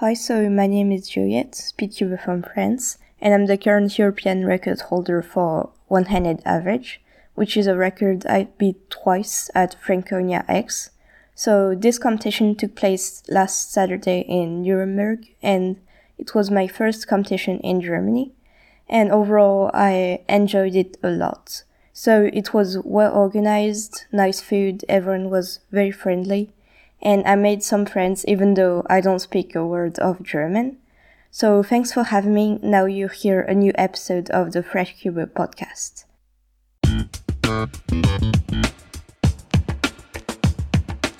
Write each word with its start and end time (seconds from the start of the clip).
Hi, 0.00 0.14
so 0.14 0.48
my 0.48 0.68
name 0.68 0.92
is 0.92 1.08
Juliette, 1.08 1.54
speedcuber 1.54 2.22
from 2.22 2.44
France, 2.44 2.98
and 3.20 3.34
I'm 3.34 3.46
the 3.46 3.58
current 3.58 3.98
European 3.98 4.46
record 4.46 4.80
holder 4.82 5.22
for 5.22 5.70
one-handed 5.88 6.40
average, 6.44 7.00
which 7.34 7.56
is 7.56 7.66
a 7.66 7.74
record 7.74 8.24
I 8.24 8.46
beat 8.58 8.90
twice 8.90 9.50
at 9.56 9.74
Franconia 9.74 10.44
X. 10.46 10.90
So 11.34 11.74
this 11.74 11.98
competition 11.98 12.54
took 12.54 12.76
place 12.76 13.24
last 13.28 13.72
Saturday 13.72 14.20
in 14.20 14.62
Nuremberg, 14.62 15.34
and 15.42 15.80
it 16.16 16.32
was 16.32 16.48
my 16.48 16.68
first 16.68 17.08
competition 17.08 17.58
in 17.58 17.80
Germany. 17.80 18.30
And 18.88 19.10
overall, 19.10 19.68
I 19.74 20.20
enjoyed 20.28 20.76
it 20.76 20.96
a 21.02 21.10
lot. 21.10 21.64
So 21.92 22.30
it 22.32 22.54
was 22.54 22.78
well 22.84 23.12
organized, 23.12 24.04
nice 24.12 24.40
food, 24.40 24.84
everyone 24.88 25.28
was 25.28 25.58
very 25.72 25.90
friendly, 25.90 26.52
and 27.02 27.26
I 27.26 27.34
made 27.34 27.62
some 27.62 27.86
friends 27.86 28.24
even 28.26 28.54
though 28.54 28.84
I 28.88 29.00
don't 29.00 29.18
speak 29.20 29.54
a 29.54 29.66
word 29.66 29.98
of 29.98 30.22
German. 30.22 30.78
So 31.30 31.62
thanks 31.62 31.92
for 31.92 32.04
having 32.04 32.34
me. 32.34 32.58
Now 32.62 32.86
you 32.86 33.08
hear 33.08 33.42
a 33.42 33.54
new 33.54 33.72
episode 33.76 34.30
of 34.30 34.52
the 34.52 34.62
Fresh 34.62 35.00
Cuba 35.00 35.26
podcast. 35.26 36.04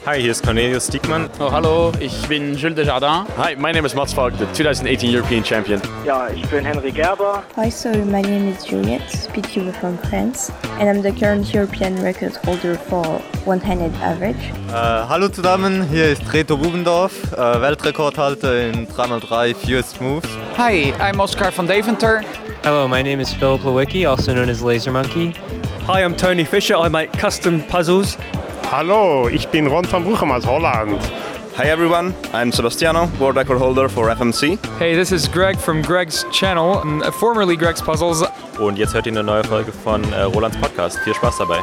Hi, 0.07 0.21
hier 0.23 0.31
ist 0.31 0.43
Cornelius 0.45 0.87
Diekmann. 0.87 1.29
Oh, 1.39 1.51
hallo, 1.51 1.93
ich 2.01 2.27
bin 2.29 2.57
Jules 2.57 2.77
Desjardins. 2.77 3.29
Hi, 3.37 3.55
my 3.57 3.73
name 3.73 3.85
is 3.85 3.95
Mats 3.95 4.13
Falk, 4.15 4.33
the 4.39 4.47
2018 4.55 5.11
European 5.15 5.45
Champion. 5.45 5.83
Ja, 6.07 6.29
ich 6.29 6.49
bin 6.49 6.65
Henry 6.65 6.91
Gerber. 6.93 7.43
Hi, 7.57 7.69
so 7.69 7.91
my 7.91 8.23
name 8.23 8.49
is 8.49 8.65
Juliette, 8.65 9.03
speedcuber 9.11 9.73
from 9.75 9.99
France, 10.09 10.51
and 10.79 10.89
I'm 10.89 11.03
the 11.03 11.13
current 11.13 11.53
European 11.53 12.01
record 12.03 12.37
holder 12.47 12.77
for 12.89 13.21
one-handed 13.45 13.93
average. 14.01 14.39
Äh, 14.71 14.73
hallo 14.73 15.29
zusammen, 15.29 15.87
hier 15.91 16.13
ist 16.13 16.33
Reto 16.33 16.57
Bubendorf, 16.57 17.13
äh, 17.33 17.61
Weltrekordhalter 17.61 18.69
in 18.69 18.87
3x3 18.87 19.55
Fewest 19.55 20.01
Moves. 20.01 20.29
Hi, 20.57 20.95
I'm 21.01 21.21
Oscar 21.21 21.51
van 21.55 21.67
Deventer. 21.67 22.23
Hello, 22.63 22.89
my 22.89 23.03
name 23.03 23.21
is 23.21 23.33
Philip 23.35 23.63
Lewicki, 23.63 24.09
also 24.09 24.33
known 24.33 24.49
as 24.49 24.63
Laser 24.63 24.93
Monkey. 24.93 25.35
Hi, 25.87 26.03
I'm 26.05 26.17
Tony 26.17 26.45
Fisher. 26.45 26.77
I 26.77 26.89
make 26.89 27.13
custom 27.13 27.63
puzzles. 27.69 28.17
Hallo, 28.71 29.29
ich 29.29 29.49
bin 29.49 29.67
Ron 29.67 29.91
van 29.91 30.05
Bruchem 30.05 30.31
aus 30.31 30.47
Holland. 30.47 31.01
Hi 31.57 31.71
everyone, 31.71 32.13
I'm 32.35 32.53
Sebastiano, 32.53 33.09
world 33.19 33.37
record 33.37 33.59
holder 33.59 33.89
for 33.89 34.11
FMC. 34.11 34.59
Hey, 34.79 34.95
this 34.95 35.11
is 35.11 35.27
Greg 35.27 35.57
from 35.59 35.81
Greg's 35.81 36.27
channel, 36.31 36.83
formerly 37.13 37.57
Greg's 37.57 37.81
Puzzles. 37.81 38.23
Und 38.59 38.77
jetzt 38.77 38.93
hört 38.93 39.07
ihr 39.07 39.13
eine 39.13 39.25
neue 39.25 39.43
Folge 39.45 39.73
von 39.73 40.05
äh, 40.13 40.23
Rolands 40.23 40.59
Podcast. 40.59 40.99
Viel 40.99 41.15
Spaß 41.15 41.39
dabei. 41.39 41.61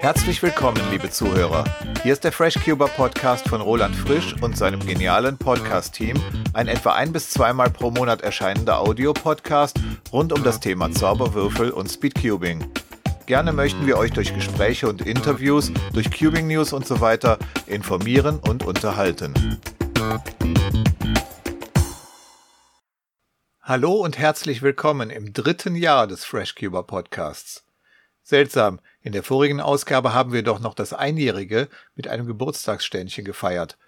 Herzlich 0.00 0.42
willkommen, 0.42 0.80
liebe 0.90 1.10
Zuhörer. 1.10 1.62
Hier 2.02 2.14
ist 2.14 2.24
der 2.24 2.32
FreshCuber 2.32 2.88
Podcast 2.88 3.46
von 3.46 3.60
Roland 3.60 3.94
Frisch 3.94 4.34
und 4.40 4.56
seinem 4.56 4.80
genialen 4.80 5.36
Podcast-Team, 5.36 6.18
ein 6.54 6.68
etwa 6.68 6.94
ein 6.94 7.12
bis 7.12 7.28
zweimal 7.28 7.68
pro 7.68 7.90
Monat 7.90 8.22
erscheinender 8.22 8.78
Audiopodcast 8.78 9.78
rund 10.10 10.32
um 10.32 10.42
das 10.42 10.58
Thema 10.58 10.90
Zauberwürfel 10.90 11.70
und 11.70 11.90
Speedcubing. 11.90 12.64
Gerne 13.26 13.52
möchten 13.52 13.86
wir 13.86 13.98
euch 13.98 14.10
durch 14.12 14.34
Gespräche 14.34 14.88
und 14.88 15.02
Interviews, 15.02 15.70
durch 15.92 16.10
Cubing 16.10 16.46
News 16.46 16.72
und 16.72 16.86
so 16.86 17.02
weiter 17.02 17.38
informieren 17.66 18.38
und 18.38 18.64
unterhalten. 18.64 19.60
Hallo 23.60 23.92
und 23.92 24.16
herzlich 24.16 24.62
willkommen 24.62 25.10
im 25.10 25.34
dritten 25.34 25.76
Jahr 25.76 26.06
des 26.06 26.24
FreshCuber 26.24 26.84
Podcasts. 26.84 27.66
Seltsam, 28.22 28.80
in 29.02 29.12
der 29.12 29.22
vorigen 29.22 29.60
Ausgabe 29.60 30.12
haben 30.12 30.32
wir 30.32 30.42
doch 30.42 30.60
noch 30.60 30.74
das 30.74 30.92
Einjährige 30.92 31.68
mit 31.94 32.08
einem 32.08 32.26
Geburtstagsständchen 32.26 33.24
gefeiert. 33.24 33.78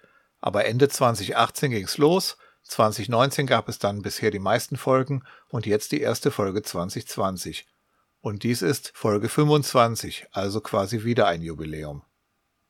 Aber 0.41 0.65
Ende 0.65 0.89
2018 0.89 1.71
ging's 1.71 1.97
los, 1.97 2.37
2019 2.63 3.45
gab 3.45 3.69
es 3.69 3.77
dann 3.77 4.01
bisher 4.01 4.31
die 4.31 4.39
meisten 4.39 4.77
Folgen 4.77 5.23
und 5.49 5.65
jetzt 5.65 5.91
die 5.91 6.01
erste 6.01 6.31
Folge 6.31 6.63
2020. 6.63 7.67
Und 8.21 8.43
dies 8.43 8.61
ist 8.61 8.91
Folge 8.95 9.29
25, 9.29 10.27
also 10.31 10.61
quasi 10.61 11.03
wieder 11.03 11.27
ein 11.27 11.41
Jubiläum. 11.41 12.03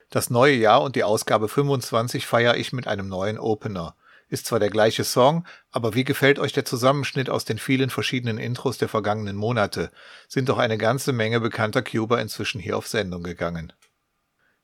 Das 0.09 0.29
neue 0.29 0.55
Jahr 0.55 0.81
und 0.81 0.95
die 0.95 1.03
Ausgabe 1.03 1.47
25 1.47 2.27
feiere 2.27 2.57
ich 2.57 2.73
mit 2.73 2.87
einem 2.87 3.07
neuen 3.07 3.39
Opener. 3.39 3.95
Ist 4.29 4.45
zwar 4.45 4.59
der 4.59 4.69
gleiche 4.69 5.03
Song, 5.03 5.45
aber 5.71 5.93
wie 5.93 6.03
gefällt 6.03 6.39
euch 6.39 6.53
der 6.53 6.65
Zusammenschnitt 6.65 7.29
aus 7.29 7.45
den 7.45 7.57
vielen 7.57 7.89
verschiedenen 7.89 8.37
Intros 8.37 8.77
der 8.77 8.89
vergangenen 8.89 9.35
Monate? 9.35 9.91
Sind 10.27 10.49
doch 10.49 10.57
eine 10.57 10.77
ganze 10.77 11.13
Menge 11.13 11.39
bekannter 11.39 11.81
Cuber 11.81 12.19
inzwischen 12.21 12.59
hier 12.59 12.77
auf 12.77 12.87
Sendung 12.87 13.23
gegangen. 13.23 13.73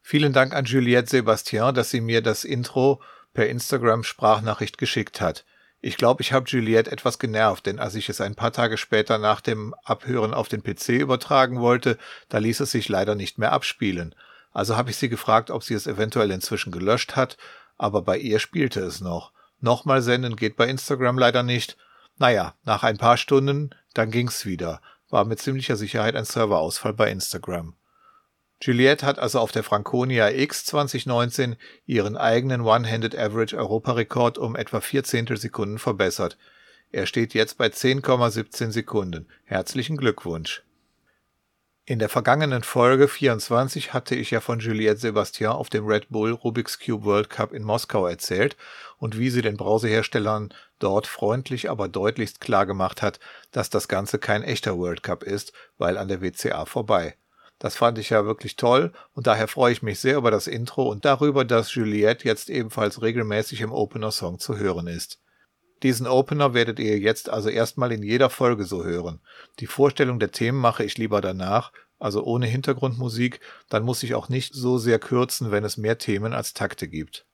Vielen 0.01 0.33
Dank 0.33 0.55
an 0.55 0.65
Juliette 0.65 1.09
Sebastien, 1.09 1.75
dass 1.75 1.91
sie 1.91 2.01
mir 2.01 2.21
das 2.21 2.43
Intro 2.43 3.01
per 3.33 3.47
Instagram 3.47 4.03
Sprachnachricht 4.03 4.77
geschickt 4.77 5.21
hat. 5.21 5.45
Ich 5.81 5.95
glaube, 5.95 6.21
ich 6.21 6.33
habe 6.33 6.49
Juliette 6.49 6.91
etwas 6.91 7.19
genervt, 7.19 7.65
denn 7.65 7.79
als 7.79 7.95
ich 7.95 8.09
es 8.09 8.19
ein 8.19 8.35
paar 8.35 8.51
Tage 8.51 8.77
später 8.77 9.17
nach 9.17 9.39
dem 9.39 9.73
Abhören 9.83 10.33
auf 10.33 10.49
den 10.49 10.61
PC 10.61 10.89
übertragen 10.89 11.59
wollte, 11.59 11.97
da 12.27 12.39
ließ 12.39 12.59
es 12.61 12.71
sich 12.71 12.89
leider 12.89 13.15
nicht 13.15 13.37
mehr 13.37 13.53
abspielen. 13.53 14.13
Also 14.51 14.75
habe 14.75 14.89
ich 14.89 14.97
sie 14.97 15.09
gefragt, 15.09 15.51
ob 15.51 15.63
sie 15.63 15.75
es 15.75 15.87
eventuell 15.87 16.31
inzwischen 16.31 16.71
gelöscht 16.71 17.15
hat, 17.15 17.37
aber 17.77 18.01
bei 18.01 18.17
ihr 18.17 18.39
spielte 18.39 18.81
es 18.81 18.99
noch. 18.99 19.31
Nochmal 19.61 20.01
senden 20.01 20.35
geht 20.35 20.55
bei 20.55 20.67
Instagram 20.67 21.17
leider 21.17 21.43
nicht. 21.43 21.77
Naja, 22.17 22.55
nach 22.63 22.83
ein 22.83 22.97
paar 22.97 23.17
Stunden, 23.17 23.71
dann 23.93 24.11
ging's 24.11 24.45
wieder. 24.45 24.81
War 25.09 25.25
mit 25.25 25.39
ziemlicher 25.39 25.75
Sicherheit 25.75 26.15
ein 26.15 26.25
Serverausfall 26.25 26.93
bei 26.93 27.09
Instagram. 27.11 27.75
Juliette 28.61 29.05
hat 29.05 29.19
also 29.19 29.39
auf 29.39 29.51
der 29.51 29.63
Franconia 29.63 30.29
X 30.29 30.65
2019 30.65 31.55
ihren 31.85 32.17
eigenen 32.17 32.61
One-Handed 32.61 33.17
Average 33.17 33.57
Europarekord 33.57 34.37
um 34.37 34.55
etwa 34.55 34.81
vier 34.81 35.03
Zehntelsekunden 35.03 35.79
verbessert. 35.79 36.37
Er 36.91 37.05
steht 37.05 37.33
jetzt 37.33 37.57
bei 37.57 37.67
10,17 37.67 38.71
Sekunden. 38.71 39.27
Herzlichen 39.45 39.95
Glückwunsch. 39.95 40.63
In 41.85 41.99
der 41.99 42.09
vergangenen 42.09 42.61
Folge 42.61 43.07
24 43.07 43.93
hatte 43.93 44.13
ich 44.13 44.29
ja 44.29 44.41
von 44.41 44.59
Juliette 44.59 44.99
Sebastien 44.99 45.51
auf 45.51 45.69
dem 45.69 45.87
Red 45.87 46.09
Bull 46.09 46.33
Rubik's 46.33 46.79
Cube 46.79 47.05
World 47.05 47.29
Cup 47.29 47.53
in 47.53 47.63
Moskau 47.63 48.05
erzählt 48.05 48.57
und 48.99 49.17
wie 49.17 49.29
sie 49.29 49.41
den 49.41 49.57
Browserherstellern 49.57 50.53
dort 50.77 51.07
freundlich 51.07 51.69
aber 51.69 51.87
deutlichst 51.87 52.39
klar 52.39 52.65
gemacht 52.65 53.01
hat, 53.01 53.19
dass 53.51 53.69
das 53.69 53.87
Ganze 53.87 54.19
kein 54.19 54.43
echter 54.43 54.77
World 54.77 55.01
Cup 55.01 55.23
ist, 55.23 55.53
weil 55.77 55.97
an 55.97 56.07
der 56.07 56.21
WCA 56.21 56.65
vorbei. 56.65 57.15
Das 57.57 57.75
fand 57.75 57.97
ich 57.97 58.09
ja 58.09 58.25
wirklich 58.25 58.55
toll 58.55 58.93
und 59.13 59.27
daher 59.27 59.47
freue 59.47 59.73
ich 59.73 59.81
mich 59.81 59.99
sehr 59.99 60.17
über 60.17 60.31
das 60.31 60.47
Intro 60.47 60.89
und 60.89 61.03
darüber, 61.03 61.43
dass 61.43 61.73
Juliette 61.73 62.25
jetzt 62.25 62.49
ebenfalls 62.49 63.01
regelmäßig 63.01 63.61
im 63.61 63.73
Opener 63.73 64.11
Song 64.11 64.39
zu 64.39 64.57
hören 64.57 64.87
ist. 64.87 65.19
Diesen 65.83 66.07
Opener 66.07 66.53
werdet 66.53 66.79
ihr 66.79 66.99
jetzt 66.99 67.29
also 67.29 67.49
erstmal 67.49 67.91
in 67.91 68.03
jeder 68.03 68.29
Folge 68.29 68.65
so 68.65 68.83
hören. 68.83 69.21
Die 69.59 69.67
Vorstellung 69.67 70.19
der 70.19 70.31
Themen 70.31 70.59
mache 70.59 70.83
ich 70.83 70.97
lieber 70.97 71.21
danach, 71.21 71.71
also 71.99 72.23
ohne 72.23 72.47
Hintergrundmusik, 72.47 73.41
dann 73.69 73.83
muss 73.83 74.03
ich 74.03 74.15
auch 74.15 74.29
nicht 74.29 74.53
so 74.53 74.77
sehr 74.77 74.99
kürzen, 74.99 75.51
wenn 75.51 75.65
es 75.65 75.77
mehr 75.77 75.97
Themen 75.97 76.33
als 76.33 76.53
Takte 76.53 76.87
gibt. 76.87 77.25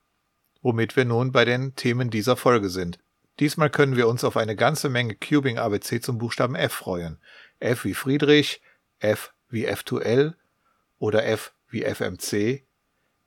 Womit 0.66 0.96
wir 0.96 1.06
nun 1.06 1.32
bei 1.32 1.46
den 1.46 1.76
Themen 1.76 2.10
dieser 2.10 2.36
Folge 2.36 2.70
sind. 2.70 2.98
Diesmal 3.40 3.70
können 3.70 3.96
wir 3.98 4.08
uns 4.08 4.24
auf 4.24 4.36
eine 4.36 4.56
ganze 4.56 4.90
Menge 4.90 5.14
Cubing 5.14 5.60
ABC 5.60 6.02
zum 6.02 6.18
Buchstaben 6.18 6.56
F 6.56 6.74
freuen. 6.74 7.20
F 7.60 7.86
wie 7.86 7.94
Friedrich, 7.94 8.64
F 8.98 9.32
wie 9.48 9.70
F2L 9.70 10.34
oder 10.98 11.24
F 11.24 11.54
wie 11.70 11.84
FMC, 11.84 12.66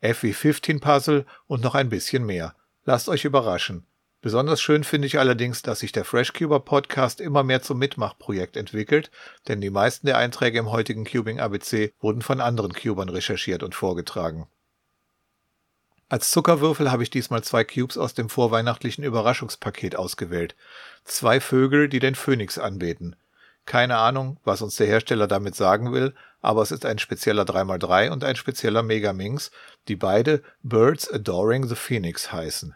F 0.01 0.25
wie 0.25 0.33
15 0.33 0.81
Puzzle 0.81 1.27
und 1.47 1.63
noch 1.63 1.77
ein 1.77 1.91
bisschen 1.91 2.27
mehr. 2.27 2.57
Lasst 2.85 3.09
euch 3.09 3.25
überraschen. 3.25 3.87
Besonders 4.21 4.61
schön 4.61 4.83
finde 4.83 5.07
ich 5.07 5.21
allerdings, 5.21 5.63
dass 5.63 5.79
sich 5.79 5.93
der 5.93 6.05
FreshCuber 6.05 6.59
Podcast 6.59 7.21
immer 7.21 7.45
mehr 7.45 7.63
zum 7.63 7.79
Mitmachprojekt 7.79 8.57
entwickelt, 8.57 9.13
denn 9.47 9.61
die 9.61 9.71
meisten 9.71 10.09
der 10.09 10.19
Einträge 10.19 10.59
im 10.59 10.73
heutigen 10.73 11.05
Cubing 11.05 11.39
ABC 11.39 11.93
wurden 12.01 12.23
von 12.23 12.41
anderen 12.41 12.73
Cubern 12.73 13.09
recherchiert 13.09 13.63
und 13.63 13.77
vorgetragen. 13.77 14.49
Als 16.11 16.31
Zuckerwürfel 16.31 16.91
habe 16.91 17.03
ich 17.03 17.11
diesmal 17.11 17.45
zwei 17.45 17.65
Cubes 17.65 17.99
aus 17.99 18.15
dem 18.15 18.31
vorweihnachtlichen 18.31 19.05
Überraschungspaket 19.05 19.95
ausgewählt. 19.95 20.57
Zwei 21.05 21.39
Vögel, 21.39 21.91
die 21.91 21.99
den 21.99 22.15
Phönix 22.15 22.59
anbeten. 22.59 23.15
Keine 23.67 23.99
Ahnung, 23.99 24.41
was 24.43 24.63
uns 24.63 24.77
der 24.77 24.87
Hersteller 24.87 25.27
damit 25.27 25.55
sagen 25.55 25.93
will, 25.93 26.15
aber 26.41 26.63
es 26.63 26.71
ist 26.71 26.87
ein 26.87 26.99
spezieller 26.99 27.43
3x3 27.43 28.09
und 28.09 28.25
ein 28.25 28.37
spezieller 28.37 28.83
Megaminx, 28.83 29.51
die 29.89 29.97
beide 29.97 30.43
Birds 30.63 31.13
Adoring 31.13 31.69
the 31.69 31.75
Phoenix 31.75 32.33
heißen. 32.33 32.75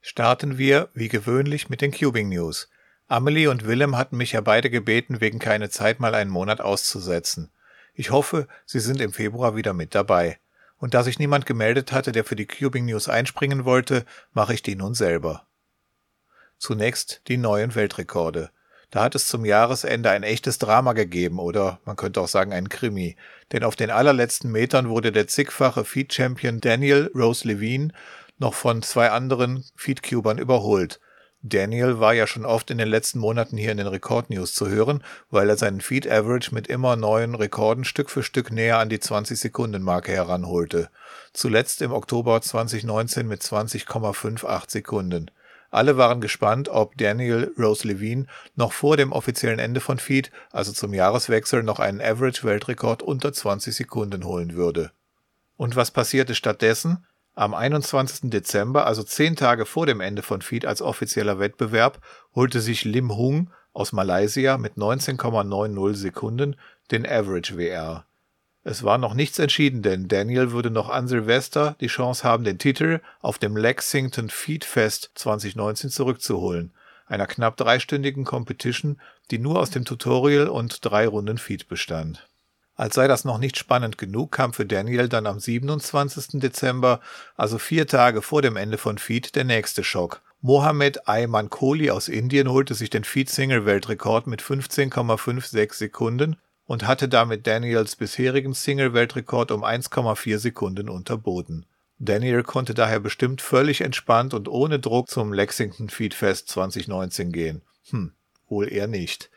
Starten 0.00 0.58
wir, 0.58 0.88
wie 0.94 1.08
gewöhnlich, 1.08 1.68
mit 1.68 1.82
den 1.82 1.92
Cubing 1.92 2.30
News. 2.30 2.68
Amelie 3.06 3.46
und 3.46 3.64
Willem 3.64 3.96
hatten 3.96 4.16
mich 4.16 4.32
ja 4.32 4.40
beide 4.40 4.70
gebeten, 4.70 5.20
wegen 5.20 5.38
keine 5.38 5.70
Zeit 5.70 6.00
mal 6.00 6.16
einen 6.16 6.30
Monat 6.30 6.60
auszusetzen. 6.60 7.52
Ich 7.98 8.12
hoffe, 8.12 8.46
sie 8.64 8.78
sind 8.78 9.00
im 9.00 9.12
Februar 9.12 9.56
wieder 9.56 9.74
mit 9.74 9.92
dabei. 9.92 10.38
Und 10.76 10.94
da 10.94 11.02
sich 11.02 11.18
niemand 11.18 11.46
gemeldet 11.46 11.90
hatte, 11.90 12.12
der 12.12 12.22
für 12.22 12.36
die 12.36 12.46
Cubing 12.46 12.84
News 12.84 13.08
einspringen 13.08 13.64
wollte, 13.64 14.04
mache 14.32 14.54
ich 14.54 14.62
die 14.62 14.76
nun 14.76 14.94
selber. 14.94 15.48
Zunächst 16.58 17.22
die 17.26 17.38
neuen 17.38 17.74
Weltrekorde. 17.74 18.50
Da 18.90 19.02
hat 19.02 19.16
es 19.16 19.26
zum 19.26 19.44
Jahresende 19.44 20.10
ein 20.10 20.22
echtes 20.22 20.58
Drama 20.60 20.92
gegeben 20.92 21.40
oder 21.40 21.80
man 21.84 21.96
könnte 21.96 22.20
auch 22.20 22.28
sagen 22.28 22.52
ein 22.52 22.68
Krimi. 22.68 23.16
Denn 23.50 23.64
auf 23.64 23.74
den 23.74 23.90
allerletzten 23.90 24.52
Metern 24.52 24.88
wurde 24.88 25.10
der 25.10 25.26
zigfache 25.26 25.84
Feed-Champion 25.84 26.60
Daniel 26.60 27.10
Rose 27.16 27.48
Levine 27.48 27.88
noch 28.38 28.54
von 28.54 28.82
zwei 28.82 29.10
anderen 29.10 29.64
Feed-Cubern 29.74 30.38
überholt. 30.38 31.00
Daniel 31.48 32.00
war 32.00 32.14
ja 32.14 32.26
schon 32.26 32.44
oft 32.44 32.70
in 32.70 32.78
den 32.78 32.88
letzten 32.88 33.18
Monaten 33.18 33.56
hier 33.56 33.72
in 33.72 33.78
den 33.78 33.86
Rekordnews 33.86 34.54
zu 34.54 34.68
hören, 34.68 35.02
weil 35.30 35.48
er 35.48 35.56
seinen 35.56 35.80
Feed 35.80 36.10
Average 36.10 36.54
mit 36.54 36.66
immer 36.66 36.96
neuen 36.96 37.34
Rekorden 37.34 37.84
Stück 37.84 38.10
für 38.10 38.22
Stück 38.22 38.52
näher 38.52 38.78
an 38.78 38.88
die 38.88 38.98
20-Sekunden-Marke 38.98 40.12
heranholte. 40.12 40.90
Zuletzt 41.32 41.82
im 41.82 41.92
Oktober 41.92 42.40
2019 42.40 43.26
mit 43.26 43.42
20,58 43.42 44.70
Sekunden. 44.70 45.30
Alle 45.70 45.96
waren 45.96 46.20
gespannt, 46.20 46.68
ob 46.68 46.96
Daniel 46.96 47.52
Rose 47.58 47.86
Levine 47.86 48.26
noch 48.56 48.72
vor 48.72 48.96
dem 48.96 49.12
offiziellen 49.12 49.58
Ende 49.58 49.80
von 49.80 49.98
Feed, 49.98 50.30
also 50.50 50.72
zum 50.72 50.94
Jahreswechsel, 50.94 51.62
noch 51.62 51.78
einen 51.78 52.00
Average-Weltrekord 52.00 53.02
unter 53.02 53.32
20 53.32 53.74
Sekunden 53.74 54.24
holen 54.24 54.54
würde. 54.54 54.92
Und 55.56 55.76
was 55.76 55.90
passierte 55.90 56.34
stattdessen? 56.34 57.04
Am 57.38 57.54
21. 57.54 58.30
Dezember, 58.30 58.84
also 58.84 59.04
zehn 59.04 59.36
Tage 59.36 59.64
vor 59.64 59.86
dem 59.86 60.00
Ende 60.00 60.22
von 60.22 60.42
Feed 60.42 60.66
als 60.66 60.82
offizieller 60.82 61.38
Wettbewerb, 61.38 62.00
holte 62.34 62.60
sich 62.60 62.84
Lim 62.84 63.16
Hung 63.16 63.50
aus 63.72 63.92
Malaysia 63.92 64.58
mit 64.58 64.74
19,90 64.74 65.94
Sekunden 65.94 66.56
den 66.90 67.06
Average 67.06 67.56
WR. 67.56 68.06
Es 68.64 68.82
war 68.82 68.98
noch 68.98 69.14
nichts 69.14 69.38
entschieden, 69.38 69.82
denn 69.82 70.08
Daniel 70.08 70.50
würde 70.50 70.72
noch 70.72 70.88
an 70.88 71.06
Silvester 71.06 71.76
die 71.80 71.86
Chance 71.86 72.24
haben, 72.24 72.42
den 72.42 72.58
Titel 72.58 73.00
auf 73.20 73.38
dem 73.38 73.56
Lexington 73.56 74.30
Feed 74.30 74.64
Fest 74.64 75.12
2019 75.14 75.90
zurückzuholen, 75.90 76.72
einer 77.06 77.28
knapp 77.28 77.56
dreistündigen 77.56 78.24
Competition, 78.24 79.00
die 79.30 79.38
nur 79.38 79.60
aus 79.60 79.70
dem 79.70 79.84
Tutorial 79.84 80.48
und 80.48 80.84
drei 80.84 81.06
Runden 81.06 81.38
Feed 81.38 81.68
bestand. 81.68 82.27
Als 82.78 82.94
sei 82.94 83.08
das 83.08 83.24
noch 83.24 83.38
nicht 83.38 83.58
spannend 83.58 83.98
genug, 83.98 84.30
kam 84.30 84.52
für 84.52 84.64
Daniel 84.64 85.08
dann 85.08 85.26
am 85.26 85.40
27. 85.40 86.40
Dezember, 86.40 87.00
also 87.34 87.58
vier 87.58 87.88
Tage 87.88 88.22
vor 88.22 88.40
dem 88.40 88.54
Ende 88.54 88.78
von 88.78 88.98
Feed, 88.98 89.34
der 89.34 89.42
nächste 89.42 89.82
Schock. 89.82 90.22
Mohamed 90.42 91.08
Ayman 91.08 91.50
Kohli 91.50 91.90
aus 91.90 92.06
Indien 92.06 92.48
holte 92.48 92.74
sich 92.74 92.88
den 92.88 93.02
Feed-Single-Weltrekord 93.02 94.28
mit 94.28 94.42
15,56 94.42 95.74
Sekunden 95.74 96.36
und 96.66 96.86
hatte 96.86 97.08
damit 97.08 97.48
Daniels 97.48 97.96
bisherigen 97.96 98.54
Single-Weltrekord 98.54 99.50
um 99.50 99.64
1,4 99.64 100.38
Sekunden 100.38 100.88
unterboten. 100.88 101.66
Daniel 101.98 102.44
konnte 102.44 102.74
daher 102.74 103.00
bestimmt 103.00 103.42
völlig 103.42 103.80
entspannt 103.80 104.34
und 104.34 104.46
ohne 104.46 104.78
Druck 104.78 105.08
zum 105.08 105.32
Lexington 105.32 105.88
Feed 105.88 106.14
Fest 106.14 106.48
2019 106.50 107.32
gehen. 107.32 107.62
Hm, 107.90 108.12
wohl 108.48 108.72
eher 108.72 108.86
nicht. 108.86 109.30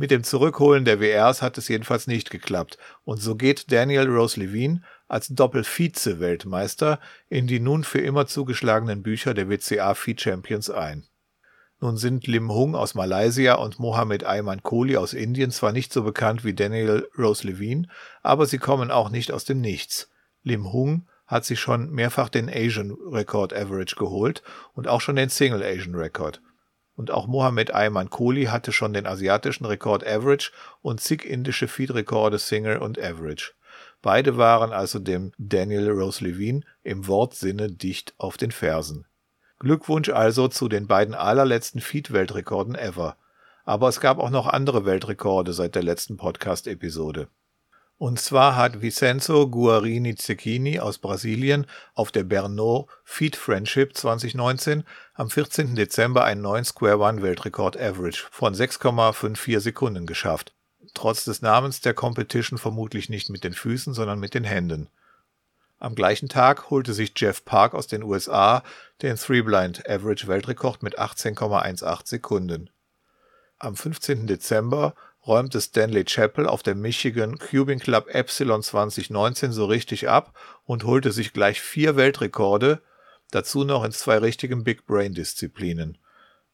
Mit 0.00 0.12
dem 0.12 0.22
Zurückholen 0.22 0.84
der 0.84 1.00
WRs 1.00 1.42
hat 1.42 1.58
es 1.58 1.66
jedenfalls 1.66 2.06
nicht 2.06 2.30
geklappt. 2.30 2.78
Und 3.04 3.20
so 3.20 3.34
geht 3.34 3.72
Daniel 3.72 4.08
Rose 4.08 4.38
Levine 4.38 4.82
als 5.08 5.26
Doppel-Vize-Weltmeister 5.26 7.00
in 7.28 7.48
die 7.48 7.58
nun 7.58 7.82
für 7.82 7.98
immer 7.98 8.28
zugeschlagenen 8.28 9.02
Bücher 9.02 9.34
der 9.34 9.50
WCA 9.50 9.94
Feed 9.94 10.20
Champions 10.20 10.70
ein. 10.70 11.08
Nun 11.80 11.96
sind 11.96 12.28
Lim 12.28 12.52
Hung 12.52 12.76
aus 12.76 12.94
Malaysia 12.94 13.54
und 13.54 13.80
Mohammed 13.80 14.22
Ayman 14.22 14.62
Kohli 14.62 14.96
aus 14.96 15.14
Indien 15.14 15.50
zwar 15.50 15.72
nicht 15.72 15.92
so 15.92 16.04
bekannt 16.04 16.44
wie 16.44 16.54
Daniel 16.54 17.08
Rose 17.18 17.44
Levine, 17.44 17.88
aber 18.22 18.46
sie 18.46 18.58
kommen 18.58 18.92
auch 18.92 19.10
nicht 19.10 19.32
aus 19.32 19.44
dem 19.44 19.60
Nichts. 19.60 20.08
Lim 20.44 20.72
Hung 20.72 21.08
hat 21.26 21.44
sich 21.44 21.58
schon 21.58 21.90
mehrfach 21.90 22.28
den 22.28 22.48
Asian 22.48 22.92
Record 22.92 23.52
Average 23.52 23.96
geholt 23.96 24.44
und 24.74 24.86
auch 24.86 25.00
schon 25.00 25.16
den 25.16 25.28
Single 25.28 25.64
Asian 25.64 25.96
Record 25.96 26.40
und 26.98 27.12
auch 27.12 27.28
Mohammed 27.28 27.72
Ayman 27.72 28.10
Kohli 28.10 28.46
hatte 28.46 28.72
schon 28.72 28.92
den 28.92 29.06
asiatischen 29.06 29.64
Rekord 29.64 30.04
Average 30.04 30.50
und 30.82 31.00
zig 31.00 31.24
indische 31.24 31.68
Feed-Rekorde 31.68 32.40
Single 32.40 32.78
und 32.78 32.98
Average. 32.98 33.52
Beide 34.02 34.36
waren 34.36 34.72
also 34.72 34.98
dem 34.98 35.30
Daniel 35.38 35.90
Rose 35.90 36.24
Levine 36.24 36.62
im 36.82 37.06
Wortsinne 37.06 37.70
dicht 37.70 38.14
auf 38.18 38.36
den 38.36 38.50
Fersen. 38.50 39.06
Glückwunsch 39.60 40.08
also 40.08 40.48
zu 40.48 40.68
den 40.68 40.88
beiden 40.88 41.14
allerletzten 41.14 41.80
Feed-Weltrekorden 41.80 42.74
ever. 42.74 43.16
Aber 43.64 43.88
es 43.88 44.00
gab 44.00 44.18
auch 44.18 44.30
noch 44.30 44.48
andere 44.48 44.84
Weltrekorde 44.84 45.52
seit 45.52 45.76
der 45.76 45.84
letzten 45.84 46.16
Podcast-Episode. 46.16 47.28
Und 47.98 48.20
zwar 48.20 48.54
hat 48.54 48.80
Vicenzo 48.80 49.48
Guarini 49.48 50.14
Cecchini 50.14 50.78
aus 50.78 50.98
Brasilien 50.98 51.66
auf 51.94 52.12
der 52.12 52.22
Bernot 52.22 52.88
Feed 53.02 53.34
Friendship 53.34 53.96
2019 53.96 54.84
am 55.14 55.28
14. 55.28 55.74
Dezember 55.74 56.22
einen 56.22 56.40
neuen 56.40 56.64
Square 56.64 56.98
One 56.98 57.22
Weltrekord 57.22 57.76
Average 57.76 58.24
von 58.30 58.54
6,54 58.54 59.58
Sekunden 59.58 60.06
geschafft. 60.06 60.54
Trotz 60.94 61.24
des 61.24 61.42
Namens 61.42 61.80
der 61.80 61.92
Competition 61.92 62.56
vermutlich 62.56 63.08
nicht 63.08 63.30
mit 63.30 63.42
den 63.42 63.52
Füßen, 63.52 63.94
sondern 63.94 64.20
mit 64.20 64.32
den 64.32 64.44
Händen. 64.44 64.88
Am 65.80 65.96
gleichen 65.96 66.28
Tag 66.28 66.70
holte 66.70 66.92
sich 66.94 67.12
Jeff 67.16 67.44
Park 67.44 67.74
aus 67.74 67.88
den 67.88 68.04
USA 68.04 68.62
den 69.02 69.16
Three 69.16 69.42
Blind 69.42 69.88
Average 69.88 70.28
Weltrekord 70.28 70.84
mit 70.84 71.00
18,18 71.00 72.06
Sekunden. 72.06 72.70
Am 73.58 73.74
15. 73.74 74.28
Dezember 74.28 74.94
räumte 75.28 75.60
Stanley 75.60 76.04
Chappell 76.04 76.46
auf 76.46 76.62
der 76.62 76.74
Michigan 76.74 77.38
Cubing 77.38 77.78
Club 77.78 78.08
Epsilon 78.08 78.62
2019 78.62 79.52
so 79.52 79.66
richtig 79.66 80.08
ab 80.08 80.36
und 80.64 80.84
holte 80.84 81.12
sich 81.12 81.34
gleich 81.34 81.60
vier 81.60 81.96
Weltrekorde, 81.96 82.80
dazu 83.30 83.62
noch 83.64 83.84
in 83.84 83.92
zwei 83.92 84.16
richtigen 84.18 84.64
Big 84.64 84.86
Brain 84.86 85.12
Disziplinen, 85.12 85.98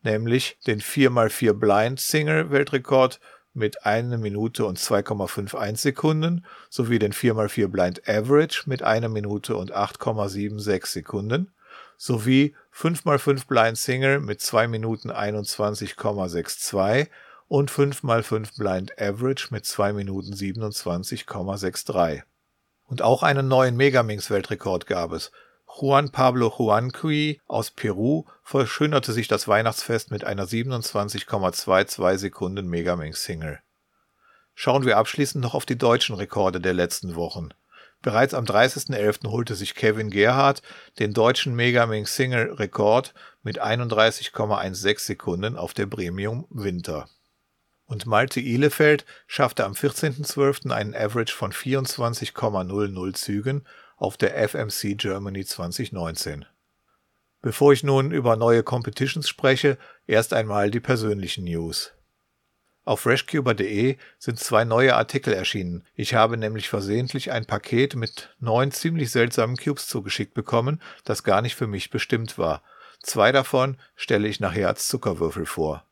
nämlich 0.02 0.58
den 0.66 0.80
4x4 0.80 1.52
Blind 1.52 2.00
Single 2.00 2.50
Weltrekord 2.50 3.20
mit 3.54 3.86
1 3.86 4.18
Minute 4.18 4.64
und 4.66 4.78
2,51 4.78 5.76
Sekunden 5.76 6.44
sowie 6.68 6.98
den 6.98 7.12
4x4 7.12 7.68
Blind 7.68 8.08
Average 8.08 8.64
mit 8.66 8.82
1 8.82 9.08
Minute 9.08 9.54
und 9.56 9.72
8,76 9.72 10.86
Sekunden 10.86 11.52
sowie 11.96 12.56
5x5 12.74 13.46
Blind 13.46 13.78
Single 13.78 14.18
mit 14.18 14.40
2 14.40 14.66
Minuten 14.66 15.12
21,62 15.12 17.08
und 17.54 17.70
5x5 17.70 18.58
Blind 18.58 19.00
Average 19.00 19.46
mit 19.50 19.64
2 19.64 19.92
Minuten 19.92 20.32
27,63. 20.34 22.22
Und 22.82 23.00
auch 23.00 23.22
einen 23.22 23.46
neuen 23.46 23.76
Megaminx-Weltrekord 23.76 24.88
gab 24.88 25.12
es. 25.12 25.30
Juan 25.68 26.10
Pablo 26.10 26.52
Juanqui 26.58 27.40
aus 27.46 27.70
Peru 27.70 28.24
verschönerte 28.42 29.12
sich 29.12 29.28
das 29.28 29.46
Weihnachtsfest 29.46 30.10
mit 30.10 30.24
einer 30.24 30.46
27,22 30.46 32.18
Sekunden 32.18 32.66
Megaminx-Single. 32.66 33.60
Schauen 34.56 34.84
wir 34.84 34.96
abschließend 34.96 35.40
noch 35.40 35.54
auf 35.54 35.64
die 35.64 35.78
deutschen 35.78 36.16
Rekorde 36.16 36.60
der 36.60 36.74
letzten 36.74 37.14
Wochen. 37.14 37.50
Bereits 38.02 38.34
am 38.34 38.46
30.11. 38.46 39.30
holte 39.30 39.54
sich 39.54 39.76
Kevin 39.76 40.10
Gerhardt 40.10 40.60
den 40.98 41.14
deutschen 41.14 41.54
Megaminx 41.54 42.16
Single 42.16 42.54
Rekord 42.54 43.14
mit 43.44 43.62
31,16 43.62 44.98
Sekunden 44.98 45.56
auf 45.56 45.72
der 45.72 45.86
Premium 45.86 46.48
Winter 46.50 47.06
und 47.94 48.06
Malte 48.06 48.40
Ihlefeld 48.40 49.04
schaffte 49.28 49.64
am 49.64 49.72
14.12. 49.72 50.72
einen 50.72 50.96
Average 50.96 51.32
von 51.32 51.52
24,00 51.52 53.14
Zügen 53.14 53.64
auf 53.96 54.16
der 54.16 54.36
FMC 54.48 54.96
Germany 54.96 55.44
2019. 55.44 56.44
Bevor 57.40 57.72
ich 57.72 57.84
nun 57.84 58.10
über 58.10 58.34
neue 58.34 58.64
Competitions 58.64 59.28
spreche, 59.28 59.78
erst 60.08 60.32
einmal 60.32 60.72
die 60.72 60.80
persönlichen 60.80 61.44
News. 61.44 61.92
Auf 62.84 63.02
freshcuber.de 63.02 63.96
sind 64.18 64.40
zwei 64.40 64.64
neue 64.64 64.96
Artikel 64.96 65.32
erschienen. 65.32 65.86
Ich 65.94 66.14
habe 66.14 66.36
nämlich 66.36 66.68
versehentlich 66.68 67.30
ein 67.30 67.46
Paket 67.46 67.94
mit 67.94 68.34
neun 68.40 68.72
ziemlich 68.72 69.12
seltsamen 69.12 69.56
Cubes 69.56 69.86
zugeschickt 69.86 70.34
bekommen, 70.34 70.82
das 71.04 71.22
gar 71.22 71.42
nicht 71.42 71.54
für 71.54 71.68
mich 71.68 71.90
bestimmt 71.90 72.38
war. 72.38 72.64
Zwei 73.04 73.30
davon 73.30 73.76
stelle 73.94 74.26
ich 74.26 74.40
nachher 74.40 74.66
als 74.66 74.88
Zuckerwürfel 74.88 75.46
vor. 75.46 75.86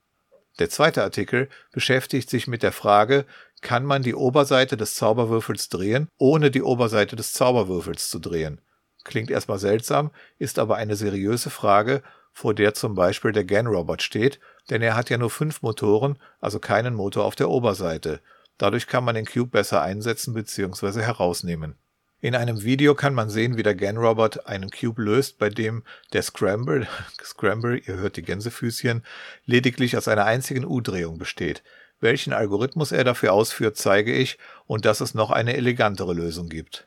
Der 0.59 0.69
zweite 0.69 1.03
Artikel 1.03 1.49
beschäftigt 1.73 2.29
sich 2.29 2.47
mit 2.47 2.63
der 2.63 2.73
Frage, 2.73 3.25
kann 3.63 3.85
man 3.85 4.03
die 4.03 4.15
Oberseite 4.15 4.77
des 4.77 4.95
Zauberwürfels 4.95 5.69
drehen, 5.69 6.09
ohne 6.19 6.51
die 6.51 6.63
Oberseite 6.63 7.17
des 7.17 7.33
Zauberwürfels 7.33 8.11
zu 8.11 8.19
drehen? 8.19 8.61
Klingt 9.05 9.31
erstmal 9.31 9.59
seltsam, 9.59 10.11
ist 10.39 10.59
aber 10.59 10.77
eine 10.77 10.97
seriöse 10.97 11.51
Frage, 11.51 12.03
vor 12.33 12.55
der 12.55 12.75
zum 12.75 12.95
Beispiel 12.95 13.33
der 13.33 13.45
GAN-Robot 13.45 14.03
steht, 14.03 14.41
denn 14.71 14.83
er 14.83 14.97
hat 14.97 15.11
ja 15.11 15.19
nur 15.19 15.31
fünf 15.31 15.63
Motoren, 15.63 16.19
also 16.41 16.59
keinen 16.59 16.95
Motor 16.95 17.25
auf 17.25 17.35
der 17.35 17.51
Oberseite. 17.51 18.21
Dadurch 18.59 18.87
kann 18.87 19.05
man 19.05 19.15
den 19.15 19.27
Cube 19.27 19.51
besser 19.51 19.83
einsetzen 19.83 20.35
bzw. 20.35 21.03
herausnehmen. 21.03 21.77
In 22.25 22.37
einem 22.37 22.63
Video 22.63 22.95
kann 22.95 23.15
man 23.15 23.29
sehen, 23.29 23.57
wie 23.57 23.65
der 23.65 23.75
GAN-Robot 23.75 24.47
einen 24.47 24.71
Cube 24.71 25.03
löst, 25.03 25.39
bei 25.39 25.49
dem 25.49 25.83
der 26.13 26.23
Scramble, 26.23 26.87
Scramble, 27.21 27.79
ihr 27.79 27.97
hört 27.97 28.17
die 28.17 28.23
Gänsefüßchen, 28.23 29.03
lediglich 29.45 29.97
aus 29.97 30.07
einer 30.07 30.25
einzigen 30.25 30.65
U-Drehung 30.65 31.19
besteht. 31.19 31.65
Welchen 31.99 32.33
Algorithmus 32.33 32.93
er 32.93 33.03
dafür 33.03 33.33
ausführt, 33.33 33.77
zeige 33.77 34.15
ich 34.15 34.39
und 34.67 34.85
dass 34.85 35.01
es 35.01 35.15
noch 35.15 35.33
eine 35.33 35.57
elegantere 35.57 36.15
Lösung 36.15 36.49
gibt. 36.49 36.87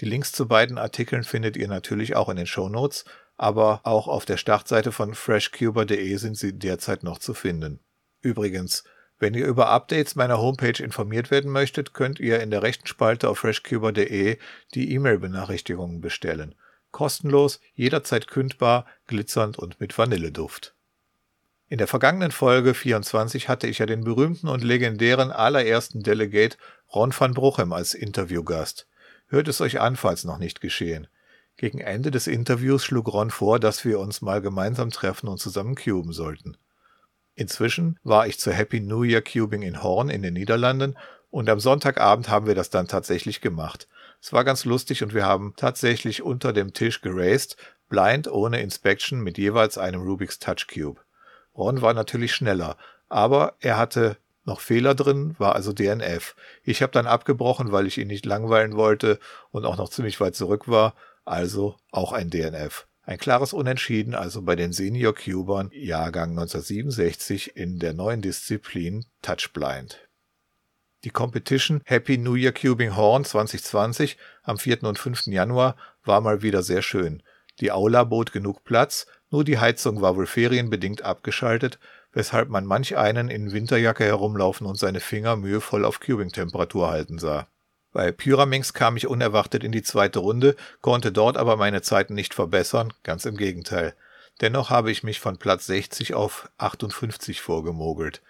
Die 0.00 0.04
Links 0.04 0.32
zu 0.32 0.46
beiden 0.46 0.76
Artikeln 0.76 1.24
findet 1.24 1.56
ihr 1.56 1.68
natürlich 1.68 2.14
auch 2.14 2.28
in 2.28 2.36
den 2.36 2.46
Show 2.46 2.68
Notes, 2.68 3.06
aber 3.38 3.80
auch 3.84 4.06
auf 4.06 4.26
der 4.26 4.36
Startseite 4.36 4.92
von 4.92 5.14
freshcuber.de 5.14 6.14
sind 6.16 6.36
sie 6.36 6.58
derzeit 6.58 7.04
noch 7.04 7.20
zu 7.20 7.32
finden. 7.32 7.80
Übrigens, 8.20 8.84
Wenn 9.18 9.34
ihr 9.34 9.46
über 9.46 9.68
Updates 9.68 10.14
meiner 10.14 10.38
Homepage 10.38 10.82
informiert 10.82 11.30
werden 11.30 11.50
möchtet, 11.50 11.92
könnt 11.92 12.20
ihr 12.20 12.40
in 12.40 12.50
der 12.50 12.62
rechten 12.62 12.86
Spalte 12.86 13.28
auf 13.28 13.38
freshcuber.de 13.38 14.38
die 14.74 14.92
E-Mail-Benachrichtigungen 14.92 16.00
bestellen. 16.00 16.54
Kostenlos, 16.92 17.60
jederzeit 17.74 18.28
kündbar, 18.28 18.86
glitzernd 19.06 19.58
und 19.58 19.80
mit 19.80 19.96
Vanilleduft. 19.98 20.74
In 21.68 21.78
der 21.78 21.88
vergangenen 21.88 22.30
Folge 22.30 22.72
24 22.72 23.48
hatte 23.48 23.66
ich 23.66 23.78
ja 23.78 23.86
den 23.86 24.04
berühmten 24.04 24.48
und 24.48 24.64
legendären 24.64 25.30
allerersten 25.30 26.02
Delegate 26.02 26.56
Ron 26.94 27.12
van 27.16 27.34
Bruchem 27.34 27.72
als 27.72 27.92
Interviewgast. 27.92 28.86
Hört 29.26 29.48
es 29.48 29.60
euch 29.60 29.80
an, 29.80 29.96
falls 29.96 30.24
noch 30.24 30.38
nicht 30.38 30.62
geschehen. 30.62 31.08
Gegen 31.58 31.80
Ende 31.80 32.10
des 32.10 32.28
Interviews 32.28 32.84
schlug 32.84 33.12
Ron 33.12 33.30
vor, 33.30 33.58
dass 33.58 33.84
wir 33.84 33.98
uns 33.98 34.22
mal 34.22 34.40
gemeinsam 34.40 34.90
treffen 34.90 35.28
und 35.28 35.38
zusammen 35.38 35.74
cuben 35.74 36.12
sollten. 36.12 36.56
Inzwischen 37.38 38.00
war 38.02 38.26
ich 38.26 38.40
zur 38.40 38.52
Happy 38.52 38.80
New 38.80 39.04
Year 39.04 39.22
Cubing 39.22 39.62
in 39.62 39.80
Horn 39.80 40.08
in 40.08 40.22
den 40.22 40.34
Niederlanden 40.34 40.98
und 41.30 41.48
am 41.48 41.60
Sonntagabend 41.60 42.28
haben 42.28 42.48
wir 42.48 42.56
das 42.56 42.68
dann 42.68 42.88
tatsächlich 42.88 43.40
gemacht. 43.40 43.86
Es 44.20 44.32
war 44.32 44.42
ganz 44.42 44.64
lustig 44.64 45.04
und 45.04 45.14
wir 45.14 45.24
haben 45.24 45.54
tatsächlich 45.56 46.22
unter 46.22 46.52
dem 46.52 46.72
Tisch 46.72 47.00
geraced, 47.00 47.56
blind 47.88 48.26
ohne 48.26 48.60
Inspection 48.60 49.20
mit 49.20 49.38
jeweils 49.38 49.78
einem 49.78 50.02
Rubik's 50.02 50.40
Touch 50.40 50.66
Cube. 50.66 51.00
Ron 51.56 51.80
war 51.80 51.94
natürlich 51.94 52.34
schneller, 52.34 52.76
aber 53.08 53.54
er 53.60 53.76
hatte 53.76 54.16
noch 54.44 54.58
Fehler 54.58 54.96
drin, 54.96 55.36
war 55.38 55.54
also 55.54 55.72
DNF. 55.72 56.34
Ich 56.64 56.82
habe 56.82 56.90
dann 56.90 57.06
abgebrochen, 57.06 57.70
weil 57.70 57.86
ich 57.86 57.98
ihn 57.98 58.08
nicht 58.08 58.26
langweilen 58.26 58.74
wollte 58.74 59.20
und 59.52 59.64
auch 59.64 59.76
noch 59.76 59.90
ziemlich 59.90 60.20
weit 60.20 60.34
zurück 60.34 60.66
war, 60.66 60.94
also 61.24 61.76
auch 61.92 62.10
ein 62.12 62.30
DNF. 62.30 62.87
Ein 63.08 63.16
klares 63.16 63.54
Unentschieden 63.54 64.14
also 64.14 64.42
bei 64.42 64.54
den 64.54 64.74
Senior 64.74 65.14
Cubern 65.14 65.70
Jahrgang 65.72 66.32
1967 66.32 67.56
in 67.56 67.78
der 67.78 67.94
neuen 67.94 68.20
Disziplin 68.20 69.06
Touch 69.22 69.54
Blind. 69.54 70.06
Die 71.04 71.08
Competition 71.08 71.80
Happy 71.86 72.18
New 72.18 72.34
Year 72.34 72.52
Cubing 72.52 72.96
Horn 72.96 73.24
2020 73.24 74.18
am 74.42 74.58
4. 74.58 74.82
und 74.82 74.98
5. 74.98 75.28
Januar 75.28 75.76
war 76.04 76.20
mal 76.20 76.42
wieder 76.42 76.62
sehr 76.62 76.82
schön. 76.82 77.22
Die 77.60 77.72
Aula 77.72 78.04
bot 78.04 78.30
genug 78.30 78.62
Platz, 78.64 79.06
nur 79.30 79.42
die 79.42 79.56
Heizung 79.56 80.02
war 80.02 80.14
wohl 80.14 80.26
ferienbedingt 80.26 81.00
abgeschaltet, 81.00 81.78
weshalb 82.12 82.50
man 82.50 82.66
manch 82.66 82.98
einen 82.98 83.30
in 83.30 83.52
Winterjacke 83.52 84.04
herumlaufen 84.04 84.66
und 84.66 84.78
seine 84.78 85.00
Finger 85.00 85.36
mühevoll 85.36 85.86
auf 85.86 86.00
Cubing-Temperatur 86.00 86.90
halten 86.90 87.18
sah. 87.18 87.48
Bei 87.98 88.12
Pyraminx 88.12 88.74
kam 88.74 88.96
ich 88.96 89.08
unerwartet 89.08 89.64
in 89.64 89.72
die 89.72 89.82
zweite 89.82 90.20
Runde, 90.20 90.54
konnte 90.82 91.10
dort 91.10 91.36
aber 91.36 91.56
meine 91.56 91.82
Zeiten 91.82 92.14
nicht 92.14 92.32
verbessern, 92.32 92.92
ganz 93.02 93.24
im 93.24 93.36
Gegenteil. 93.36 93.92
Dennoch 94.40 94.70
habe 94.70 94.92
ich 94.92 95.02
mich 95.02 95.18
von 95.18 95.36
Platz 95.36 95.66
60 95.66 96.14
auf 96.14 96.48
58 96.58 97.40
vorgemogelt. 97.40 98.22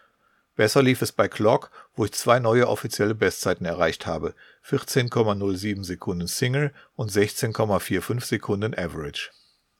Besser 0.56 0.82
lief 0.82 1.02
es 1.02 1.12
bei 1.12 1.28
Clock, 1.28 1.70
wo 1.94 2.06
ich 2.06 2.12
zwei 2.12 2.38
neue 2.38 2.66
offizielle 2.66 3.14
Bestzeiten 3.14 3.66
erreicht 3.66 4.06
habe, 4.06 4.34
14,07 4.66 5.84
Sekunden 5.84 6.28
Single 6.28 6.72
und 6.96 7.10
16,45 7.10 8.24
Sekunden 8.24 8.72
Average. 8.72 9.32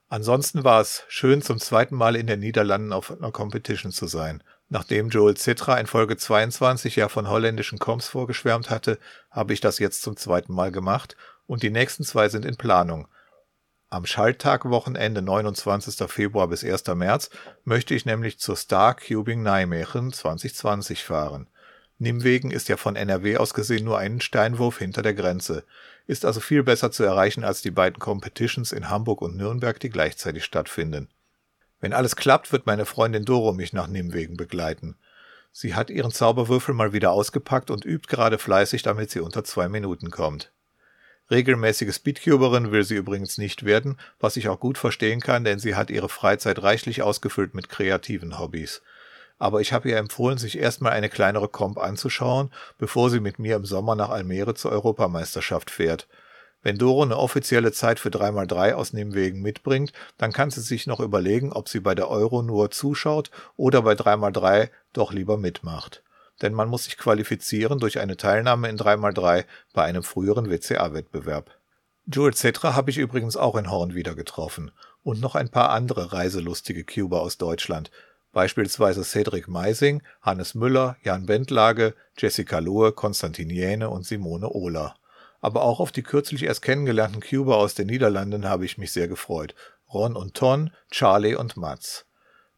Ansonsten 0.07 0.63
war 0.63 0.81
es 0.81 1.03
schön, 1.07 1.41
zum 1.41 1.59
zweiten 1.59 1.95
Mal 1.95 2.15
in 2.15 2.27
den 2.27 2.41
Niederlanden 2.41 2.93
auf 2.93 3.09
einer 3.09 3.31
Competition 3.31 3.91
zu 3.91 4.05
sein. 4.05 4.43
Nachdem 4.71 5.09
Joel 5.09 5.35
Citra 5.35 5.79
in 5.79 5.87
Folge 5.87 6.15
22 6.15 6.95
ja 6.95 7.09
von 7.09 7.27
holländischen 7.27 7.79
Coms 7.79 8.07
vorgeschwärmt 8.07 8.69
hatte, 8.69 8.99
habe 9.31 9.53
ich 9.53 9.61
das 9.61 9.79
jetzt 9.79 10.03
zum 10.03 10.15
zweiten 10.15 10.53
Mal 10.53 10.71
gemacht 10.71 11.17
und 11.47 11.63
die 11.63 11.71
nächsten 11.71 12.03
zwei 12.03 12.29
sind 12.29 12.45
in 12.45 12.55
Planung. 12.55 13.07
Am 13.89 14.05
Schalttag-Wochenende 14.05 15.23
29. 15.23 16.07
Februar 16.07 16.47
bis 16.47 16.63
1. 16.63 16.85
März 16.93 17.31
möchte 17.63 17.95
ich 17.95 18.05
nämlich 18.05 18.37
zur 18.37 18.55
Star 18.55 18.93
Cubing 18.95 19.41
Nijmegen 19.41 20.13
2020 20.13 21.03
fahren. 21.03 21.49
Nimwegen 21.97 22.51
ist 22.51 22.69
ja 22.69 22.77
von 22.77 22.95
NRW 22.95 23.37
aus 23.37 23.55
gesehen 23.55 23.85
nur 23.85 23.97
einen 23.97 24.21
Steinwurf 24.21 24.77
hinter 24.77 25.01
der 25.01 25.15
Grenze, 25.15 25.63
ist 26.05 26.25
also 26.25 26.39
viel 26.39 26.61
besser 26.61 26.91
zu 26.91 27.03
erreichen 27.03 27.43
als 27.43 27.63
die 27.63 27.71
beiden 27.71 27.97
Competitions 27.97 28.71
in 28.71 28.91
Hamburg 28.91 29.23
und 29.23 29.35
Nürnberg, 29.35 29.79
die 29.79 29.89
gleichzeitig 29.89 30.45
stattfinden. 30.45 31.09
Wenn 31.79 31.93
alles 31.93 32.15
klappt, 32.15 32.51
wird 32.51 32.65
meine 32.65 32.85
Freundin 32.85 33.25
Doro 33.25 33.53
mich 33.53 33.73
nach 33.73 33.87
Nimwegen 33.87 34.37
begleiten. 34.37 34.97
Sie 35.51 35.75
hat 35.75 35.89
ihren 35.89 36.11
Zauberwürfel 36.11 36.75
mal 36.75 36.93
wieder 36.93 37.11
ausgepackt 37.11 37.71
und 37.71 37.85
übt 37.85 38.07
gerade 38.07 38.37
fleißig, 38.37 38.83
damit 38.83 39.09
sie 39.11 39.19
unter 39.19 39.43
zwei 39.43 39.67
Minuten 39.67 40.11
kommt. 40.11 40.51
Regelmäßige 41.31 41.93
Speedcuberin 41.93 42.71
will 42.71 42.83
sie 42.83 42.95
übrigens 42.95 43.37
nicht 43.37 43.63
werden, 43.63 43.97
was 44.19 44.35
ich 44.35 44.49
auch 44.49 44.59
gut 44.59 44.77
verstehen 44.77 45.21
kann, 45.21 45.43
denn 45.43 45.59
sie 45.59 45.75
hat 45.75 45.91
ihre 45.91 46.09
Freizeit 46.09 46.61
reichlich 46.63 47.03
ausgefüllt 47.03 47.53
mit 47.53 47.69
kreativen 47.69 48.39
Hobbys. 48.39 48.81
Aber 49.37 49.61
ich 49.61 49.71
habe 49.71 49.89
ihr 49.89 49.97
empfohlen, 49.97 50.37
sich 50.37 50.57
erstmal 50.57 50.91
eine 50.91 51.07
kleinere 51.07 51.47
Comp 51.47 51.77
anzuschauen, 51.77 52.51
bevor 52.77 53.09
sie 53.09 53.19
mit 53.19 53.39
mir 53.39 53.55
im 53.55 53.65
Sommer 53.65 53.95
nach 53.95 54.09
Almere 54.09 54.55
zur 54.55 54.71
Europameisterschaft 54.71 55.71
fährt. 55.71 56.07
Wenn 56.61 56.77
Doro 56.77 57.03
eine 57.03 57.17
offizielle 57.17 57.71
Zeit 57.71 57.99
für 57.99 58.09
3x3 58.09 58.73
aus 58.73 58.91
Nimwegen 58.91 59.41
mitbringt, 59.41 59.93
dann 60.17 60.33
kann 60.33 60.51
sie 60.51 60.59
sich 60.59 60.87
noch 60.87 60.99
überlegen, 60.99 61.53
ob 61.53 61.69
sie 61.69 61.79
bei 61.79 61.95
der 61.95 62.09
Euro 62.09 62.41
nur 62.41 62.69
zuschaut 62.69 63.31
oder 63.55 63.81
bei 63.81 63.93
3x3 63.93 64.69
doch 64.91 65.13
lieber 65.13 65.37
mitmacht. 65.37 66.03
Denn 66.41 66.53
man 66.53 66.67
muss 66.67 66.85
sich 66.85 66.97
qualifizieren 66.97 67.79
durch 67.79 67.99
eine 67.99 68.17
Teilnahme 68.17 68.67
in 68.67 68.77
3x3 68.77 69.45
bei 69.73 69.83
einem 69.83 70.03
früheren 70.03 70.49
WCA-Wettbewerb. 70.49 71.51
Jules 72.11 72.39
Cetra 72.39 72.75
habe 72.75 72.89
ich 72.91 72.97
übrigens 72.97 73.37
auch 73.37 73.55
in 73.55 73.71
Horn 73.71 73.93
wieder 73.93 74.15
getroffen. 74.15 74.71
Und 75.01 75.21
noch 75.21 75.35
ein 75.35 75.49
paar 75.49 75.69
andere 75.69 76.11
reiselustige 76.11 76.83
Cuber 76.83 77.21
aus 77.21 77.37
Deutschland. 77.37 77.89
Beispielsweise 78.33 79.03
Cedric 79.03 79.47
Meising, 79.47 80.03
Hannes 80.21 80.55
Müller, 80.55 80.97
Jan 81.03 81.25
Bentlage, 81.25 81.95
Jessica 82.17 82.59
Lohe, 82.59 82.91
Konstantin 82.91 83.49
Jähne 83.49 83.89
und 83.89 84.05
Simone 84.05 84.49
Ohler 84.49 84.98
aber 85.41 85.63
auch 85.63 85.79
auf 85.79 85.91
die 85.91 86.03
kürzlich 86.03 86.43
erst 86.43 86.61
kennengelernten 86.61 87.21
Cuba 87.21 87.55
aus 87.55 87.75
den 87.75 87.87
Niederlanden 87.87 88.47
habe 88.47 88.65
ich 88.65 88.77
mich 88.77 88.91
sehr 88.91 89.07
gefreut. 89.07 89.55
Ron 89.93 90.15
und 90.15 90.35
Ton, 90.35 90.71
Charlie 90.91 91.35
und 91.35 91.57
Mats. 91.57 92.05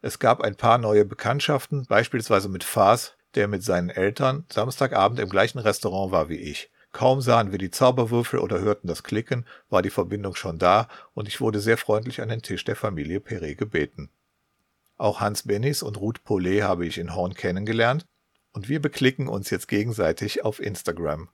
Es 0.02 0.20
gab 0.20 0.42
ein 0.42 0.56
paar 0.56 0.78
neue 0.78 1.06
Bekanntschaften, 1.06 1.86
beispielsweise 1.88 2.50
mit 2.50 2.64
Fas, 2.64 3.14
der 3.36 3.48
mit 3.48 3.64
seinen 3.64 3.90
Eltern 3.90 4.46
Samstagabend 4.52 5.20
im 5.20 5.30
gleichen 5.30 5.60
Restaurant 5.60 6.12
war 6.12 6.30
wie 6.30 6.38
ich. 6.38 6.72
Kaum 6.92 7.22
sahen 7.22 7.52
wir 7.52 7.58
die 7.58 7.72
Zauberwürfel 7.72 8.40
oder 8.40 8.60
hörten 8.60 8.88
das 8.88 9.04
Klicken, 9.04 9.46
war 9.70 9.82
die 9.82 9.90
Verbindung 9.90 10.36
schon 10.36 10.60
da 10.60 10.90
und 11.14 11.28
ich 11.28 11.40
wurde 11.40 11.62
sehr 11.62 11.78
freundlich 11.78 12.22
an 12.22 12.30
den 12.30 12.42
Tisch 12.42 12.66
der 12.66 12.76
Familie 12.76 13.22
Perret 13.22 13.58
gebeten. 13.58 14.10
Auch 14.98 15.22
Hans 15.22 15.44
Bennis 15.44 15.84
und 15.84 15.98
Ruth 15.98 16.24
Paulet 16.24 16.64
habe 16.64 16.86
ich 16.86 16.98
in 16.98 17.16
Horn 17.16 17.34
kennengelernt 17.34 18.06
und 18.52 18.68
wir 18.68 18.82
beklicken 18.82 19.28
uns 19.28 19.50
jetzt 19.50 19.68
gegenseitig 19.68 20.44
auf 20.44 20.60
Instagram. 20.60 21.30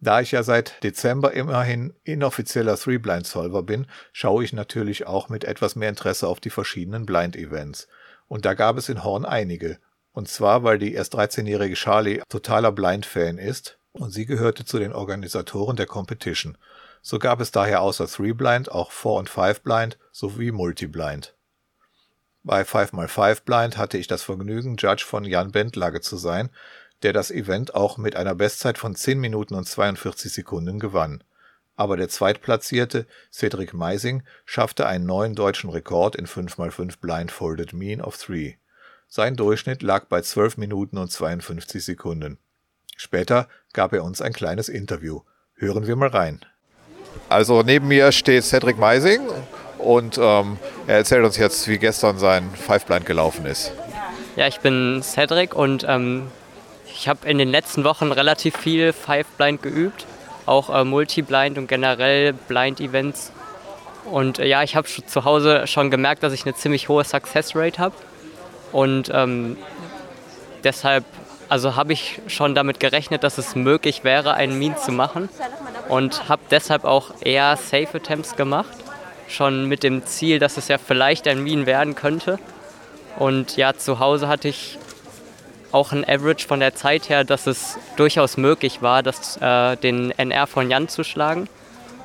Da 0.00 0.20
ich 0.20 0.32
ja 0.32 0.42
seit 0.42 0.82
Dezember 0.82 1.32
immerhin 1.32 1.94
inoffizieller 2.02 2.76
Three-Blind-Solver 2.76 3.62
bin, 3.62 3.86
schaue 4.12 4.44
ich 4.44 4.52
natürlich 4.52 5.06
auch 5.06 5.28
mit 5.28 5.44
etwas 5.44 5.76
mehr 5.76 5.88
Interesse 5.88 6.28
auf 6.28 6.40
die 6.40 6.50
verschiedenen 6.50 7.06
Blind-Events. 7.06 7.88
Und 8.28 8.44
da 8.44 8.54
gab 8.54 8.76
es 8.76 8.88
in 8.88 9.04
Horn 9.04 9.24
einige. 9.24 9.78
Und 10.12 10.28
zwar, 10.28 10.62
weil 10.62 10.78
die 10.78 10.94
erst 10.94 11.14
13-jährige 11.14 11.74
Charlie 11.74 12.22
totaler 12.28 12.72
Blind-Fan 12.72 13.38
ist 13.38 13.78
und 13.92 14.10
sie 14.10 14.26
gehörte 14.26 14.64
zu 14.64 14.78
den 14.78 14.92
Organisatoren 14.92 15.76
der 15.76 15.86
Competition. 15.86 16.58
So 17.00 17.18
gab 17.18 17.40
es 17.40 17.50
daher 17.50 17.82
außer 17.82 18.06
Three-Blind 18.06 18.70
auch 18.70 18.90
Four- 18.90 19.18
und 19.18 19.28
Five-Blind 19.28 19.98
sowie 20.10 20.52
Multi-Blind. 20.52 21.34
Bei 22.42 22.62
5x5 22.62 23.44
Blind 23.44 23.76
hatte 23.78 23.96
ich 23.96 24.06
das 24.06 24.22
Vergnügen, 24.22 24.76
Judge 24.76 25.04
von 25.06 25.24
Jan 25.24 25.50
Bentlage 25.50 26.02
zu 26.02 26.16
sein, 26.16 26.50
der 27.04 27.12
das 27.12 27.30
Event 27.30 27.74
auch 27.74 27.98
mit 27.98 28.16
einer 28.16 28.34
Bestzeit 28.34 28.78
von 28.78 28.96
10 28.96 29.20
Minuten 29.20 29.54
und 29.54 29.68
42 29.68 30.32
Sekunden 30.32 30.80
gewann. 30.80 31.22
Aber 31.76 31.96
der 31.96 32.08
Zweitplatzierte, 32.08 33.06
Cedric 33.32 33.74
Meising, 33.74 34.22
schaffte 34.44 34.86
einen 34.86 35.06
neuen 35.06 35.34
deutschen 35.34 35.70
Rekord 35.70 36.16
in 36.16 36.26
5x5 36.26 36.98
Blindfolded 37.00 37.72
Mean 37.72 38.00
of 38.00 38.16
3. 38.16 38.58
Sein 39.06 39.36
Durchschnitt 39.36 39.82
lag 39.82 40.06
bei 40.06 40.22
12 40.22 40.56
Minuten 40.56 40.98
und 40.98 41.12
52 41.12 41.84
Sekunden. 41.84 42.38
Später 42.96 43.48
gab 43.72 43.92
er 43.92 44.02
uns 44.02 44.22
ein 44.22 44.32
kleines 44.32 44.68
Interview. 44.68 45.20
Hören 45.56 45.86
wir 45.86 45.96
mal 45.96 46.08
rein. 46.08 46.40
Also 47.28 47.62
neben 47.62 47.88
mir 47.88 48.12
steht 48.12 48.44
Cedric 48.44 48.78
Meising 48.78 49.20
und 49.78 50.18
ähm, 50.18 50.58
er 50.86 50.96
erzählt 50.96 51.24
uns 51.24 51.36
jetzt, 51.36 51.68
wie 51.68 51.78
gestern 51.78 52.18
sein 52.18 52.50
Five 52.54 52.86
Blind 52.86 53.06
gelaufen 53.06 53.46
ist. 53.46 53.72
Ja, 54.36 54.48
ich 54.48 54.60
bin 54.60 55.00
Cedric 55.02 55.54
und 55.54 55.84
ähm, 55.88 56.28
ich 57.04 57.08
habe 57.10 57.28
in 57.28 57.36
den 57.36 57.50
letzten 57.50 57.84
Wochen 57.84 58.12
relativ 58.12 58.56
viel 58.56 58.94
Five 58.94 59.26
Blind 59.36 59.62
geübt, 59.62 60.06
auch 60.46 60.70
äh, 60.74 60.84
Multi-Blind 60.84 61.58
und 61.58 61.66
generell 61.66 62.32
Blind-Events. 62.32 63.30
Und 64.10 64.38
äh, 64.38 64.46
ja, 64.46 64.62
ich 64.62 64.74
habe 64.74 64.88
zu 64.88 65.24
Hause 65.26 65.66
schon 65.66 65.90
gemerkt, 65.90 66.22
dass 66.22 66.32
ich 66.32 66.46
eine 66.46 66.54
ziemlich 66.54 66.88
hohe 66.88 67.04
Success 67.04 67.54
Rate 67.54 67.78
habe. 67.78 67.94
Und 68.72 69.10
ähm, 69.12 69.58
deshalb, 70.64 71.04
also 71.50 71.76
habe 71.76 71.92
ich 71.92 72.22
schon 72.26 72.54
damit 72.54 72.80
gerechnet, 72.80 73.22
dass 73.22 73.36
es 73.36 73.54
möglich 73.54 74.02
wäre, 74.02 74.32
einen 74.32 74.58
Mean 74.58 74.78
zu 74.78 74.90
machen. 74.90 75.28
Und 75.90 76.30
habe 76.30 76.40
deshalb 76.50 76.84
auch 76.84 77.10
eher 77.20 77.58
Safe 77.58 77.98
Attempts 77.98 78.34
gemacht. 78.34 78.78
Schon 79.28 79.66
mit 79.66 79.82
dem 79.82 80.06
Ziel, 80.06 80.38
dass 80.38 80.56
es 80.56 80.68
ja 80.68 80.78
vielleicht 80.78 81.28
ein 81.28 81.44
Mean 81.44 81.66
werden 81.66 81.96
könnte. 81.96 82.38
Und 83.18 83.58
ja, 83.58 83.74
zu 83.74 83.98
Hause 83.98 84.26
hatte 84.26 84.48
ich 84.48 84.78
auch 85.74 85.92
ein 85.92 86.08
Average 86.08 86.46
von 86.46 86.60
der 86.60 86.74
Zeit 86.74 87.08
her, 87.08 87.24
dass 87.24 87.46
es 87.46 87.78
durchaus 87.96 88.36
möglich 88.36 88.80
war, 88.80 89.02
das, 89.02 89.36
äh, 89.38 89.76
den 89.76 90.12
NR 90.12 90.46
von 90.46 90.70
Jan 90.70 90.88
zu 90.88 91.04
schlagen. 91.04 91.48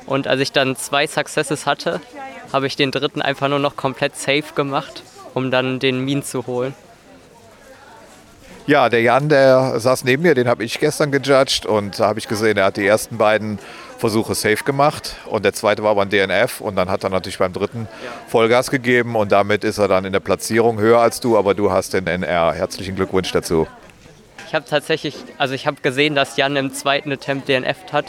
Und 0.05 0.27
als 0.27 0.41
ich 0.41 0.51
dann 0.51 0.75
zwei 0.75 1.05
Successes 1.05 1.65
hatte, 1.65 2.01
habe 2.51 2.65
ich 2.67 2.75
den 2.75 2.91
dritten 2.91 3.21
einfach 3.21 3.47
nur 3.47 3.59
noch 3.59 3.75
komplett 3.75 4.15
safe 4.15 4.55
gemacht, 4.55 5.03
um 5.35 5.51
dann 5.51 5.79
den 5.79 6.03
Min 6.03 6.23
zu 6.23 6.47
holen. 6.47 6.73
Ja, 8.65 8.89
der 8.89 9.01
Jan, 9.01 9.29
der 9.29 9.79
saß 9.79 10.03
neben 10.03 10.23
mir, 10.23 10.35
den 10.35 10.47
habe 10.47 10.63
ich 10.63 10.79
gestern 10.79 11.11
gejudged 11.11 11.65
und 11.65 11.99
da 11.99 12.07
habe 12.07 12.19
ich 12.19 12.27
gesehen, 12.27 12.57
er 12.57 12.65
hat 12.65 12.77
die 12.77 12.85
ersten 12.85 13.17
beiden 13.17 13.59
Versuche 14.00 14.34
safe 14.34 14.63
gemacht 14.63 15.18
und 15.25 15.44
der 15.44 15.53
zweite 15.53 15.84
war 15.84 15.94
beim 15.94 16.10
DNF 16.10 16.62
und 16.62 16.77
dann 16.77 16.89
hat 16.89 17.03
er 17.03 17.10
natürlich 17.10 17.38
beim 17.38 17.51
dritten 17.51 17.88
Vollgas 18.27 18.72
gegeben 18.72 19.18
und 19.18 19.32
damit 19.32 19.65
ist 19.65 19.77
er 19.77 19.89
dann 19.89 20.06
in 20.06 20.13
der 20.13 20.22
Platzierung 20.22 20.79
höher 20.79 21.00
als 21.00 21.20
du, 21.20 21.38
aber 21.38 21.53
du 21.53 21.70
hast 21.70 21.94
den 21.94 22.08
NR. 22.08 22.53
Herzlichen 22.53 22.96
Glückwunsch 22.96 23.32
dazu. 23.34 23.68
Ich 24.48 24.56
habe 24.56 24.65
tatsächlich, 24.65 25.15
also 25.38 25.53
ich 25.53 25.68
habe 25.68 25.82
gesehen, 25.82 26.15
dass 26.15 26.38
Jan 26.38 26.56
im 26.56 26.74
zweiten 26.74 27.12
Attempt 27.12 27.50
DNF 27.50 27.77
hat 27.91 28.06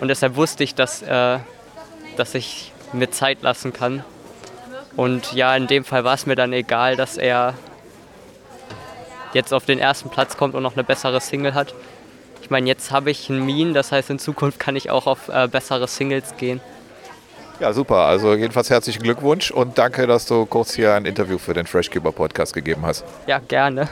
und 0.00 0.08
deshalb 0.08 0.36
wusste 0.36 0.62
ich, 0.62 0.76
dass, 0.76 1.02
äh, 1.02 1.38
dass 2.16 2.34
ich 2.34 2.72
mir 2.92 3.10
Zeit 3.10 3.42
lassen 3.42 3.72
kann. 3.72 4.04
Und 4.96 5.32
ja, 5.32 5.56
in 5.56 5.66
dem 5.66 5.84
Fall 5.84 6.04
war 6.04 6.14
es 6.14 6.24
mir 6.24 6.36
dann 6.36 6.52
egal, 6.52 6.96
dass 6.96 7.16
er 7.16 7.54
jetzt 9.34 9.52
auf 9.52 9.64
den 9.64 9.78
ersten 9.78 10.08
Platz 10.08 10.36
kommt 10.36 10.54
und 10.54 10.62
noch 10.62 10.74
eine 10.74 10.84
bessere 10.84 11.20
Single 11.20 11.54
hat. 11.54 11.74
Ich 12.52 12.54
meine, 12.54 12.68
jetzt 12.68 12.90
habe 12.90 13.10
ich 13.10 13.30
einen 13.30 13.46
Mean, 13.46 13.72
das 13.72 13.92
heißt, 13.92 14.10
in 14.10 14.18
Zukunft 14.18 14.60
kann 14.60 14.76
ich 14.76 14.90
auch 14.90 15.06
auf 15.06 15.30
äh, 15.30 15.48
bessere 15.48 15.88
Singles 15.88 16.36
gehen. 16.36 16.60
Ja, 17.60 17.72
super. 17.72 18.04
Also 18.04 18.34
jedenfalls 18.34 18.68
herzlichen 18.68 19.02
Glückwunsch 19.02 19.50
und 19.50 19.78
danke, 19.78 20.06
dass 20.06 20.26
du 20.26 20.44
kurz 20.44 20.74
hier 20.74 20.92
ein 20.92 21.06
Interview 21.06 21.38
für 21.38 21.54
den 21.54 21.66
Freshkeeper 21.66 22.12
Podcast 22.12 22.52
gegeben 22.52 22.84
hast. 22.84 23.06
Ja, 23.26 23.38
gerne. 23.38 23.88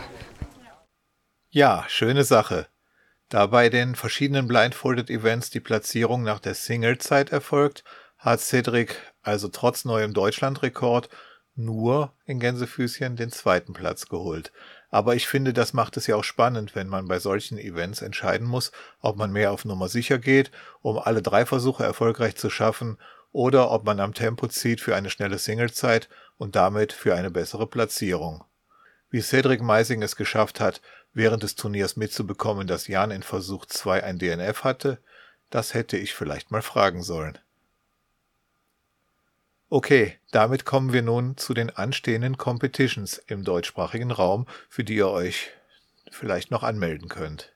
Ja, 1.49 1.87
schöne 1.89 2.23
Sache. 2.23 2.67
Da 3.31 3.47
bei 3.47 3.71
den 3.71 3.95
verschiedenen 3.95 4.47
Blindfolded 4.47 5.09
Events 5.09 5.49
die 5.49 5.61
Platzierung 5.61 6.23
nach 6.23 6.39
der 6.39 6.53
Singlezeit 6.53 7.33
erfolgt, 7.33 7.83
hat 8.19 8.41
Cedric 8.41 8.95
also 9.23 9.49
trotz 9.49 9.87
neuem 9.87 10.13
Deutschlandrekord 10.13 11.09
nur 11.55 12.13
in 12.27 12.41
Gänsefüßchen 12.41 13.17
den 13.17 13.31
zweiten 13.31 13.73
Platz 13.73 14.07
geholt. 14.11 14.53
Aber 14.91 15.15
ich 15.15 15.29
finde, 15.29 15.53
das 15.53 15.73
macht 15.73 15.97
es 15.97 16.07
ja 16.07 16.17
auch 16.17 16.25
spannend, 16.25 16.75
wenn 16.75 16.89
man 16.89 17.07
bei 17.07 17.21
solchen 17.21 17.59
Events 17.59 18.03
entscheiden 18.03 18.47
muss, 18.47 18.73
ob 19.01 19.17
man 19.17 19.33
mehr 19.33 19.53
auf 19.53 19.65
Nummer 19.65 19.89
sicher 19.89 20.19
geht, 20.19 20.51
um 20.83 20.99
alle 20.99 21.23
drei 21.23 21.47
Versuche 21.47 21.85
erfolgreich 21.85 22.37
zu 22.37 22.51
schaffen, 22.51 22.99
oder 23.33 23.71
ob 23.71 23.85
man 23.85 24.01
am 24.01 24.15
Tempo 24.15 24.49
zieht 24.49 24.81
für 24.81 24.97
eine 24.97 25.09
schnelle 25.09 25.39
Singlezeit 25.39 26.09
und 26.37 26.57
damit 26.57 26.93
für 26.93 27.15
eine 27.15 27.31
bessere 27.31 27.69
Platzierung. 27.69 28.45
Wie 29.09 29.21
Cedric 29.21 29.63
Meising 29.63 30.03
es 30.03 30.17
geschafft 30.17 30.59
hat, 30.59 30.81
während 31.13 31.43
des 31.43 31.55
Turniers 31.55 31.97
mitzubekommen, 31.97 32.67
dass 32.67 32.89
Jan 32.89 33.11
in 33.11 33.23
Versuch 33.23 33.67
2 33.67 34.03
ein 34.03 34.19
DNF 34.19 34.65
hatte, 34.65 34.99
das 35.51 35.75
hätte 35.75 35.97
ich 35.97 36.15
vielleicht 36.15 36.51
mal 36.51 36.63
fragen 36.63 37.03
sollen. 37.03 37.39
Okay, 39.73 40.19
damit 40.33 40.65
kommen 40.65 40.93
wir 40.93 41.03
nun 41.03 41.37
zu 41.37 41.55
den 41.55 41.71
anstehenden 41.71 42.37
Competitions 42.37 43.19
im 43.29 43.45
deutschsprachigen 43.45 44.11
Raum, 44.11 44.47
für 44.69 44.83
die 44.83 44.97
ihr 44.97 45.09
euch 45.09 45.51
vielleicht 46.11 46.51
noch 46.51 46.65
anmelden 46.65 47.09
könnt. 47.09 47.53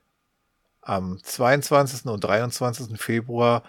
Am 0.81 1.21
22. 1.21 2.07
und 2.07 2.23
23. 2.23 3.01
Februar 3.01 3.65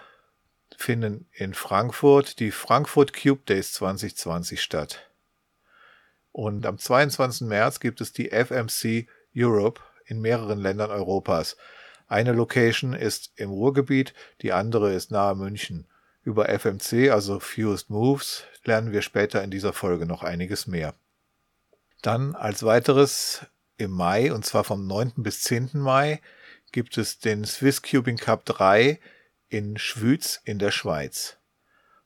finden 0.77 1.27
in 1.33 1.55
Frankfurt 1.55 2.39
die 2.39 2.51
Frankfurt 2.51 3.13
Cube 3.13 3.41
Days 3.47 3.73
2020 3.73 4.61
statt. 4.61 5.09
Und 6.31 6.67
am 6.67 6.77
22. 6.77 7.47
März 7.47 7.79
gibt 7.79 7.99
es 7.99 8.13
die 8.13 8.29
FMC 8.29 9.07
Europe 9.35 9.81
in 10.05 10.21
mehreren 10.21 10.59
Ländern 10.59 10.91
Europas. 10.91 11.57
Eine 12.07 12.33
Location 12.33 12.93
ist 12.93 13.31
im 13.37 13.49
Ruhrgebiet, 13.49 14.13
die 14.43 14.53
andere 14.53 14.93
ist 14.93 15.09
nahe 15.09 15.33
München. 15.33 15.87
Über 16.25 16.49
FMC, 16.49 17.11
also 17.11 17.39
Fused 17.39 17.91
Moves, 17.91 18.45
lernen 18.63 18.91
wir 18.91 19.03
später 19.03 19.43
in 19.43 19.51
dieser 19.51 19.73
Folge 19.73 20.07
noch 20.07 20.23
einiges 20.23 20.65
mehr. 20.65 20.95
Dann 22.01 22.33
als 22.33 22.63
weiteres 22.63 23.45
im 23.77 23.91
Mai, 23.91 24.33
und 24.33 24.43
zwar 24.43 24.63
vom 24.63 24.87
9. 24.87 25.13
bis 25.17 25.43
10. 25.43 25.69
Mai, 25.73 26.19
gibt 26.71 26.97
es 26.97 27.19
den 27.19 27.45
Swiss 27.45 27.83
Cubing 27.83 28.17
Cup 28.17 28.43
3 28.45 28.99
in 29.49 29.77
Schwyz 29.77 30.41
in 30.43 30.57
der 30.57 30.71
Schweiz. 30.71 31.37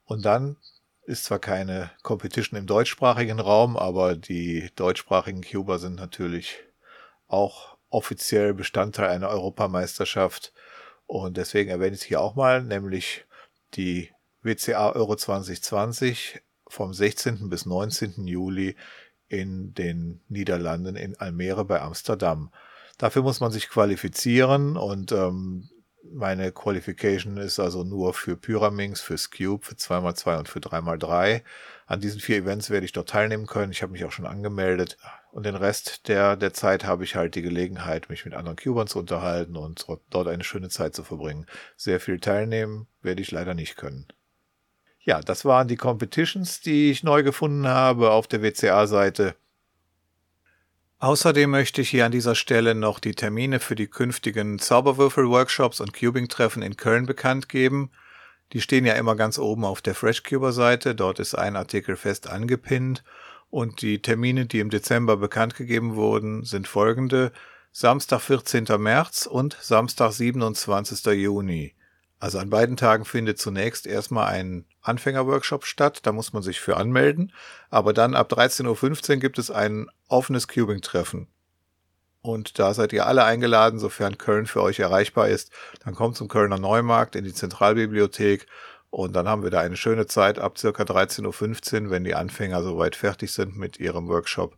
Und 0.03 0.25
dann 0.25 0.57
ist 1.05 1.23
zwar 1.23 1.39
keine 1.39 1.89
Competition 2.03 2.59
im 2.59 2.67
deutschsprachigen 2.67 3.39
Raum, 3.39 3.77
aber 3.77 4.17
die 4.17 4.69
deutschsprachigen 4.75 5.41
Cuber 5.41 5.79
sind 5.79 5.95
natürlich 5.95 6.57
auch 7.27 7.77
offiziell 7.89 8.53
Bestandteil 8.53 9.11
einer 9.11 9.29
Europameisterschaft. 9.29 10.51
Und 11.07 11.37
deswegen 11.37 11.69
erwähne 11.69 11.95
ich 11.95 12.01
es 12.01 12.07
hier 12.07 12.19
auch 12.19 12.35
mal, 12.35 12.61
nämlich 12.61 13.25
die 13.75 14.11
WCA 14.41 14.91
Euro 14.93 15.15
2020 15.15 16.41
vom 16.67 16.93
16. 16.93 17.49
bis 17.49 17.65
19. 17.65 18.27
Juli 18.27 18.75
in 19.27 19.73
den 19.73 20.21
Niederlanden 20.27 20.95
in 20.95 21.19
Almere 21.19 21.65
bei 21.65 21.81
Amsterdam. 21.81 22.51
Dafür 22.97 23.21
muss 23.21 23.39
man 23.39 23.51
sich 23.51 23.69
qualifizieren 23.69 24.75
und 24.75 25.11
ähm, 25.11 25.69
meine 26.11 26.51
Qualification 26.51 27.37
ist 27.37 27.59
also 27.59 27.83
nur 27.83 28.13
für 28.13 28.35
Pyraminx, 28.35 29.01
für 29.01 29.15
Cube, 29.15 29.65
für 29.65 29.75
2x2 29.75 30.39
und 30.39 30.49
für 30.49 30.59
3x3. 30.59 31.43
An 31.85 32.01
diesen 32.01 32.19
vier 32.19 32.37
Events 32.37 32.69
werde 32.69 32.85
ich 32.85 32.91
dort 32.91 33.09
teilnehmen 33.09 33.45
können. 33.45 33.71
Ich 33.71 33.81
habe 33.81 33.91
mich 33.91 34.05
auch 34.05 34.11
schon 34.11 34.25
angemeldet. 34.25 34.97
Und 35.31 35.45
den 35.45 35.55
Rest 35.55 36.07
der, 36.07 36.35
der 36.35 36.53
Zeit 36.53 36.85
habe 36.85 37.03
ich 37.03 37.15
halt 37.15 37.35
die 37.35 37.43
Gelegenheit, 37.43 38.09
mich 38.09 38.25
mit 38.25 38.33
anderen 38.33 38.57
Cubern 38.57 38.87
zu 38.87 38.99
unterhalten 38.99 39.55
und 39.55 39.85
dort 40.09 40.27
eine 40.27 40.43
schöne 40.43 40.69
Zeit 40.69 40.95
zu 40.95 41.03
verbringen. 41.03 41.45
Sehr 41.77 41.99
viel 41.99 42.19
teilnehmen 42.19 42.87
werde 43.01 43.21
ich 43.21 43.31
leider 43.31 43.53
nicht 43.53 43.75
können. 43.75 44.07
Ja, 45.01 45.21
das 45.21 45.45
waren 45.45 45.67
die 45.67 45.77
Competitions, 45.77 46.61
die 46.61 46.91
ich 46.91 47.03
neu 47.03 47.23
gefunden 47.23 47.67
habe 47.67 48.11
auf 48.11 48.27
der 48.27 48.41
WCA-Seite. 48.41 49.35
Außerdem 50.99 51.49
möchte 51.49 51.81
ich 51.81 51.89
hier 51.89 52.05
an 52.05 52.11
dieser 52.11 52.35
Stelle 52.35 52.75
noch 52.75 52.99
die 52.99 53.15
Termine 53.15 53.61
für 53.61 53.75
die 53.75 53.87
künftigen 53.87 54.59
Zauberwürfel-Workshops 54.59 55.79
und 55.79 55.93
Cubing-Treffen 55.93 56.61
in 56.61 56.75
Köln 56.75 57.05
bekannt 57.05 57.47
geben. 57.47 57.91
Die 58.51 58.59
stehen 58.59 58.85
ja 58.85 58.95
immer 58.95 59.15
ganz 59.15 59.39
oben 59.39 59.63
auf 59.63 59.81
der 59.81 59.95
FreshCuber-Seite. 59.95 60.95
Dort 60.95 61.19
ist 61.19 61.35
ein 61.35 61.55
Artikel 61.55 61.95
fest 61.95 62.27
angepinnt. 62.27 63.03
Und 63.49 63.81
die 63.81 64.01
Termine, 64.01 64.45
die 64.45 64.59
im 64.59 64.69
Dezember 64.69 65.17
bekannt 65.17 65.55
gegeben 65.55 65.95
wurden, 65.95 66.43
sind 66.43 66.67
folgende. 66.67 67.31
Samstag 67.71 68.21
14. 68.21 68.65
März 68.77 69.25
und 69.25 69.57
Samstag 69.61 70.11
27. 70.11 71.05
Juni. 71.13 71.75
Also 72.19 72.37
an 72.37 72.49
beiden 72.49 72.77
Tagen 72.77 73.05
findet 73.05 73.39
zunächst 73.39 73.87
erstmal 73.87 74.27
ein 74.27 74.65
Anfängerworkshop 74.81 75.65
statt, 75.65 76.01
da 76.03 76.11
muss 76.11 76.33
man 76.33 76.43
sich 76.43 76.59
für 76.59 76.75
anmelden, 76.75 77.31
aber 77.69 77.93
dann 77.93 78.13
ab 78.13 78.31
13.15 78.31 79.13
Uhr 79.13 79.17
gibt 79.17 79.39
es 79.39 79.49
ein 79.49 79.87
offenes 80.07 80.47
Cubing-Treffen. 80.47 81.27
Und 82.21 82.59
da 82.59 82.73
seid 82.73 82.91
ihr 82.91 83.05
alle 83.05 83.23
eingeladen, 83.23 83.79
sofern 83.79 84.17
Köln 84.17 84.45
für 84.45 84.61
euch 84.61 84.79
erreichbar 84.79 85.29
ist. 85.29 85.51
Dann 85.85 85.95
kommt 85.95 86.17
zum 86.17 86.27
Kölner 86.27 86.59
Neumarkt 86.59 87.15
in 87.15 87.23
die 87.23 87.33
Zentralbibliothek 87.33 88.45
und 88.89 89.15
dann 89.15 89.27
haben 89.27 89.43
wir 89.43 89.51
da 89.51 89.59
eine 89.59 89.77
schöne 89.77 90.07
Zeit 90.07 90.39
ab 90.39 90.57
circa 90.57 90.83
13.15 90.83 91.85
Uhr, 91.85 91.89
wenn 91.91 92.03
die 92.03 92.15
Anfänger 92.15 92.63
soweit 92.63 92.95
fertig 92.95 93.31
sind 93.31 93.55
mit 93.55 93.79
ihrem 93.79 94.07
Workshop. 94.07 94.57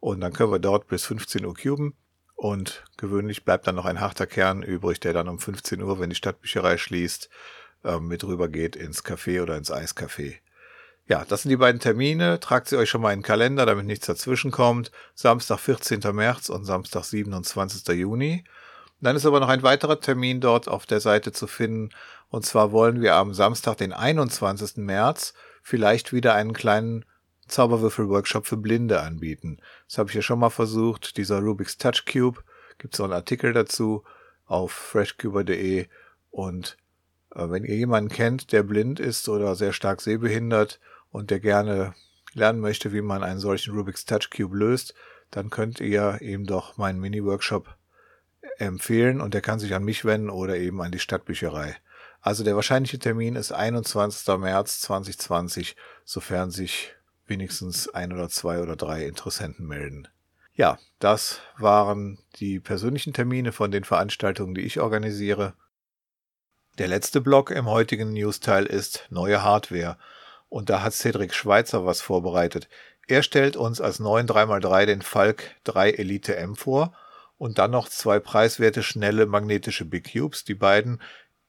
Und 0.00 0.20
dann 0.20 0.32
können 0.32 0.52
wir 0.52 0.58
dort 0.58 0.86
bis 0.86 1.04
15 1.06 1.44
Uhr 1.44 1.54
cuben. 1.54 1.94
Und 2.36 2.84
gewöhnlich 2.96 3.44
bleibt 3.44 3.66
dann 3.66 3.76
noch 3.76 3.84
ein 3.84 4.00
harter 4.00 4.26
Kern 4.26 4.62
übrig, 4.62 5.00
der 5.00 5.12
dann 5.12 5.28
um 5.28 5.38
15 5.38 5.82
Uhr, 5.82 5.98
wenn 5.98 6.10
die 6.10 6.16
Stadtbücherei 6.16 6.76
schließt, 6.76 7.30
ähm, 7.84 8.08
mit 8.08 8.24
rüber 8.24 8.48
geht 8.48 8.76
ins 8.76 9.04
Café 9.04 9.42
oder 9.42 9.56
ins 9.56 9.72
Eiscafé. 9.72 10.36
Ja, 11.06 11.24
das 11.28 11.42
sind 11.42 11.50
die 11.50 11.56
beiden 11.56 11.80
Termine. 11.80 12.40
Tragt 12.40 12.68
sie 12.68 12.76
euch 12.76 12.88
schon 12.88 13.02
mal 13.02 13.12
in 13.12 13.20
den 13.20 13.24
Kalender, 13.24 13.66
damit 13.66 13.86
nichts 13.86 14.06
dazwischen 14.06 14.50
kommt. 14.50 14.90
Samstag 15.14 15.58
14. 15.58 16.00
März 16.12 16.48
und 16.48 16.64
Samstag 16.64 17.04
27. 17.04 17.86
Juni. 17.96 18.44
Dann 19.04 19.16
ist 19.16 19.26
aber 19.26 19.38
noch 19.38 19.50
ein 19.50 19.62
weiterer 19.62 20.00
Termin 20.00 20.40
dort 20.40 20.66
auf 20.66 20.86
der 20.86 20.98
Seite 20.98 21.30
zu 21.30 21.46
finden. 21.46 21.90
Und 22.30 22.46
zwar 22.46 22.72
wollen 22.72 23.02
wir 23.02 23.16
am 23.16 23.34
Samstag, 23.34 23.76
den 23.76 23.92
21. 23.92 24.78
März, 24.78 25.34
vielleicht 25.62 26.14
wieder 26.14 26.34
einen 26.34 26.54
kleinen 26.54 27.04
Zauberwürfel-Workshop 27.46 28.46
für 28.46 28.56
Blinde 28.56 29.02
anbieten. 29.02 29.58
Das 29.86 29.98
habe 29.98 30.08
ich 30.08 30.14
ja 30.14 30.22
schon 30.22 30.38
mal 30.38 30.48
versucht. 30.48 31.18
Dieser 31.18 31.40
Rubik's 31.40 31.76
Touch 31.76 32.06
Cube. 32.10 32.40
Gibt 32.78 32.94
es 32.94 33.00
auch 33.00 33.04
einen 33.04 33.12
Artikel 33.12 33.52
dazu 33.52 34.04
auf 34.46 34.72
freshcuber.de. 34.72 35.86
Und 36.30 36.78
äh, 37.34 37.50
wenn 37.50 37.64
ihr 37.64 37.76
jemanden 37.76 38.08
kennt, 38.08 38.52
der 38.52 38.62
blind 38.62 39.00
ist 39.00 39.28
oder 39.28 39.54
sehr 39.54 39.74
stark 39.74 40.00
sehbehindert 40.00 40.80
und 41.10 41.30
der 41.30 41.40
gerne 41.40 41.94
lernen 42.32 42.60
möchte, 42.60 42.94
wie 42.94 43.02
man 43.02 43.22
einen 43.22 43.38
solchen 43.38 43.76
Rubik's 43.76 44.06
Touch 44.06 44.30
Cube 44.34 44.56
löst, 44.56 44.94
dann 45.30 45.50
könnt 45.50 45.78
ihr 45.78 46.22
ihm 46.22 46.46
doch 46.46 46.78
meinen 46.78 47.00
Mini-Workshop 47.00 47.76
empfehlen 48.58 49.20
und 49.20 49.34
der 49.34 49.40
kann 49.40 49.58
sich 49.58 49.74
an 49.74 49.84
mich 49.84 50.04
wenden 50.04 50.30
oder 50.30 50.56
eben 50.56 50.80
an 50.82 50.92
die 50.92 50.98
Stadtbücherei. 50.98 51.76
Also 52.20 52.42
der 52.42 52.56
wahrscheinliche 52.56 52.98
Termin 52.98 53.36
ist 53.36 53.52
21. 53.52 54.26
März 54.38 54.80
2020, 54.80 55.76
sofern 56.04 56.50
sich 56.50 56.94
wenigstens 57.26 57.88
ein 57.88 58.12
oder 58.12 58.28
zwei 58.28 58.60
oder 58.60 58.76
drei 58.76 59.06
Interessenten 59.06 59.66
melden. 59.66 60.08
Ja, 60.54 60.78
das 61.00 61.40
waren 61.58 62.18
die 62.36 62.60
persönlichen 62.60 63.12
Termine 63.12 63.52
von 63.52 63.70
den 63.70 63.84
Veranstaltungen, 63.84 64.54
die 64.54 64.62
ich 64.62 64.80
organisiere. 64.80 65.54
Der 66.78 66.88
letzte 66.88 67.20
Block 67.20 67.50
im 67.50 67.66
heutigen 67.66 68.12
News-Teil 68.12 68.66
ist 68.66 69.06
neue 69.10 69.42
Hardware. 69.42 69.98
Und 70.48 70.70
da 70.70 70.82
hat 70.82 70.94
Cedric 70.94 71.34
Schweizer 71.34 71.84
was 71.84 72.00
vorbereitet. 72.00 72.68
Er 73.06 73.22
stellt 73.22 73.56
uns 73.56 73.80
als 73.80 73.98
neuen 73.98 74.26
3x3 74.26 74.86
den 74.86 75.02
Falk 75.02 75.56
3 75.64 75.90
Elite 75.90 76.36
M 76.36 76.56
vor 76.56 76.94
und 77.38 77.58
dann 77.58 77.70
noch 77.70 77.88
zwei 77.88 78.18
preiswerte 78.18 78.82
schnelle 78.82 79.26
magnetische 79.26 79.84
Big 79.84 80.12
Cubes, 80.12 80.44
die 80.44 80.54
beiden 80.54 81.00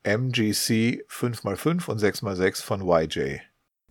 MGC 0.04 1.06
5x5 1.10 1.89
und 1.89 2.02
6x6 2.02 2.62
von 2.62 2.88
YJ. 2.88 3.39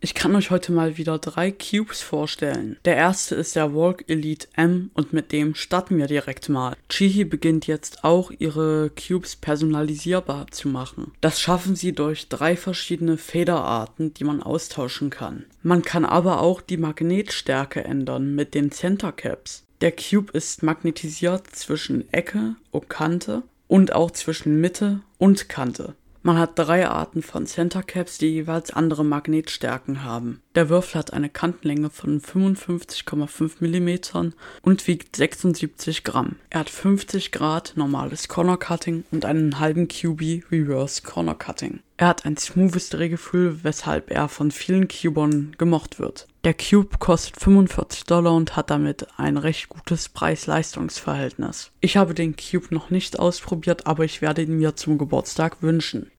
Ich 0.05 0.13
kann 0.13 0.37
euch 0.37 0.51
heute 0.51 0.71
mal 0.71 0.99
wieder 0.99 1.19
drei 1.19 1.51
Cubes 1.51 2.03
vorstellen. 2.03 2.77
Der 2.85 2.95
erste 2.95 3.37
ist 3.37 3.57
der 3.57 3.75
Walk 3.75 4.05
Elite 4.07 4.49
M 4.55 4.91
und 4.93 5.15
mit 5.15 5.33
dem 5.33 5.55
starten 5.55 5.97
wir 5.97 6.07
direkt 6.07 6.51
mal. 6.51 6.77
Chihi 6.91 7.25
beginnt 7.25 7.67
jetzt 7.67 8.05
auch 8.05 8.31
ihre 8.31 8.91
Cubes 8.91 9.35
personalisierbar 9.35 10.49
zu 10.51 10.69
machen. 10.69 11.13
Das 11.23 11.41
schaffen 11.41 11.75
sie 11.75 11.95
durch 11.95 12.29
drei 12.29 12.55
verschiedene 12.55 13.17
Federarten, 13.17 14.13
die 14.13 14.25
man 14.25 14.43
austauschen 14.43 15.09
kann. 15.09 15.47
Man 15.63 15.81
kann 15.81 16.05
aber 16.05 16.43
auch 16.43 16.61
die 16.61 16.77
Magnetstärke 16.77 17.83
ändern 17.83 18.35
mit 18.35 18.53
den 18.53 18.71
Center 18.73 19.11
Caps. 19.11 19.64
Der 19.81 19.93
Cube 19.93 20.33
ist 20.33 20.63
magnetisiert 20.63 21.49
zwischen 21.55 22.13
Ecke 22.13 22.57
und 22.71 22.89
Kante 22.89 23.43
und 23.67 23.93
auch 23.93 24.11
zwischen 24.11 24.61
Mitte 24.61 25.01
und 25.19 25.49
Kante. 25.49 25.95
Man 26.27 26.39
hat 26.39 26.59
drei 26.59 26.89
Arten 26.89 27.21
von 27.21 27.47
Center 27.47 27.83
Caps, 27.83 28.17
die 28.17 28.29
jeweils 28.29 28.71
andere 28.71 29.05
Magnetstärken 29.05 30.05
haben. 30.05 30.41
Der 30.55 30.71
Würfel 30.71 31.01
hat 31.01 31.13
eine 31.13 31.29
Kantenlänge 31.29 31.91
von 31.91 32.19
55,5 32.19 33.61
mm 33.61 34.33
und 34.63 34.87
wiegt 34.87 35.17
76 35.17 36.03
Gramm. 36.03 36.37
Er 36.49 36.61
hat 36.61 36.71
50 36.71 37.31
Grad 37.31 37.75
normales 37.77 38.29
Corner 38.29 38.57
Cutting 38.57 39.05
und 39.11 39.27
einen 39.27 39.61
halben 39.61 39.87
QB 39.87 40.51
Reverse 40.51 41.03
Corner 41.03 41.35
Cutting. 41.35 41.81
Er 41.99 42.09
hat 42.09 42.25
ein 42.25 42.39
smoothes 42.39 42.89
Drehgefühl, 42.89 43.59
weshalb 43.63 44.11
er 44.11 44.31
von 44.31 44.51
vielen 44.51 44.89
Cubern 44.89 45.55
gemocht 45.59 45.99
wird. 45.99 46.27
Der 46.45 46.53
Cube 46.53 46.99
kostet 46.99 47.41
45 47.41 48.05
Dollar 48.05 48.35
und 48.35 48.55
hat 48.55 48.69
damit 48.69 49.07
ein 49.17 49.39
recht 49.39 49.71
gutes 49.71 50.11
Preis-Leistungs-Verhältnis. 50.11 51.71
Ich 51.81 51.97
habe 51.97 52.13
den 52.13 52.37
Cube 52.37 52.67
noch 52.69 52.91
nicht 52.91 53.19
ausprobiert, 53.19 53.87
aber 53.87 54.05
ich 54.05 54.21
werde 54.21 54.43
ihn 54.43 54.59
mir 54.59 54.77
zum 54.77 54.99
Geburtstag 54.99 55.63
wünschen. 55.63 56.11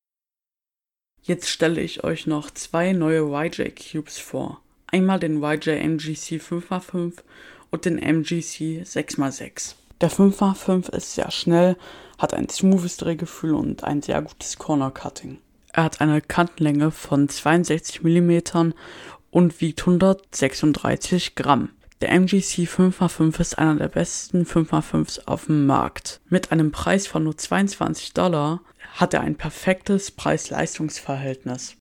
Jetzt 1.21 1.49
stelle 1.49 1.79
ich 1.79 2.03
euch 2.03 2.25
noch 2.25 2.49
zwei 2.49 2.91
neue 2.93 3.19
YJ 3.19 3.69
Cubes 3.69 4.17
vor. 4.17 4.61
Einmal 4.87 5.19
den 5.19 5.43
YJ 5.43 5.69
MGC 5.69 6.41
5x5 6.41 7.17
und 7.69 7.85
den 7.85 7.99
MGC 7.99 8.81
6x6. 8.83 9.75
Der 10.01 10.09
5x5 10.09 10.89
ist 10.91 11.13
sehr 11.13 11.29
schnell, 11.29 11.77
hat 12.17 12.33
ein 12.33 12.49
smoothes 12.49 12.97
Drehgefühl 12.97 13.53
und 13.53 13.83
ein 13.83 14.01
sehr 14.01 14.23
gutes 14.23 14.57
Corner 14.57 14.89
Cutting. 14.89 15.37
Er 15.71 15.83
hat 15.83 16.01
eine 16.01 16.21
Kantenlänge 16.21 16.89
von 16.89 17.29
62 17.29 18.01
mm 18.01 18.71
und 19.35 19.59
wiegt 19.59 19.81
136 19.81 21.35
Gramm. 21.35 21.71
Der 21.99 22.09
MGC 22.13 22.69
5x5 22.69 23.41
ist 23.41 23.57
einer 23.59 23.75
der 23.75 23.89
besten 23.89 24.43
5x5s 24.45 25.27
auf 25.27 25.47
dem 25.47 25.65
Markt. 25.65 26.21
Mit 26.29 26.53
einem 26.53 26.71
Preis 26.71 27.05
von 27.05 27.25
nur 27.25 27.37
22 27.37 28.13
Dollar 28.13 28.61
hat 28.93 29.13
er 29.13 29.19
ein 29.19 29.35
perfektes 29.35 30.11
Preis-Leistungs-Verhältnis. 30.11 31.75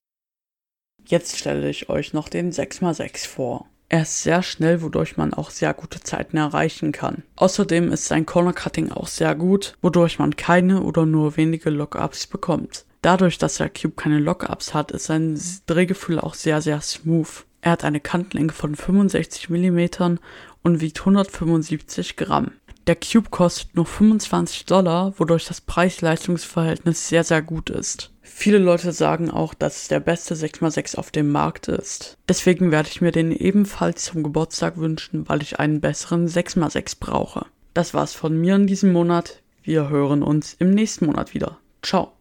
Jetzt 1.05 1.37
stelle 1.37 1.69
ich 1.69 1.87
euch 1.87 2.11
noch 2.11 2.27
den 2.27 2.51
6x6 2.51 3.25
vor. 3.25 3.69
Er 3.87 4.01
ist 4.01 4.23
sehr 4.23 4.43
schnell, 4.43 4.81
wodurch 4.81 5.15
man 5.15 5.33
auch 5.33 5.49
sehr 5.49 5.73
gute 5.73 6.01
Zeiten 6.01 6.35
erreichen 6.35 6.91
kann. 6.91 7.23
Außerdem 7.37 7.89
ist 7.93 8.07
sein 8.07 8.25
Corner 8.25 8.51
Cutting 8.51 8.91
auch 8.91 9.07
sehr 9.07 9.33
gut, 9.33 9.77
wodurch 9.81 10.19
man 10.19 10.35
keine 10.35 10.81
oder 10.81 11.05
nur 11.05 11.37
wenige 11.37 11.69
Lockups 11.69 12.27
bekommt. 12.27 12.83
Dadurch, 13.05 13.37
dass 13.37 13.57
der 13.57 13.69
Cube 13.69 13.93
keine 13.95 14.17
Lockups 14.17 14.73
hat, 14.73 14.91
ist 14.91 15.05
sein 15.05 15.39
Drehgefühl 15.67 16.19
auch 16.19 16.33
sehr, 16.33 16.59
sehr 16.63 16.81
smooth. 16.81 17.45
Er 17.61 17.73
hat 17.73 17.83
eine 17.83 17.99
Kantenlänge 17.99 18.51
von 18.51 18.75
65 18.75 19.47
mm 19.47 20.17
und 20.63 20.81
wiegt 20.81 21.01
175 21.01 22.15
Gramm. 22.15 22.53
Der 22.87 22.95
Cube 22.95 23.29
kostet 23.29 23.75
nur 23.75 23.85
25 23.85 24.65
Dollar, 24.65 25.13
wodurch 25.19 25.45
das 25.45 25.61
Preis-Leistungs-Verhältnis 25.61 27.07
sehr, 27.07 27.23
sehr 27.23 27.43
gut 27.43 27.69
ist. 27.69 28.09
Viele 28.23 28.57
Leute 28.57 28.91
sagen 28.91 29.29
auch, 29.29 29.53
dass 29.53 29.83
es 29.83 29.87
der 29.87 29.99
beste 29.99 30.33
6x6 30.33 30.95
auf 30.95 31.11
dem 31.11 31.31
Markt 31.31 31.67
ist. 31.67 32.17
Deswegen 32.27 32.71
werde 32.71 32.89
ich 32.89 33.01
mir 33.01 33.11
den 33.11 33.31
ebenfalls 33.31 34.05
zum 34.05 34.23
Geburtstag 34.23 34.77
wünschen, 34.77 35.29
weil 35.29 35.43
ich 35.43 35.59
einen 35.59 35.79
besseren 35.79 36.27
6x6 36.27 36.95
brauche. 36.99 37.45
Das 37.75 37.93
war's 37.93 38.13
von 38.13 38.35
mir 38.35 38.55
in 38.55 38.65
diesem 38.65 38.91
Monat. 38.91 39.43
Wir 39.61 39.89
hören 39.89 40.23
uns 40.23 40.55
im 40.57 40.71
nächsten 40.71 41.05
Monat 41.05 41.35
wieder. 41.35 41.59
Ciao. 41.83 42.14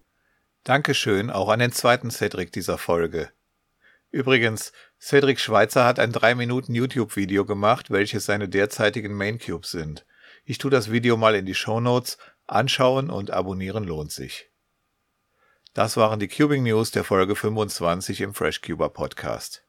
Dankeschön 0.65 1.31
auch 1.31 1.51
an 1.51 1.59
den 1.59 1.73
zweiten 1.73 2.11
Cedric 2.11 2.51
dieser 2.51 2.79
Folge. 2.79 3.29
Übrigens, 4.11 4.73
Cedric 4.99 5.39
Schweitzer 5.39 5.85
hat 5.85 5.99
ein 5.99 6.11
3 6.11 6.35
Minuten 6.35 6.75
YouTube-Video 6.75 7.45
gemacht, 7.45 7.91
welches 7.91 8.25
seine 8.25 8.49
derzeitigen 8.49 9.13
Main 9.15 9.39
Cubes 9.39 9.71
sind. 9.71 10.07
Ich 10.47 10.57
tue 10.57 10.71
das 10.71 10.91
Video 10.91 11.19
mal 11.19 11.35
in 11.35 11.45
die 11.45 11.55
Show 11.55 11.81
Notes. 11.81 12.17
Anschauen 12.47 13.11
und 13.11 13.31
abonnieren 13.31 13.85
lohnt 13.85 14.13
sich. 14.13 14.51
Das 15.75 15.99
waren 15.99 16.19
die 16.19 16.29
Cubing 16.29 16.63
News 16.63 16.93
der 16.93 17.05
Folge 17.05 17.37
25 17.37 18.23
im 18.23 18.33
FreshCuber 18.33 18.89
Podcast. 18.89 19.65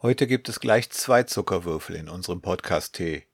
Heute 0.00 0.28
gibt 0.28 0.48
es 0.48 0.60
gleich 0.60 0.90
zwei 0.90 1.24
Zuckerwürfel 1.24 1.96
in 1.96 2.08
unserem 2.08 2.40
Podcast-Tee. 2.40 3.26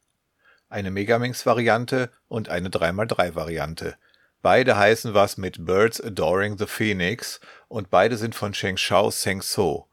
Eine 0.70 0.90
Megamix-Variante 0.90 2.10
und 2.26 2.48
eine 2.48 2.70
3x3-Variante. 2.70 3.98
Beide 4.40 4.78
heißen 4.78 5.12
was 5.12 5.36
mit 5.36 5.66
Birds 5.66 6.00
Adoring 6.00 6.56
the 6.56 6.64
Phoenix 6.64 7.38
und 7.68 7.90
beide 7.90 8.16
sind 8.16 8.34
von 8.34 8.54
Shengshao 8.54 9.10
Sengso. 9.10 9.90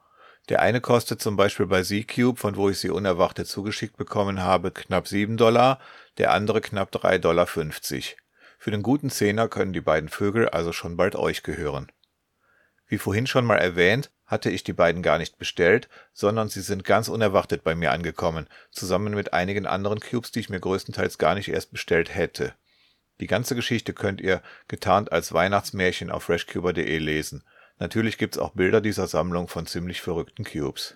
Der 0.48 0.62
eine 0.62 0.80
kostet 0.80 1.22
zum 1.22 1.36
Beispiel 1.36 1.66
bei 1.66 1.84
Z-Cube, 1.84 2.40
von 2.40 2.56
wo 2.56 2.70
ich 2.70 2.80
sie 2.80 2.90
unerwartet 2.90 3.50
zugeschickt 3.50 3.98
bekommen 3.98 4.42
habe, 4.42 4.72
knapp 4.72 5.10
7 5.10 5.36
Dollar, 5.36 5.78
der 6.20 6.32
andere 6.32 6.62
knapp 6.62 6.96
3,50 6.96 7.20
Dollar. 7.20 7.48
Für 8.58 8.72
den 8.72 8.82
guten 8.82 9.10
Zehner 9.10 9.50
können 9.50 9.74
die 9.74 9.82
beiden 9.82 10.08
Vögel 10.08 10.48
also 10.48 10.72
schon 10.72 10.96
bald 10.96 11.18
euch 11.18 11.44
gehören. 11.44 11.92
Wie 12.92 12.98
vorhin 12.98 13.26
schon 13.26 13.46
mal 13.46 13.56
erwähnt, 13.56 14.12
hatte 14.26 14.50
ich 14.50 14.66
die 14.66 14.74
beiden 14.74 15.02
gar 15.02 15.18
nicht 15.18 15.38
bestellt, 15.38 15.88
sondern 16.12 16.50
sie 16.50 16.60
sind 16.60 16.84
ganz 16.84 17.08
unerwartet 17.08 17.64
bei 17.64 17.74
mir 17.74 17.94
angekommen, 17.94 18.48
zusammen 18.70 19.14
mit 19.14 19.32
einigen 19.32 19.66
anderen 19.66 20.02
Cubes, 20.02 20.34
die 20.34 20.42
ich 20.42 20.50
mir 20.50 20.60
größtenteils 20.60 21.18
gar 21.18 21.34
nicht 21.34 21.48
erst 21.48 21.72
bestellt 21.72 22.14
hätte. 22.14 22.54
Die 23.22 23.28
ganze 23.28 23.56
Geschichte 23.56 23.94
könnt 23.94 24.20
ihr 24.20 24.42
getarnt 24.68 25.14
als 25.14 25.32
Weihnachtsmärchen 25.32 26.12
auf 26.12 26.24
freshcuber.de 26.24 26.98
lesen. 26.98 27.46
Natürlich 27.80 28.18
gibt's 28.18 28.38
auch 28.38 28.50
Bilder 28.50 28.82
dieser 28.82 29.08
Sammlung 29.08 29.48
von 29.48 29.68
ziemlich 29.68 30.02
verrückten 30.02 30.44
Cubes. 30.44 30.96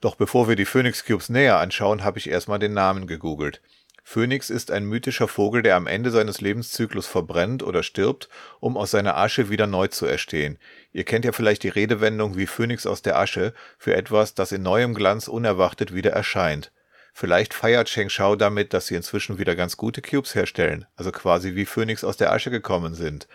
Doch 0.00 0.16
bevor 0.16 0.48
wir 0.48 0.56
die 0.56 0.64
Phoenix 0.64 1.04
Cubes 1.04 1.28
näher 1.28 1.60
anschauen, 1.60 2.02
habe 2.02 2.18
ich 2.18 2.28
erstmal 2.28 2.58
den 2.58 2.74
Namen 2.74 3.06
gegoogelt. 3.06 3.62
Phönix 4.06 4.50
ist 4.50 4.70
ein 4.70 4.84
mythischer 4.84 5.28
Vogel, 5.28 5.62
der 5.62 5.76
am 5.76 5.86
Ende 5.86 6.10
seines 6.10 6.42
Lebenszyklus 6.42 7.06
verbrennt 7.06 7.62
oder 7.62 7.82
stirbt, 7.82 8.28
um 8.60 8.76
aus 8.76 8.90
seiner 8.90 9.16
Asche 9.16 9.48
wieder 9.48 9.66
neu 9.66 9.88
zu 9.88 10.04
erstehen. 10.04 10.58
Ihr 10.92 11.04
kennt 11.04 11.24
ja 11.24 11.32
vielleicht 11.32 11.62
die 11.62 11.70
Redewendung 11.70 12.36
wie 12.36 12.46
Phönix 12.46 12.86
aus 12.86 13.00
der 13.00 13.18
Asche 13.18 13.54
für 13.78 13.96
etwas, 13.96 14.34
das 14.34 14.52
in 14.52 14.62
neuem 14.62 14.94
Glanz 14.94 15.26
unerwartet 15.26 15.94
wieder 15.94 16.12
erscheint. 16.12 16.70
Vielleicht 17.14 17.54
feiert 17.54 17.88
Sheng 17.88 18.10
Shao 18.10 18.36
damit, 18.36 18.74
dass 18.74 18.88
sie 18.88 18.94
inzwischen 18.94 19.38
wieder 19.38 19.56
ganz 19.56 19.78
gute 19.78 20.02
Cubes 20.02 20.34
herstellen, 20.34 20.84
also 20.96 21.10
quasi 21.10 21.54
wie 21.54 21.64
Phönix 21.64 22.04
aus 22.04 22.18
der 22.18 22.30
Asche 22.30 22.50
gekommen 22.50 22.94
sind. 22.94 23.26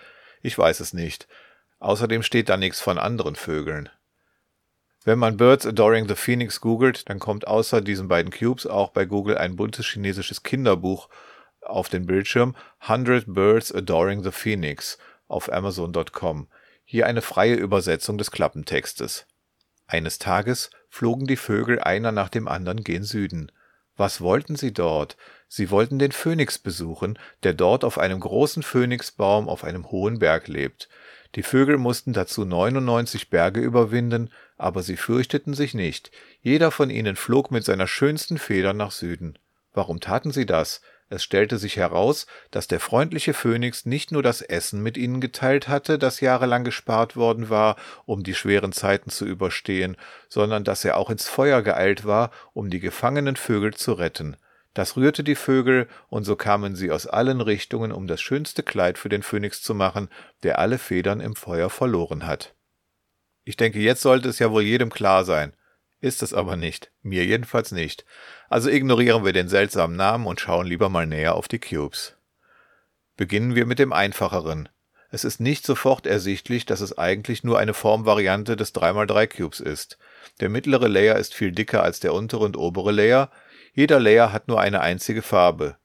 Ich 0.41 0.55
weiß 0.55 0.81
es 0.81 0.93
nicht. 0.93 1.27
Außerdem 1.79 2.21
steht 2.21 2.47
da 2.47 2.57
nichts 2.57 2.79
von 2.79 2.99
anderen 2.99 3.35
Vögeln. 3.35 3.89
Wenn 5.05 5.17
man 5.17 5.37
Birds 5.37 5.65
Adoring 5.65 6.09
the 6.09 6.15
Phoenix 6.15 6.59
googelt, 6.59 7.09
dann 7.09 7.19
kommt 7.19 7.47
außer 7.47 7.81
diesen 7.81 8.09
beiden 8.09 8.31
Cubes 8.31 8.67
auch 8.67 8.89
bei 8.89 9.05
Google 9.05 9.37
ein 9.37 9.55
buntes 9.55 9.85
chinesisches 9.85 10.43
Kinderbuch 10.43 11.07
auf 11.61 11.87
den 11.87 12.05
Bildschirm 12.05 12.55
100 12.79 13.33
Birds 13.33 13.73
Adoring 13.73 14.23
the 14.23 14.31
Phoenix 14.31 14.97
auf 15.27 15.51
Amazon.com. 15.51 16.47
Hier 16.83 17.05
eine 17.05 17.21
freie 17.21 17.55
Übersetzung 17.55 18.17
des 18.17 18.31
Klappentextes. 18.31 19.25
Eines 19.87 20.19
Tages 20.19 20.69
flogen 20.89 21.27
die 21.27 21.37
Vögel 21.37 21.79
einer 21.79 22.11
nach 22.11 22.29
dem 22.29 22.47
anderen 22.47 22.83
gen 22.83 23.03
Süden. 23.03 23.51
Was 23.95 24.21
wollten 24.21 24.55
sie 24.55 24.73
dort? 24.73 25.17
Sie 25.47 25.71
wollten 25.71 25.99
den 25.99 26.11
Phönix 26.11 26.57
besuchen, 26.57 27.17
der 27.43 27.53
dort 27.53 27.83
auf 27.83 27.97
einem 27.97 28.19
großen 28.19 28.63
Phönixbaum 28.63 29.47
auf 29.47 29.63
einem 29.63 29.91
hohen 29.91 30.19
Berg 30.19 30.47
lebt. 30.47 30.89
Die 31.35 31.43
Vögel 31.43 31.77
mussten 31.77 32.13
dazu 32.13 32.43
99 32.43 33.29
Berge 33.29 33.59
überwinden, 33.59 34.31
aber 34.57 34.81
sie 34.81 34.97
fürchteten 34.97 35.53
sich 35.53 35.73
nicht. 35.73 36.11
Jeder 36.41 36.71
von 36.71 36.89
ihnen 36.89 37.15
flog 37.15 37.51
mit 37.51 37.63
seiner 37.63 37.87
schönsten 37.87 38.37
Feder 38.37 38.73
nach 38.73 38.91
Süden. 38.91 39.37
Warum 39.73 39.99
taten 39.99 40.31
sie 40.31 40.45
das? 40.45 40.81
Es 41.11 41.23
stellte 41.23 41.57
sich 41.57 41.77
heraus, 41.77 42.27
dass 42.51 42.67
der 42.67 42.79
freundliche 42.79 43.33
Phönix 43.33 43.85
nicht 43.85 44.11
nur 44.11 44.21
das 44.21 44.41
Essen 44.41 44.81
mit 44.83 44.95
ihnen 44.95 45.21
geteilt 45.21 45.67
hatte, 45.67 45.97
das 45.97 46.19
jahrelang 46.19 46.63
gespart 46.63 47.15
worden 47.15 47.49
war, 47.49 47.77
um 48.05 48.23
die 48.23 48.35
schweren 48.35 48.71
Zeiten 48.71 49.09
zu 49.09 49.25
überstehen, 49.25 49.97
sondern 50.27 50.63
dass 50.63 50.85
er 50.85 50.97
auch 50.97 51.09
ins 51.09 51.27
Feuer 51.27 51.63
geeilt 51.63 52.05
war, 52.05 52.31
um 52.53 52.69
die 52.69 52.79
gefangenen 52.79 53.35
Vögel 53.35 53.73
zu 53.73 53.93
retten. 53.93 54.37
Das 54.73 54.95
rührte 54.95 55.23
die 55.23 55.35
Vögel, 55.35 55.87
und 56.09 56.23
so 56.23 56.35
kamen 56.35 56.75
sie 56.75 56.91
aus 56.91 57.07
allen 57.07 57.41
Richtungen, 57.41 57.91
um 57.91 58.07
das 58.07 58.21
schönste 58.21 58.63
Kleid 58.63 58.97
für 58.97 59.09
den 59.09 59.23
Phönix 59.23 59.61
zu 59.61 59.73
machen, 59.73 60.09
der 60.43 60.59
alle 60.59 60.77
Federn 60.77 61.19
im 61.19 61.35
Feuer 61.35 61.69
verloren 61.69 62.25
hat. 62.25 62.55
Ich 63.43 63.57
denke, 63.57 63.79
jetzt 63.79 64.01
sollte 64.01 64.29
es 64.29 64.39
ja 64.39 64.51
wohl 64.51 64.61
jedem 64.61 64.91
klar 64.91 65.25
sein. 65.25 65.53
Ist 66.01 66.23
es 66.23 66.33
aber 66.33 66.55
nicht. 66.55 66.91
Mir 67.01 67.25
jedenfalls 67.25 67.71
nicht. 67.71 68.05
Also 68.47 68.69
ignorieren 68.69 69.25
wir 69.25 69.33
den 69.33 69.49
seltsamen 69.49 69.97
Namen 69.97 70.27
und 70.27 70.39
schauen 70.39 70.67
lieber 70.67 70.87
mal 70.87 71.05
näher 71.05 71.35
auf 71.35 71.47
die 71.47 71.59
Cubes. 71.59 72.15
Beginnen 73.17 73.55
wir 73.55 73.65
mit 73.65 73.79
dem 73.79 73.91
einfacheren. 73.91 74.69
Es 75.11 75.23
ist 75.23 75.39
nicht 75.39 75.65
sofort 75.65 76.05
ersichtlich, 76.05 76.65
dass 76.65 76.81
es 76.81 76.97
eigentlich 76.97 77.43
nur 77.43 77.57
eine 77.57 77.73
Formvariante 77.73 78.55
des 78.55 78.73
3x3 78.75 79.27
Cubes 79.27 79.59
ist. 79.59 79.97
Der 80.39 80.49
mittlere 80.49 80.87
Layer 80.87 81.17
ist 81.17 81.33
viel 81.33 81.51
dicker 81.51 81.83
als 81.83 81.99
der 81.99 82.13
untere 82.13 82.45
und 82.45 82.55
obere 82.55 82.91
Layer. 82.91 83.31
Jeder 83.73 83.99
Layer 83.99 84.31
hat 84.31 84.47
nur 84.47 84.59
eine 84.59 84.81
einzige 84.81 85.21
Farbe. 85.21 85.77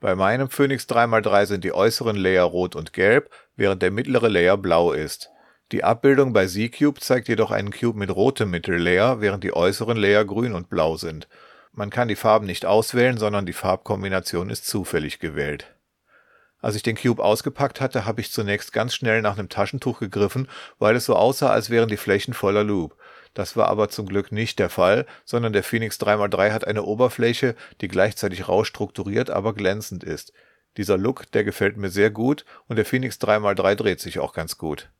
Bei 0.00 0.14
meinem 0.14 0.48
Phoenix 0.48 0.84
3x3 0.84 1.46
sind 1.46 1.64
die 1.64 1.72
äußeren 1.72 2.16
Layer 2.16 2.44
rot 2.44 2.76
und 2.76 2.92
gelb, 2.92 3.30
während 3.56 3.82
der 3.82 3.90
mittlere 3.90 4.28
Layer 4.28 4.56
blau 4.56 4.92
ist. 4.92 5.30
Die 5.72 5.84
Abbildung 5.84 6.32
bei 6.32 6.46
Z-Cube 6.46 7.00
zeigt 7.00 7.28
jedoch 7.28 7.50
einen 7.50 7.72
Cube 7.72 7.98
mit 7.98 8.14
rotem 8.14 8.50
Mittellayer, 8.50 9.20
während 9.20 9.44
die 9.44 9.52
äußeren 9.52 9.98
Layer 9.98 10.24
grün 10.24 10.54
und 10.54 10.70
blau 10.70 10.96
sind. 10.96 11.28
Man 11.72 11.90
kann 11.90 12.08
die 12.08 12.16
Farben 12.16 12.46
nicht 12.46 12.64
auswählen, 12.64 13.18
sondern 13.18 13.44
die 13.44 13.52
Farbkombination 13.52 14.50
ist 14.50 14.66
zufällig 14.66 15.18
gewählt. 15.18 15.74
Als 16.60 16.74
ich 16.74 16.82
den 16.82 16.96
Cube 16.96 17.22
ausgepackt 17.22 17.80
hatte, 17.80 18.04
habe 18.04 18.20
ich 18.20 18.32
zunächst 18.32 18.72
ganz 18.72 18.94
schnell 18.94 19.20
nach 19.22 19.38
einem 19.38 19.48
Taschentuch 19.48 20.00
gegriffen, 20.00 20.48
weil 20.78 20.96
es 20.96 21.04
so 21.04 21.14
aussah, 21.14 21.50
als 21.50 21.70
wären 21.70 21.88
die 21.88 21.96
Flächen 21.96 22.34
voller 22.34 22.64
Loop. 22.64 22.96
Das 23.34 23.56
war 23.56 23.68
aber 23.68 23.88
zum 23.88 24.06
Glück 24.06 24.32
nicht 24.32 24.58
der 24.58 24.70
Fall, 24.70 25.06
sondern 25.24 25.52
der 25.52 25.62
Phoenix 25.62 25.98
3x3 26.00 26.52
hat 26.52 26.66
eine 26.66 26.82
Oberfläche, 26.82 27.54
die 27.80 27.88
gleichzeitig 27.88 28.48
rau 28.48 28.64
strukturiert, 28.64 29.30
aber 29.30 29.54
glänzend 29.54 30.04
ist. 30.04 30.32
Dieser 30.76 30.96
Look, 30.96 31.30
der 31.32 31.44
gefällt 31.44 31.76
mir 31.76 31.90
sehr 31.90 32.10
gut 32.10 32.44
und 32.66 32.76
der 32.76 32.84
Phoenix 32.84 33.16
3x3 33.16 33.74
dreht 33.74 34.00
sich 34.00 34.18
auch 34.18 34.32
ganz 34.32 34.58
gut. 34.58 34.90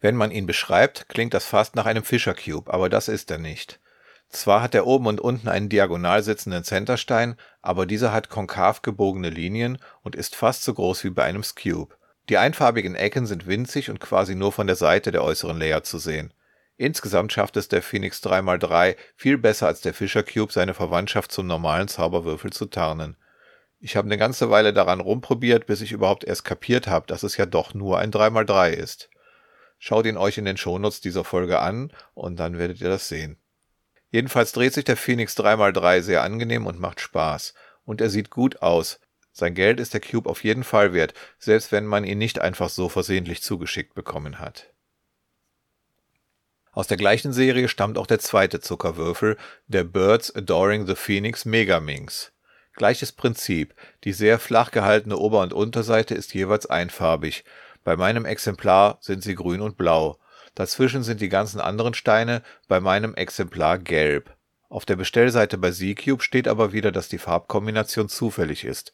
Wenn 0.00 0.16
man 0.16 0.30
ihn 0.30 0.46
beschreibt, 0.46 1.08
klingt 1.08 1.32
das 1.32 1.46
fast 1.46 1.76
nach 1.76 1.86
einem 1.86 2.04
Fischer 2.04 2.34
Cube, 2.34 2.72
aber 2.72 2.90
das 2.90 3.08
ist 3.08 3.30
er 3.30 3.38
nicht. 3.38 3.80
Zwar 4.28 4.62
hat 4.62 4.74
er 4.74 4.86
oben 4.86 5.06
und 5.06 5.20
unten 5.20 5.48
einen 5.48 5.68
diagonal 5.68 6.22
sitzenden 6.22 6.64
Centerstein, 6.64 7.36
aber 7.62 7.86
dieser 7.86 8.12
hat 8.12 8.28
konkav 8.28 8.82
gebogene 8.82 9.30
Linien 9.30 9.78
und 10.02 10.16
ist 10.16 10.34
fast 10.34 10.64
so 10.64 10.74
groß 10.74 11.04
wie 11.04 11.10
bei 11.10 11.22
einem 11.22 11.42
Cube. 11.42 11.94
Die 12.28 12.38
einfarbigen 12.38 12.94
Ecken 12.94 13.26
sind 13.26 13.46
winzig 13.46 13.90
und 13.90 14.00
quasi 14.00 14.34
nur 14.34 14.50
von 14.50 14.66
der 14.66 14.76
Seite 14.76 15.12
der 15.12 15.22
äußeren 15.22 15.58
Layer 15.58 15.84
zu 15.84 15.98
sehen. 15.98 16.32
Insgesamt 16.76 17.32
schafft 17.32 17.56
es 17.56 17.68
der 17.68 17.82
Phoenix 17.82 18.20
3x3 18.22 18.96
viel 19.16 19.38
besser 19.38 19.68
als 19.68 19.80
der 19.80 19.94
Fischer 19.94 20.24
Cube 20.24 20.52
seine 20.52 20.74
Verwandtschaft 20.74 21.30
zum 21.30 21.46
normalen 21.46 21.86
Zauberwürfel 21.86 22.52
zu 22.52 22.66
tarnen. 22.66 23.16
Ich 23.78 23.96
habe 23.96 24.06
eine 24.06 24.18
ganze 24.18 24.50
Weile 24.50 24.72
daran 24.72 25.00
rumprobiert, 25.00 25.66
bis 25.66 25.82
ich 25.82 25.92
überhaupt 25.92 26.24
erst 26.24 26.44
kapiert 26.44 26.88
habe, 26.88 27.06
dass 27.06 27.22
es 27.22 27.36
ja 27.36 27.46
doch 27.46 27.74
nur 27.74 27.98
ein 27.98 28.10
3x3 28.10 28.70
ist. 28.70 29.10
Schaut 29.78 30.06
ihn 30.06 30.16
euch 30.16 30.38
in 30.38 30.46
den 30.46 30.56
Shownotes 30.56 31.00
dieser 31.00 31.24
Folge 31.24 31.60
an 31.60 31.92
und 32.14 32.40
dann 32.40 32.58
werdet 32.58 32.80
ihr 32.80 32.88
das 32.88 33.08
sehen. 33.08 33.36
Jedenfalls 34.10 34.52
dreht 34.52 34.72
sich 34.72 34.84
der 34.84 34.96
Phoenix 34.96 35.36
3x3 35.36 36.00
sehr 36.00 36.22
angenehm 36.22 36.66
und 36.66 36.80
macht 36.80 37.00
Spaß. 37.00 37.54
Und 37.84 38.00
er 38.00 38.10
sieht 38.10 38.30
gut 38.30 38.62
aus. 38.62 39.00
Sein 39.32 39.54
Geld 39.54 39.80
ist 39.80 39.92
der 39.92 40.00
Cube 40.00 40.30
auf 40.30 40.42
jeden 40.44 40.64
Fall 40.64 40.92
wert, 40.92 41.14
selbst 41.38 41.70
wenn 41.70 41.84
man 41.84 42.04
ihn 42.04 42.18
nicht 42.18 42.40
einfach 42.40 42.68
so 42.68 42.88
versehentlich 42.88 43.42
zugeschickt 43.42 43.94
bekommen 43.94 44.38
hat. 44.38 44.73
Aus 46.74 46.88
der 46.88 46.96
gleichen 46.96 47.32
Serie 47.32 47.68
stammt 47.68 47.98
auch 47.98 48.06
der 48.06 48.18
zweite 48.18 48.60
Zuckerwürfel, 48.60 49.36
der 49.68 49.84
Birds 49.84 50.34
Adoring 50.34 50.86
the 50.86 50.96
Phoenix 50.96 51.44
Megaminx. 51.44 52.32
Gleiches 52.74 53.12
Prinzip, 53.12 53.74
die 54.02 54.12
sehr 54.12 54.40
flach 54.40 54.72
gehaltene 54.72 55.16
Ober- 55.16 55.42
und 55.42 55.52
Unterseite 55.52 56.14
ist 56.16 56.34
jeweils 56.34 56.66
einfarbig, 56.66 57.44
bei 57.84 57.96
meinem 57.96 58.24
Exemplar 58.24 58.98
sind 59.00 59.22
sie 59.22 59.34
grün 59.34 59.60
und 59.60 59.76
blau. 59.76 60.18
Dazwischen 60.54 61.02
sind 61.02 61.20
die 61.20 61.28
ganzen 61.28 61.60
anderen 61.60 61.94
Steine, 61.94 62.42
bei 62.66 62.80
meinem 62.80 63.14
Exemplar 63.14 63.78
gelb. 63.78 64.34
Auf 64.68 64.84
der 64.84 64.96
Bestellseite 64.96 65.58
bei 65.58 65.70
Z-Cube 65.70 66.22
steht 66.22 66.48
aber 66.48 66.72
wieder, 66.72 66.90
dass 66.90 67.08
die 67.08 67.18
Farbkombination 67.18 68.08
zufällig 68.08 68.64
ist. 68.64 68.92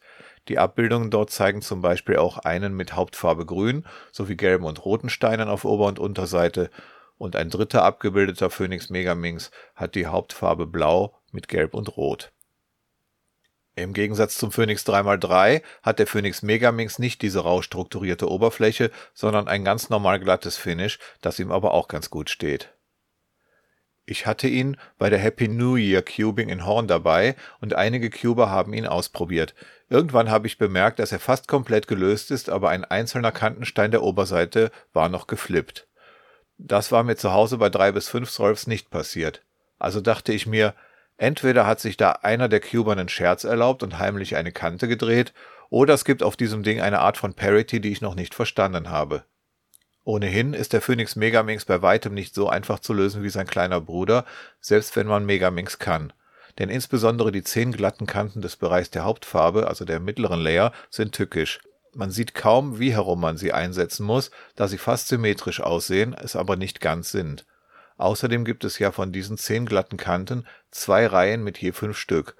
Die 0.49 0.59
Abbildungen 0.59 1.09
dort 1.09 1.31
zeigen 1.31 1.61
zum 1.61 1.81
Beispiel 1.81 2.17
auch 2.17 2.37
einen 2.37 2.75
mit 2.75 2.93
Hauptfarbe 2.93 3.45
grün 3.45 3.85
sowie 4.11 4.35
gelben 4.35 4.65
und 4.65 4.83
roten 4.85 5.09
Steinen 5.09 5.49
auf 5.49 5.65
Ober- 5.65 5.87
und 5.87 5.97
Unterseite 5.97 6.69
und 7.21 7.35
ein 7.35 7.51
dritter 7.51 7.83
abgebildeter 7.83 8.49
Phoenix 8.49 8.89
Megaminx 8.89 9.51
hat 9.75 9.93
die 9.93 10.07
Hauptfarbe 10.07 10.65
blau 10.65 11.15
mit 11.31 11.47
gelb 11.47 11.75
und 11.75 11.95
rot. 11.95 12.31
Im 13.75 13.93
Gegensatz 13.93 14.37
zum 14.37 14.51
Phoenix 14.51 14.85
3x3 14.87 15.61
hat 15.83 15.99
der 15.99 16.07
Phoenix 16.07 16.41
Megaminx 16.41 16.97
nicht 16.97 17.21
diese 17.21 17.41
rau 17.41 17.61
strukturierte 17.61 18.27
Oberfläche, 18.27 18.89
sondern 19.13 19.47
ein 19.47 19.63
ganz 19.63 19.89
normal 19.89 20.19
glattes 20.19 20.57
Finish, 20.57 20.97
das 21.21 21.37
ihm 21.37 21.51
aber 21.51 21.75
auch 21.75 21.87
ganz 21.87 22.09
gut 22.09 22.29
steht. 22.31 22.73
Ich 24.05 24.25
hatte 24.25 24.47
ihn 24.47 24.77
bei 24.97 25.11
der 25.11 25.19
Happy 25.19 25.47
New 25.47 25.75
Year 25.75 26.01
Cubing 26.01 26.49
in 26.49 26.65
Horn 26.65 26.87
dabei 26.87 27.35
und 27.61 27.75
einige 27.75 28.09
Cuber 28.09 28.49
haben 28.49 28.73
ihn 28.73 28.87
ausprobiert. 28.87 29.53
Irgendwann 29.89 30.31
habe 30.31 30.47
ich 30.47 30.57
bemerkt, 30.57 30.97
dass 30.97 31.11
er 31.11 31.19
fast 31.19 31.47
komplett 31.47 31.87
gelöst 31.87 32.31
ist, 32.31 32.49
aber 32.49 32.69
ein 32.69 32.83
einzelner 32.83 33.31
Kantenstein 33.31 33.91
der 33.91 34.01
Oberseite 34.01 34.71
war 34.91 35.07
noch 35.07 35.27
geflippt. 35.27 35.87
Das 36.63 36.91
war 36.91 37.03
mir 37.03 37.15
zu 37.15 37.33
Hause 37.33 37.57
bei 37.57 37.69
3 37.69 37.91
bis 37.91 38.07
5 38.07 38.29
Solves 38.29 38.67
nicht 38.67 38.89
passiert. 38.89 39.41
Also 39.79 39.99
dachte 39.99 40.31
ich 40.31 40.45
mir, 40.45 40.75
Entweder 41.21 41.67
hat 41.67 41.79
sich 41.79 41.97
da 41.97 42.13
einer 42.23 42.49
der 42.49 42.59
Cuber 42.59 42.93
einen 42.93 43.07
Scherz 43.07 43.43
erlaubt 43.43 43.83
und 43.83 43.99
heimlich 43.99 44.35
eine 44.35 44.51
Kante 44.51 44.87
gedreht, 44.87 45.33
oder 45.69 45.93
es 45.93 46.03
gibt 46.03 46.23
auf 46.23 46.35
diesem 46.35 46.63
Ding 46.63 46.81
eine 46.81 46.97
Art 46.97 47.15
von 47.15 47.35
Parity, 47.35 47.79
die 47.79 47.91
ich 47.91 48.01
noch 48.01 48.15
nicht 48.15 48.33
verstanden 48.33 48.89
habe. 48.89 49.23
Ohnehin 50.03 50.55
ist 50.55 50.73
der 50.73 50.81
Phoenix 50.81 51.15
Megaminx 51.15 51.65
bei 51.65 51.83
weitem 51.83 52.15
nicht 52.15 52.33
so 52.33 52.49
einfach 52.49 52.79
zu 52.79 52.93
lösen 52.93 53.21
wie 53.21 53.29
sein 53.29 53.45
kleiner 53.45 53.79
Bruder, 53.79 54.25
selbst 54.59 54.95
wenn 54.95 55.05
man 55.05 55.23
Megaminx 55.27 55.77
kann. 55.77 56.11
Denn 56.57 56.69
insbesondere 56.69 57.31
die 57.31 57.43
zehn 57.43 57.71
glatten 57.71 58.07
Kanten 58.07 58.41
des 58.41 58.55
Bereichs 58.55 58.89
der 58.89 59.03
Hauptfarbe, 59.03 59.67
also 59.67 59.85
der 59.85 59.99
mittleren 59.99 60.41
Layer, 60.41 60.73
sind 60.89 61.13
tückisch. 61.13 61.59
Man 61.93 62.11
sieht 62.11 62.33
kaum, 62.33 62.79
wie 62.79 62.93
herum 62.93 63.19
man 63.19 63.37
sie 63.37 63.51
einsetzen 63.51 64.05
muss, 64.05 64.31
da 64.55 64.67
sie 64.67 64.77
fast 64.77 65.09
symmetrisch 65.09 65.59
aussehen, 65.59 66.13
es 66.13 66.35
aber 66.35 66.55
nicht 66.55 66.79
ganz 66.79 67.11
sind. 67.11 67.45
Außerdem 67.97 68.45
gibt 68.45 68.63
es 68.63 68.79
ja 68.79 68.91
von 68.91 69.11
diesen 69.11 69.37
zehn 69.37 69.65
glatten 69.65 69.97
Kanten 69.97 70.47
zwei 70.71 71.05
Reihen 71.05 71.43
mit 71.43 71.57
je 71.57 71.71
fünf 71.71 71.97
Stück. 71.97 72.35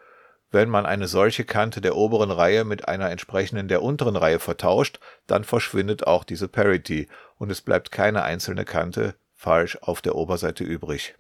Wenn 0.50 0.70
man 0.70 0.86
eine 0.86 1.08
solche 1.08 1.46
Kante 1.46 1.82
der 1.82 1.96
oberen 1.96 2.32
Reihe 2.32 2.66
mit 2.66 2.88
einer 2.88 3.10
entsprechenden 3.10 3.68
der 3.68 3.82
unteren 3.82 4.16
Reihe 4.16 4.40
vertauscht, 4.40 5.00
dann 5.28 5.44
verschwindet 5.44 6.08
auch 6.08 6.24
diese 6.24 6.48
Parity 6.48 7.08
und 7.38 7.52
es 7.52 7.62
bleibt 7.62 7.92
keine 7.92 8.24
einzelne 8.24 8.66
Kante 8.66 9.16
falsch 9.34 9.78
auf 9.82 10.02
der 10.02 10.16
Oberseite 10.16 10.64
übrig. 10.64 11.16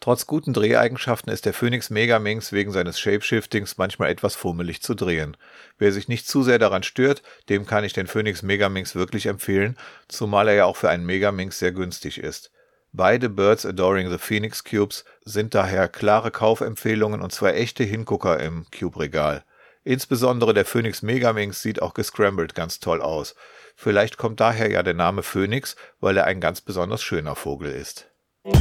Trotz 0.00 0.26
guten 0.28 0.52
Dreheigenschaften 0.52 1.32
ist 1.32 1.44
der 1.44 1.52
Phoenix 1.52 1.90
Megaminx 1.90 2.52
wegen 2.52 2.70
seines 2.70 3.00
Shapeshiftings 3.00 3.78
manchmal 3.78 4.10
etwas 4.10 4.36
fummelig 4.36 4.80
zu 4.80 4.94
drehen. 4.94 5.36
Wer 5.76 5.92
sich 5.92 6.06
nicht 6.06 6.28
zu 6.28 6.44
sehr 6.44 6.60
daran 6.60 6.84
stört, 6.84 7.22
dem 7.48 7.66
kann 7.66 7.82
ich 7.82 7.94
den 7.94 8.06
Phoenix 8.06 8.42
Megaminx 8.42 8.94
wirklich 8.94 9.26
empfehlen, 9.26 9.76
zumal 10.06 10.46
er 10.46 10.54
ja 10.54 10.64
auch 10.66 10.76
für 10.76 10.88
einen 10.88 11.04
Megaminx 11.04 11.58
sehr 11.58 11.72
günstig 11.72 12.18
ist. 12.18 12.52
Beide 12.92 13.28
Birds 13.28 13.66
Adoring 13.66 14.08
the 14.08 14.18
Phoenix 14.18 14.62
Cubes 14.62 15.04
sind 15.24 15.54
daher 15.54 15.88
klare 15.88 16.30
Kaufempfehlungen 16.30 17.20
und 17.20 17.32
zwei 17.32 17.54
echte 17.54 17.82
Hingucker 17.82 18.38
im 18.40 18.66
Cube-Regal. 18.70 19.44
Insbesondere 19.82 20.54
der 20.54 20.64
Phoenix 20.64 21.02
Megaminx 21.02 21.60
sieht 21.60 21.82
auch 21.82 21.92
gescrambled 21.92 22.54
ganz 22.54 22.78
toll 22.78 23.02
aus. 23.02 23.34
Vielleicht 23.74 24.16
kommt 24.16 24.38
daher 24.38 24.70
ja 24.70 24.82
der 24.82 24.94
Name 24.94 25.22
Phoenix, 25.22 25.76
weil 25.98 26.16
er 26.16 26.24
ein 26.24 26.40
ganz 26.40 26.60
besonders 26.60 27.02
schöner 27.02 27.34
Vogel 27.34 27.72
ist. 27.72 28.08
Im 28.44 28.54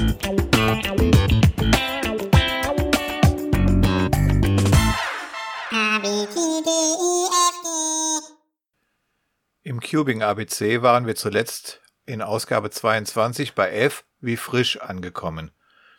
Cubing 9.81 10.23
ABC 10.23 10.81
waren 10.81 11.05
wir 11.05 11.15
zuletzt 11.15 11.81
in 12.05 12.23
Ausgabe 12.23 12.71
22 12.71 13.53
bei 13.53 13.69
F 13.71 14.03
wie 14.19 14.37
frisch 14.37 14.81
angekommen. 14.81 15.51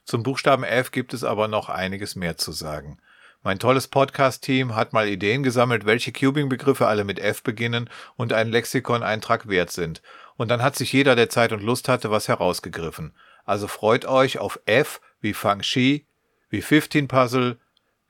Zum 0.05 0.25
Buchstaben 0.25 0.65
F 0.65 0.91
gibt 0.91 1.15
es 1.15 1.23
aber 1.23 1.47
noch 1.47 1.69
einiges 1.69 2.17
mehr 2.17 2.37
zu 2.37 2.51
sagen. 2.51 2.99
Mein 3.45 3.61
tolles 3.61 3.87
Podcast-Team 3.87 4.75
hat 4.75 4.93
mal 4.93 5.07
Ideen 5.07 5.45
gesammelt, 5.45 5.87
welche 5.87 6.11
Cubing-Begriffe 6.11 6.89
alle 6.89 7.05
mit 7.05 7.21
F 7.21 7.45
beginnen 7.45 7.89
und 8.17 8.33
einen 8.33 8.51
Lexikon-Eintrag 8.51 9.49
wert 9.49 9.71
sind. 9.71 10.03
Und 10.37 10.51
dann 10.51 10.63
hat 10.63 10.75
sich 10.75 10.93
jeder, 10.93 11.15
der 11.15 11.31
Zeit 11.31 11.53
und 11.53 11.63
Lust 11.63 11.89
hatte, 11.89 12.11
was 12.11 12.27
herausgegriffen. 12.27 13.15
Also 13.49 13.67
freut 13.67 14.05
euch 14.05 14.41
auf 14.41 14.61
F 14.67 15.01
wie 15.23 15.33
Fang-Shi, 15.33 16.05
wie 16.51 16.61
15 16.61 17.09
Puzzle, 17.09 17.57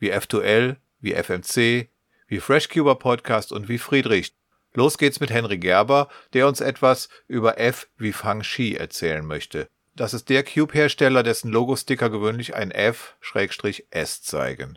wie 0.00 0.12
F2L, 0.12 0.78
wie 0.98 1.14
FMC, 1.14 1.88
wie 2.26 2.40
Freshcuber 2.40 2.96
Podcast 2.96 3.52
und 3.52 3.68
wie 3.68 3.78
Friedrich. 3.78 4.34
Los 4.74 4.98
geht's 4.98 5.20
mit 5.20 5.30
Henry 5.30 5.58
Gerber, 5.58 6.08
der 6.32 6.48
uns 6.48 6.60
etwas 6.60 7.08
über 7.28 7.56
F 7.60 7.86
wie 7.96 8.12
Fang-Shi 8.12 8.74
erzählen 8.74 9.24
möchte. 9.24 9.68
Das 9.94 10.12
ist 10.12 10.28
der 10.28 10.42
Cube-Hersteller, 10.42 11.22
dessen 11.22 11.52
Logo-Sticker 11.52 12.10
gewöhnlich 12.10 12.56
ein 12.56 12.72
F-S 12.72 14.22
zeigen. 14.22 14.76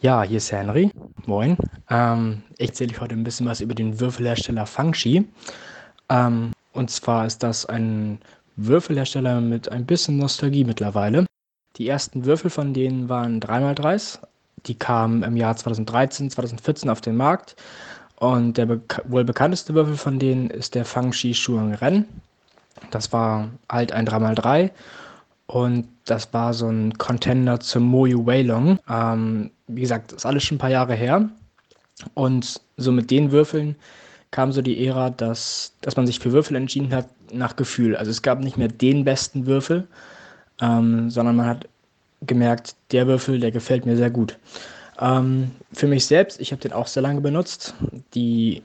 Ja, 0.00 0.24
hier 0.24 0.38
ist 0.38 0.50
Henry. 0.50 0.90
Moin. 1.26 1.56
Ähm, 1.88 2.42
ich 2.56 2.70
erzähle 2.70 2.90
euch 2.90 3.00
heute 3.00 3.14
ein 3.14 3.22
bisschen 3.22 3.46
was 3.46 3.60
über 3.60 3.76
den 3.76 4.00
Würfelhersteller 4.00 4.66
Fangshi. 4.66 5.28
Ähm, 6.08 6.50
und 6.72 6.90
zwar 6.90 7.26
ist 7.26 7.42
das 7.44 7.66
ein 7.66 8.20
Würfelhersteller 8.58 9.40
mit 9.40 9.70
ein 9.70 9.86
bisschen 9.86 10.18
Nostalgie 10.18 10.64
mittlerweile. 10.64 11.24
Die 11.76 11.88
ersten 11.88 12.24
Würfel 12.24 12.50
von 12.50 12.74
denen 12.74 13.08
waren 13.08 13.40
3x3s. 13.40 14.18
Die 14.66 14.74
kamen 14.74 15.22
im 15.22 15.36
Jahr 15.36 15.56
2013, 15.56 16.30
2014 16.30 16.90
auf 16.90 17.00
den 17.00 17.16
Markt. 17.16 17.56
Und 18.16 18.56
der 18.58 18.66
beka 18.66 19.02
wohl 19.06 19.24
bekannteste 19.24 19.74
Würfel 19.74 19.96
von 19.96 20.18
denen 20.18 20.50
ist 20.50 20.74
der 20.74 20.84
Fangshi 20.84 21.34
Shuang 21.34 21.74
Ren. 21.74 22.04
Das 22.90 23.12
war 23.12 23.48
halt 23.70 23.92
ein 23.92 24.08
3x3 24.08 24.70
und 25.46 25.88
das 26.04 26.32
war 26.32 26.52
so 26.52 26.68
ein 26.68 26.98
Contender 26.98 27.60
zum 27.60 27.84
Moyu 27.84 28.26
Weilong. 28.26 28.78
Ähm, 28.88 29.50
wie 29.66 29.82
gesagt, 29.82 30.12
das 30.12 30.18
ist 30.18 30.26
alles 30.26 30.44
schon 30.44 30.56
ein 30.56 30.60
paar 30.60 30.70
Jahre 30.70 30.94
her. 30.94 31.28
Und 32.14 32.60
so 32.76 32.92
mit 32.92 33.10
den 33.10 33.30
Würfeln 33.32 33.76
kam 34.30 34.52
so 34.52 34.62
die 34.62 34.86
Ära, 34.86 35.10
dass, 35.10 35.72
dass 35.80 35.96
man 35.96 36.06
sich 36.06 36.20
für 36.20 36.32
Würfel 36.32 36.56
entschieden 36.56 36.94
hat 36.94 37.08
nach 37.32 37.56
Gefühl. 37.56 37.96
Also 37.96 38.10
es 38.10 38.22
gab 38.22 38.40
nicht 38.40 38.56
mehr 38.56 38.68
den 38.68 39.04
besten 39.04 39.46
Würfel, 39.46 39.86
ähm, 40.60 41.10
sondern 41.10 41.36
man 41.36 41.46
hat 41.46 41.68
gemerkt, 42.22 42.74
der 42.92 43.06
Würfel, 43.06 43.40
der 43.40 43.50
gefällt 43.50 43.86
mir 43.86 43.96
sehr 43.96 44.10
gut. 44.10 44.38
Ähm, 45.00 45.52
für 45.72 45.86
mich 45.86 46.06
selbst, 46.06 46.40
ich 46.40 46.52
habe 46.52 46.60
den 46.60 46.72
auch 46.72 46.88
sehr 46.88 47.02
lange 47.02 47.20
benutzt. 47.20 47.74
Die 48.14 48.62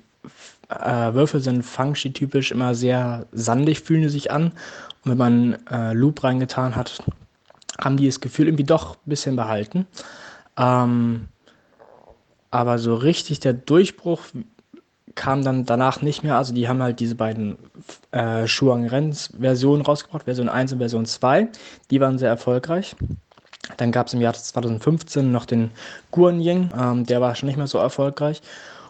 äh, 0.69 1.13
Würfel 1.13 1.39
sind 1.39 1.63
Fangshi-typisch 1.63 2.51
immer 2.51 2.73
sehr 2.75 3.25
sandig, 3.31 3.81
fühlen 3.81 4.03
sie 4.03 4.09
sich 4.09 4.31
an. 4.31 4.51
Und 5.03 5.11
wenn 5.11 5.17
man 5.17 5.67
äh, 5.67 5.93
Loop 5.93 6.23
reingetan 6.23 6.75
hat, 6.75 7.03
haben 7.79 7.97
die 7.97 8.07
das 8.07 8.21
Gefühl 8.21 8.47
irgendwie 8.47 8.63
doch 8.63 8.95
ein 8.95 9.09
bisschen 9.09 9.35
behalten. 9.35 9.85
Ähm, 10.57 11.27
aber 12.51 12.77
so 12.79 12.95
richtig 12.95 13.39
der 13.39 13.53
Durchbruch 13.53 14.21
kam 15.15 15.43
dann 15.43 15.65
danach 15.65 16.01
nicht 16.01 16.23
mehr. 16.23 16.37
Also 16.37 16.53
die 16.53 16.67
haben 16.67 16.81
halt 16.81 16.99
diese 16.99 17.15
beiden 17.15 17.57
äh, 18.11 18.47
Shuang 18.47 18.87
Rens 18.87 19.31
Versionen 19.39 19.81
rausgebracht, 19.81 20.23
Version 20.23 20.49
1 20.49 20.73
und 20.73 20.79
Version 20.79 21.05
2. 21.05 21.47
Die 21.91 22.01
waren 22.01 22.17
sehr 22.17 22.29
erfolgreich. 22.29 22.95
Dann 23.77 23.91
gab 23.91 24.07
es 24.07 24.13
im 24.13 24.21
Jahr 24.21 24.33
2015 24.33 25.31
noch 25.31 25.45
den 25.45 25.71
Guanying, 26.11 26.69
ähm, 26.77 27.05
der 27.05 27.21
war 27.21 27.35
schon 27.35 27.47
nicht 27.47 27.57
mehr 27.57 27.67
so 27.67 27.77
erfolgreich. 27.77 28.41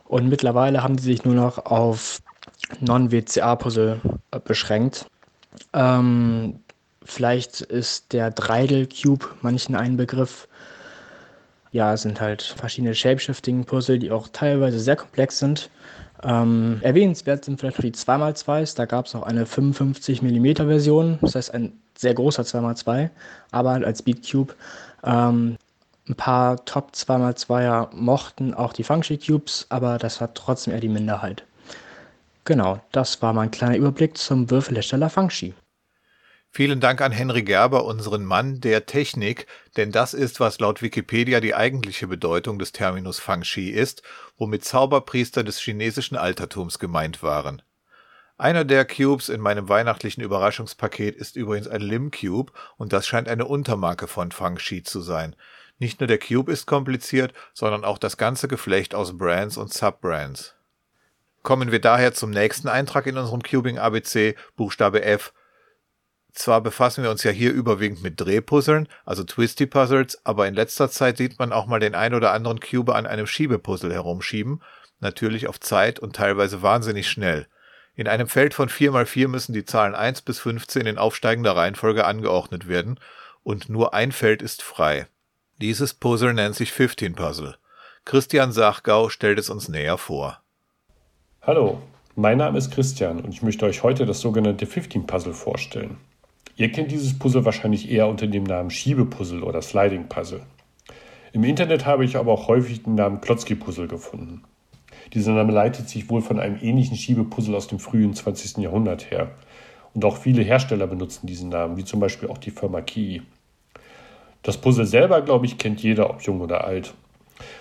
Und 0.06 0.30
mittlerweile 0.30 0.84
haben 0.84 0.98
sie 0.98 1.06
sich 1.06 1.26
nur 1.26 1.36
noch 1.36 1.66
auf 1.66 2.22
Non-WCA-Puzzle 2.80 4.02
äh, 4.32 4.40
beschränkt. 4.40 5.06
Ähm, 5.74 6.60
vielleicht 7.04 7.62
ist 7.62 8.14
der 8.14 8.32
Dreidel 8.32 8.88
Cube 8.88 9.28
manchen 9.42 9.76
ein 9.76 9.98
Begriff. 9.98 10.48
Ja, 11.72 11.94
es 11.94 12.04
sind 12.04 12.22
halt 12.22 12.42
verschiedene 12.42 12.94
Shapeshifting-Puzzle, 12.94 14.00
die 14.00 14.12
auch 14.12 14.28
teilweise 14.32 14.80
sehr 14.80 14.96
komplex 14.96 15.40
sind. 15.40 15.70
Ähm, 16.22 16.80
erwähnenswert 16.82 17.46
sind 17.46 17.60
vielleicht 17.60 17.78
noch 17.78 17.86
die 17.86 17.94
2x2s. 17.94 18.76
Da 18.76 18.86
gab 18.86 19.08
es 19.08 19.16
auch 19.16 19.24
eine 19.24 19.46
55 19.46 20.22
mm 20.22 20.56
Version, 20.56 21.18
das 21.22 21.36
heißt 21.36 21.54
ein 21.54 21.74
sehr 21.98 22.14
großer 22.14 22.44
2x2, 22.44 23.10
aber 23.52 23.72
als 23.72 24.00
Speedcube. 24.00 24.54
Ähm, 25.04 25.58
ein 26.08 26.16
paar 26.16 26.64
Top 26.66 26.92
2x2er 26.94 27.94
mochten 27.96 28.54
auch 28.54 28.74
die 28.74 28.84
Function 28.84 29.18
Cubes, 29.20 29.66
aber 29.70 29.98
das 29.98 30.20
war 30.20 30.34
trotzdem 30.34 30.74
eher 30.74 30.82
die 30.82 30.90
Minderheit. 30.90 31.44
Genau, 32.46 32.82
das 32.92 33.22
war 33.22 33.32
mein 33.32 33.52
kleiner 33.52 33.78
Überblick 33.78 34.18
zum 34.18 34.50
Würfelhersteller 34.50 35.10
Fangshi. 35.10 35.54
Vielen 36.56 36.80
Dank 36.80 37.02
an 37.02 37.12
Henry 37.12 37.42
Gerber, 37.42 37.84
unseren 37.84 38.24
Mann 38.26 38.62
der 38.62 38.86
Technik, 38.86 39.48
denn 39.76 39.92
das 39.92 40.14
ist, 40.14 40.40
was 40.40 40.60
laut 40.60 40.84
Wikipedia 40.84 41.40
die 41.40 41.56
eigentliche 41.56 42.06
Bedeutung 42.06 42.60
des 42.60 42.72
Terminus 42.72 43.20
Fangshi 43.20 43.72
ist, 43.72 44.04
womit 44.38 44.64
Zauberpriester 44.64 45.44
des 45.44 45.58
chinesischen 45.58 46.16
Altertums 46.16 46.78
gemeint 46.78 47.24
waren. 47.24 47.64
Einer 48.38 48.66
der 48.66 48.86
Cubes 48.86 49.30
in 49.30 49.42
meinem 49.42 49.68
weihnachtlichen 49.68 50.22
Überraschungspaket 50.22 51.16
ist 51.16 51.38
übrigens 51.38 51.68
ein 51.68 51.82
Lim 51.82 52.12
Cube 52.12 52.54
und 52.78 52.94
das 52.94 53.08
scheint 53.08 53.28
eine 53.30 53.46
Untermarke 53.46 54.06
von 54.06 54.32
Fangshi 54.32 54.84
zu 54.84 55.02
sein. 55.02 55.36
Nicht 55.80 56.02
nur 56.02 56.08
der 56.08 56.20
Cube 56.20 56.52
ist 56.52 56.68
kompliziert, 56.68 57.34
sondern 57.56 57.84
auch 57.84 57.98
das 57.98 58.16
ganze 58.16 58.48
Geflecht 58.48 58.94
aus 58.94 59.18
Brands 59.18 59.58
und 59.58 59.74
Subbrands. 59.74 60.54
Kommen 61.42 61.72
wir 61.72 61.82
daher 61.82 62.14
zum 62.14 62.30
nächsten 62.30 62.68
Eintrag 62.68 63.08
in 63.08 63.18
unserem 63.18 63.42
Cubing 63.42 63.80
ABC, 63.80 64.36
Buchstabe 64.56 65.04
F. 65.04 65.34
Zwar 66.34 66.62
befassen 66.62 67.04
wir 67.04 67.12
uns 67.12 67.24
ja 67.24 67.32
hier 67.32 67.54
überwiegend 67.54 68.02
mit 68.02 68.20
Drehpuzzeln, 68.20 68.88
also 69.06 69.24
Twisty 69.24 69.68
Puzzles, 69.68 70.20
aber 70.26 70.48
in 70.48 70.56
letzter 70.56 70.90
Zeit 70.90 71.18
sieht 71.18 71.38
man 71.38 71.54
auch 71.54 71.68
mal 71.68 71.80
den 71.80 71.94
ein 71.94 72.16
oder 72.16 72.34
anderen 72.34 72.60
Cube 72.60 72.96
an 72.96 73.06
einem 73.06 73.28
Schiebepuzzle 73.28 73.94
herumschieben, 73.94 74.62
natürlich 75.00 75.48
auf 75.48 75.60
Zeit 75.60 76.00
und 76.00 76.16
teilweise 76.16 76.64
wahnsinnig 76.64 77.08
schnell. 77.08 77.48
In 77.96 78.08
einem 78.08 78.28
Feld 78.28 78.56
von 78.56 78.68
4x4 78.68 79.28
müssen 79.28 79.54
die 79.54 79.66
Zahlen 79.66 79.94
1 79.94 80.24
bis 80.24 80.40
15 80.40 80.88
in 80.88 80.98
aufsteigender 80.98 81.56
Reihenfolge 81.56 82.06
angeordnet 82.06 82.68
werden 82.68 83.00
und 83.44 83.70
nur 83.70 83.94
ein 83.94 84.12
Feld 84.12 84.42
ist 84.42 84.64
frei. 84.64 85.08
Dieses 85.62 85.94
Puzzle 85.94 86.34
nennt 86.34 86.56
sich 86.56 86.72
15 86.72 87.14
Puzzle. 87.14 87.58
Christian 88.06 88.52
Sachgau 88.52 89.10
stellt 89.10 89.38
es 89.38 89.52
uns 89.52 89.70
näher 89.70 90.00
vor. 90.00 90.42
Hallo, 91.44 91.80
mein 92.16 92.40
Name 92.40 92.58
ist 92.58 92.72
Christian 92.72 93.20
und 93.22 93.32
ich 93.32 93.44
möchte 93.44 93.66
euch 93.66 93.84
heute 93.84 94.08
das 94.08 94.20
sogenannte 94.20 94.66
15 94.66 95.06
Puzzle 95.06 95.34
vorstellen. 95.34 95.98
Ihr 96.56 96.72
kennt 96.72 96.92
dieses 96.92 97.18
Puzzle 97.18 97.46
wahrscheinlich 97.46 97.90
eher 97.90 98.08
unter 98.08 98.28
dem 98.28 98.44
Namen 98.44 98.70
Schiebepuzzle 98.70 99.44
oder 99.44 99.62
Sliding 99.64 100.08
Puzzle. 100.08 100.42
Im 101.32 101.44
Internet 101.44 101.88
habe 101.88 102.06
ich 102.06 102.16
aber 102.16 102.32
auch 102.32 102.48
häufig 102.48 102.84
den 102.84 102.94
Namen 102.94 103.22
Klotzki-Puzzle 103.22 103.88
gefunden. 103.88 104.44
Dieser 105.14 105.34
Name 105.34 105.52
leitet 105.52 105.90
sich 105.90 106.12
wohl 106.12 106.22
von 106.22 106.40
einem 106.40 106.60
ähnlichen 106.62 106.96
Schiebepuzzle 106.96 107.58
aus 107.58 107.68
dem 107.68 107.80
frühen 107.80 108.14
20. 108.14 108.58
Jahrhundert 108.58 109.10
her. 109.10 109.32
Und 109.96 110.06
auch 110.06 110.18
viele 110.18 110.44
Hersteller 110.44 110.86
benutzen 110.86 111.26
diesen 111.26 111.50
Namen, 111.50 111.76
wie 111.78 111.86
zum 111.86 112.00
Beispiel 112.00 112.30
auch 112.30 112.38
die 112.38 112.52
Firma 112.52 112.82
Key. 112.82 113.22
Das 114.44 114.58
Puzzle 114.58 114.86
selber, 114.86 115.22
glaube 115.22 115.48
ich, 115.48 115.58
kennt 115.58 115.82
jeder, 115.82 116.12
ob 116.12 116.22
jung 116.22 116.40
oder 116.42 116.66
alt. 116.66 116.94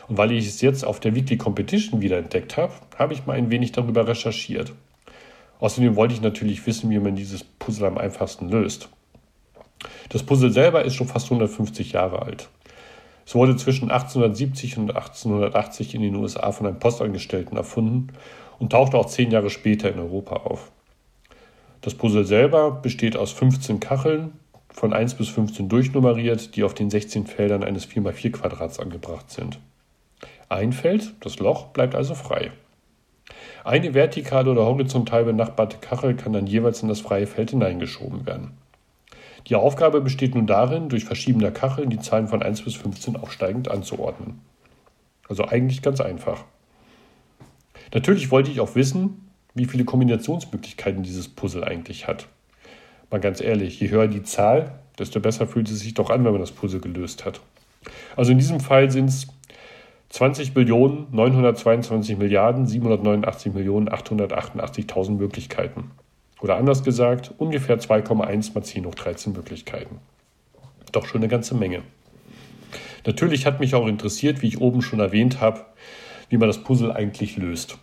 Und 0.08 0.18
weil 0.18 0.32
ich 0.32 0.46
es 0.46 0.60
jetzt 0.60 0.84
auf 0.84 1.00
der 1.00 1.14
Weekly 1.14 1.38
Competition 1.38 2.02
wieder 2.02 2.18
entdeckt 2.18 2.58
habe, 2.58 2.74
habe 2.98 3.14
ich 3.14 3.24
mal 3.24 3.38
ein 3.38 3.50
wenig 3.50 3.72
darüber 3.72 4.06
recherchiert. 4.06 4.72
Außerdem 5.62 5.94
wollte 5.94 6.12
ich 6.12 6.20
natürlich 6.20 6.66
wissen, 6.66 6.90
wie 6.90 6.98
man 6.98 7.14
dieses 7.14 7.44
Puzzle 7.44 7.86
am 7.86 7.96
einfachsten 7.96 8.48
löst. 8.48 8.88
Das 10.08 10.24
Puzzle 10.24 10.50
selber 10.50 10.84
ist 10.84 10.96
schon 10.96 11.06
fast 11.06 11.26
150 11.26 11.92
Jahre 11.92 12.22
alt. 12.22 12.48
Es 13.24 13.36
wurde 13.36 13.54
zwischen 13.54 13.88
1870 13.88 14.78
und 14.78 14.90
1880 14.90 15.94
in 15.94 16.02
den 16.02 16.16
USA 16.16 16.50
von 16.50 16.66
einem 16.66 16.80
Postangestellten 16.80 17.56
erfunden 17.56 18.08
und 18.58 18.72
tauchte 18.72 18.98
auch 18.98 19.06
zehn 19.06 19.30
Jahre 19.30 19.50
später 19.50 19.88
in 19.88 20.00
Europa 20.00 20.34
auf. 20.34 20.72
Das 21.80 21.94
Puzzle 21.94 22.24
selber 22.24 22.72
besteht 22.72 23.16
aus 23.16 23.30
15 23.30 23.78
Kacheln, 23.78 24.32
von 24.68 24.92
1 24.92 25.14
bis 25.14 25.28
15 25.28 25.68
durchnummeriert, 25.68 26.56
die 26.56 26.64
auf 26.64 26.74
den 26.74 26.90
16 26.90 27.28
Feldern 27.28 27.62
eines 27.62 27.88
4x4 27.88 28.32
Quadrats 28.32 28.80
angebracht 28.80 29.30
sind. 29.30 29.60
Ein 30.48 30.72
Feld, 30.72 31.14
das 31.20 31.38
Loch, 31.38 31.66
bleibt 31.66 31.94
also 31.94 32.16
frei. 32.16 32.50
Eine 33.64 33.94
vertikal 33.94 34.48
oder 34.48 34.64
horizontal 34.64 35.24
benachbarte 35.24 35.78
Kachel 35.80 36.14
kann 36.14 36.32
dann 36.32 36.46
jeweils 36.46 36.82
in 36.82 36.88
das 36.88 37.00
freie 37.00 37.26
Feld 37.26 37.50
hineingeschoben 37.50 38.26
werden. 38.26 38.52
Die 39.48 39.56
Aufgabe 39.56 40.00
besteht 40.00 40.34
nun 40.34 40.46
darin, 40.46 40.88
durch 40.88 41.04
Verschieben 41.04 41.40
der 41.40 41.52
Kacheln 41.52 41.90
die 41.90 41.98
Zahlen 41.98 42.28
von 42.28 42.42
1 42.42 42.62
bis 42.62 42.74
15 42.76 43.16
aufsteigend 43.16 43.70
anzuordnen. 43.70 44.40
Also 45.28 45.46
eigentlich 45.46 45.82
ganz 45.82 46.00
einfach. 46.00 46.44
Natürlich 47.92 48.30
wollte 48.30 48.50
ich 48.50 48.60
auch 48.60 48.74
wissen, 48.74 49.28
wie 49.54 49.66
viele 49.66 49.84
Kombinationsmöglichkeiten 49.84 51.02
dieses 51.02 51.28
Puzzle 51.28 51.64
eigentlich 51.64 52.06
hat. 52.06 52.28
Mal 53.10 53.20
ganz 53.20 53.40
ehrlich, 53.40 53.80
je 53.80 53.90
höher 53.90 54.08
die 54.08 54.22
Zahl, 54.22 54.78
desto 54.98 55.20
besser 55.20 55.46
fühlt 55.46 55.68
es 55.70 55.80
sich 55.80 55.94
doch 55.94 56.10
an, 56.10 56.24
wenn 56.24 56.32
man 56.32 56.40
das 56.40 56.52
Puzzle 56.52 56.80
gelöst 56.80 57.24
hat. 57.24 57.40
Also 58.16 58.32
in 58.32 58.38
diesem 58.38 58.60
Fall 58.60 58.90
sind 58.90 59.08
es 59.08 59.28
20 60.12 60.52
Billionen 60.52 61.06
922 61.10 62.18
Milliarden 62.18 62.66
789 62.66 63.54
Millionen 63.54 63.88
888.000 63.88 65.12
Möglichkeiten. 65.12 65.90
Oder 66.42 66.56
anders 66.56 66.84
gesagt, 66.84 67.32
ungefähr 67.38 67.80
2,1 67.80 68.52
mal 68.52 68.62
10 68.62 68.84
hoch 68.84 68.94
13 68.94 69.32
Möglichkeiten. 69.32 70.00
Doch 70.92 71.06
schon 71.06 71.22
eine 71.22 71.28
ganze 71.28 71.54
Menge. 71.54 71.80
Natürlich 73.06 73.46
hat 73.46 73.58
mich 73.58 73.74
auch 73.74 73.86
interessiert, 73.86 74.42
wie 74.42 74.48
ich 74.48 74.60
oben 74.60 74.82
schon 74.82 75.00
erwähnt 75.00 75.40
habe, 75.40 75.64
wie 76.28 76.36
man 76.36 76.48
das 76.48 76.62
Puzzle 76.62 76.92
eigentlich 76.92 77.38
löst. 77.38 77.78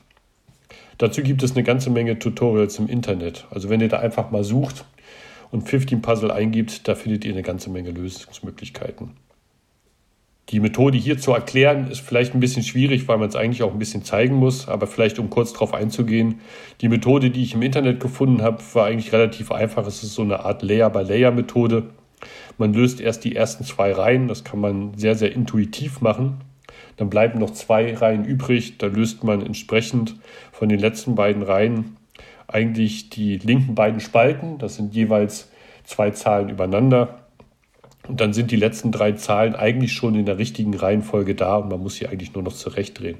Dazu 0.99 1.23
gibt 1.23 1.41
es 1.41 1.53
eine 1.53 1.63
ganze 1.63 1.89
Menge 1.89 2.19
Tutorials 2.19 2.77
im 2.77 2.89
Internet. 2.89 3.47
Also 3.49 3.71
wenn 3.71 3.81
ihr 3.81 3.89
da 3.89 3.97
einfach 3.97 4.29
mal 4.29 4.43
sucht 4.43 4.85
und 5.49 5.67
15 5.67 6.03
Puzzle 6.03 6.29
eingibt, 6.29 6.87
da 6.87 6.93
findet 6.93 7.25
ihr 7.25 7.31
eine 7.31 7.41
ganze 7.41 7.71
Menge 7.71 7.89
Lösungsmöglichkeiten. 7.89 9.13
Die 10.49 10.59
Methode 10.59 10.97
hier 10.97 11.19
zu 11.19 11.31
erklären 11.33 11.91
ist 11.91 11.99
vielleicht 11.99 12.33
ein 12.33 12.39
bisschen 12.39 12.63
schwierig, 12.63 13.07
weil 13.07 13.19
man 13.19 13.29
es 13.29 13.35
eigentlich 13.35 13.61
auch 13.61 13.71
ein 13.71 13.77
bisschen 13.77 14.03
zeigen 14.03 14.35
muss, 14.35 14.67
aber 14.67 14.87
vielleicht 14.87 15.19
um 15.19 15.29
kurz 15.29 15.53
darauf 15.53 15.75
einzugehen. 15.75 16.39
Die 16.81 16.89
Methode, 16.89 17.29
die 17.29 17.43
ich 17.43 17.53
im 17.53 17.61
Internet 17.61 17.99
gefunden 17.99 18.41
habe, 18.41 18.57
war 18.73 18.87
eigentlich 18.87 19.13
relativ 19.13 19.51
einfach. 19.51 19.85
Es 19.85 20.01
ist 20.01 20.15
so 20.15 20.23
eine 20.23 20.39
Art 20.45 20.63
Layer-by-Layer-Methode. 20.63 21.83
Man 22.57 22.73
löst 22.73 22.99
erst 22.99 23.25
die 23.25 23.35
ersten 23.35 23.63
zwei 23.63 23.91
Reihen, 23.91 24.27
das 24.27 24.43
kann 24.43 24.59
man 24.59 24.97
sehr, 24.97 25.13
sehr 25.13 25.31
intuitiv 25.31 26.01
machen. 26.01 26.41
Dann 26.97 27.11
bleiben 27.11 27.39
noch 27.39 27.51
zwei 27.51 27.93
Reihen 27.95 28.25
übrig, 28.25 28.79
da 28.79 28.87
löst 28.87 29.23
man 29.23 29.45
entsprechend 29.45 30.15
von 30.51 30.67
den 30.67 30.79
letzten 30.79 31.13
beiden 31.13 31.43
Reihen 31.43 31.95
eigentlich 32.47 33.11
die 33.11 33.37
linken 33.37 33.75
beiden 33.75 33.99
Spalten, 33.99 34.57
das 34.57 34.75
sind 34.75 34.95
jeweils 34.95 35.51
zwei 35.83 36.09
Zahlen 36.09 36.49
übereinander 36.49 37.28
und 38.09 38.19
dann 38.19 38.33
sind 38.33 38.49
die 38.49 38.55
letzten 38.55 38.91
drei 38.91 39.11
Zahlen 39.11 39.55
eigentlich 39.55 39.93
schon 39.93 40.15
in 40.15 40.25
der 40.25 40.39
richtigen 40.39 40.73
Reihenfolge 40.73 41.35
da 41.35 41.57
und 41.57 41.69
man 41.69 41.79
muss 41.79 41.95
sie 41.95 42.07
eigentlich 42.07 42.33
nur 42.33 42.43
noch 42.43 42.53
zurechtdrehen. 42.53 43.19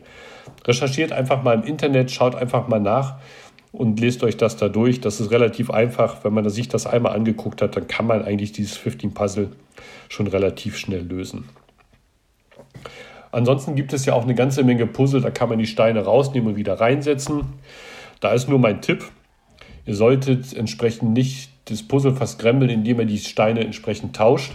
Recherchiert 0.66 1.12
einfach 1.12 1.44
mal 1.44 1.54
im 1.54 1.64
Internet, 1.64 2.10
schaut 2.10 2.34
einfach 2.34 2.68
mal 2.68 2.80
nach 2.80 3.18
und 3.72 4.00
lest 4.00 4.24
euch 4.24 4.36
das 4.36 4.58
da 4.58 4.68
durch. 4.68 5.00
Das 5.00 5.20
ist 5.20 5.30
relativ 5.30 5.70
einfach. 5.70 6.24
Wenn 6.24 6.34
man 6.34 6.50
sich 6.50 6.70
das 6.70 6.88
einmal 6.88 7.14
angeguckt 7.14 7.62
hat, 7.62 7.78
dann 7.78 7.88
kann 7.88 8.08
man 8.08 8.24
eigentlich 8.24 8.52
dieses 8.52 8.78
15 8.78 9.14
Puzzle 9.14 9.52
schon 10.10 10.26
relativ 10.26 10.76
schnell 10.76 11.04
lösen. 11.04 11.48
Ansonsten 13.32 13.76
gibt 13.76 13.94
es 13.94 14.06
ja 14.06 14.14
auch 14.16 14.24
eine 14.24 14.34
ganze 14.34 14.64
Menge 14.64 14.88
Puzzle, 14.88 15.22
da 15.22 15.30
kann 15.30 15.50
man 15.50 15.60
die 15.60 15.68
Steine 15.68 16.04
rausnehmen 16.04 16.50
und 16.50 16.56
wieder 16.56 16.80
reinsetzen. 16.80 17.44
Da 18.22 18.32
ist 18.32 18.50
nur 18.50 18.58
mein 18.58 18.82
Tipp. 18.82 19.06
Ihr 19.86 19.94
solltet 19.94 20.52
entsprechend 20.52 21.14
nicht 21.14 21.52
das 21.66 21.84
Puzzle 21.84 22.16
verskrembeln, 22.16 22.72
indem 22.72 23.02
ihr 23.02 23.06
die 23.06 23.20
Steine 23.20 23.60
entsprechend 23.60 24.16
tauscht 24.16 24.54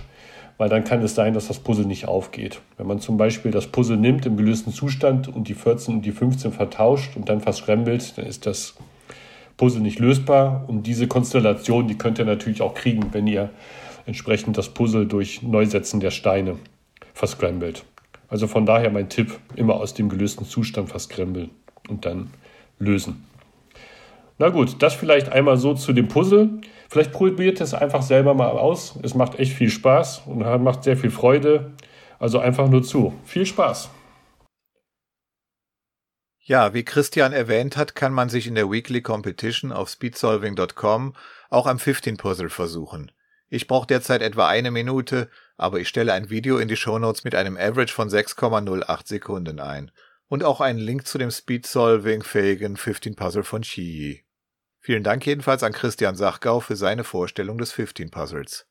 weil 0.58 0.68
dann 0.68 0.84
kann 0.84 1.02
es 1.02 1.14
sein, 1.14 1.34
dass 1.34 1.48
das 1.48 1.58
Puzzle 1.58 1.86
nicht 1.86 2.06
aufgeht. 2.06 2.60
Wenn 2.76 2.86
man 2.86 3.00
zum 3.00 3.16
Beispiel 3.16 3.50
das 3.50 3.66
Puzzle 3.66 3.96
nimmt 3.96 4.26
im 4.26 4.36
gelösten 4.36 4.72
Zustand 4.72 5.28
und 5.28 5.48
die 5.48 5.54
14 5.54 5.94
und 5.94 6.02
die 6.02 6.12
15 6.12 6.52
vertauscht 6.52 7.16
und 7.16 7.28
dann 7.28 7.40
verschrembelt, 7.40 8.16
dann 8.16 8.26
ist 8.26 8.46
das 8.46 8.74
Puzzle 9.56 9.82
nicht 9.82 9.98
lösbar. 9.98 10.64
Und 10.68 10.86
diese 10.86 11.08
Konstellation, 11.08 11.88
die 11.88 11.98
könnt 11.98 12.18
ihr 12.18 12.24
natürlich 12.24 12.62
auch 12.62 12.74
kriegen, 12.74 13.12
wenn 13.12 13.26
ihr 13.26 13.50
entsprechend 14.06 14.58
das 14.58 14.68
Puzzle 14.68 15.06
durch 15.06 15.42
Neusetzen 15.42 16.00
der 16.00 16.10
Steine 16.10 16.56
verscrambelt. 17.14 17.84
Also 18.28 18.46
von 18.46 18.66
daher 18.66 18.90
mein 18.90 19.08
Tipp, 19.08 19.38
immer 19.54 19.76
aus 19.76 19.94
dem 19.94 20.08
gelösten 20.08 20.44
Zustand 20.44 20.88
verscrambeln 20.88 21.50
und 21.88 22.04
dann 22.04 22.30
lösen. 22.78 23.24
Na 24.38 24.48
gut, 24.48 24.76
das 24.80 24.94
vielleicht 24.94 25.30
einmal 25.30 25.56
so 25.56 25.74
zu 25.74 25.92
dem 25.92 26.08
Puzzle. 26.08 26.50
Vielleicht 26.88 27.12
probiert 27.12 27.60
es 27.60 27.74
einfach 27.74 28.02
selber 28.02 28.34
mal 28.34 28.50
aus. 28.50 28.98
Es 29.02 29.14
macht 29.14 29.38
echt 29.38 29.52
viel 29.52 29.70
Spaß 29.70 30.22
und 30.26 30.40
macht 30.62 30.84
sehr 30.84 30.96
viel 30.96 31.10
Freude. 31.10 31.72
Also 32.18 32.38
einfach 32.38 32.68
nur 32.68 32.82
zu. 32.82 33.14
Viel 33.24 33.46
Spaß. 33.46 33.90
Ja, 36.46 36.74
wie 36.74 36.84
Christian 36.84 37.32
erwähnt 37.32 37.76
hat, 37.78 37.94
kann 37.94 38.12
man 38.12 38.28
sich 38.28 38.46
in 38.46 38.54
der 38.54 38.70
Weekly 38.70 39.00
Competition 39.00 39.72
auf 39.72 39.88
speedsolving.com 39.88 41.14
auch 41.48 41.66
am 41.66 41.78
15 41.78 42.18
Puzzle 42.18 42.50
versuchen. 42.50 43.10
Ich 43.48 43.66
brauche 43.66 43.86
derzeit 43.86 44.20
etwa 44.20 44.48
eine 44.48 44.70
Minute, 44.70 45.30
aber 45.56 45.80
ich 45.80 45.88
stelle 45.88 46.12
ein 46.12 46.28
Video 46.28 46.58
in 46.58 46.68
die 46.68 46.76
Shownotes 46.76 47.24
mit 47.24 47.34
einem 47.34 47.56
Average 47.56 47.94
von 47.94 48.08
6,08 48.08 49.08
Sekunden 49.08 49.60
ein 49.60 49.90
und 50.28 50.44
auch 50.44 50.60
einen 50.60 50.78
Link 50.78 51.06
zu 51.06 51.18
dem 51.18 51.30
Speedsolving 51.30 52.22
fähigen 52.22 52.76
15 52.76 53.14
Puzzle 53.14 53.44
von 53.44 53.62
Shiyi. 53.62 54.23
Vielen 54.86 55.02
Dank 55.02 55.24
jedenfalls 55.24 55.62
an 55.62 55.72
Christian 55.72 56.14
Sachgau 56.14 56.60
für 56.60 56.76
seine 56.76 57.04
Vorstellung 57.04 57.56
des 57.56 57.72
15 57.72 58.10
Puzzles. 58.10 58.66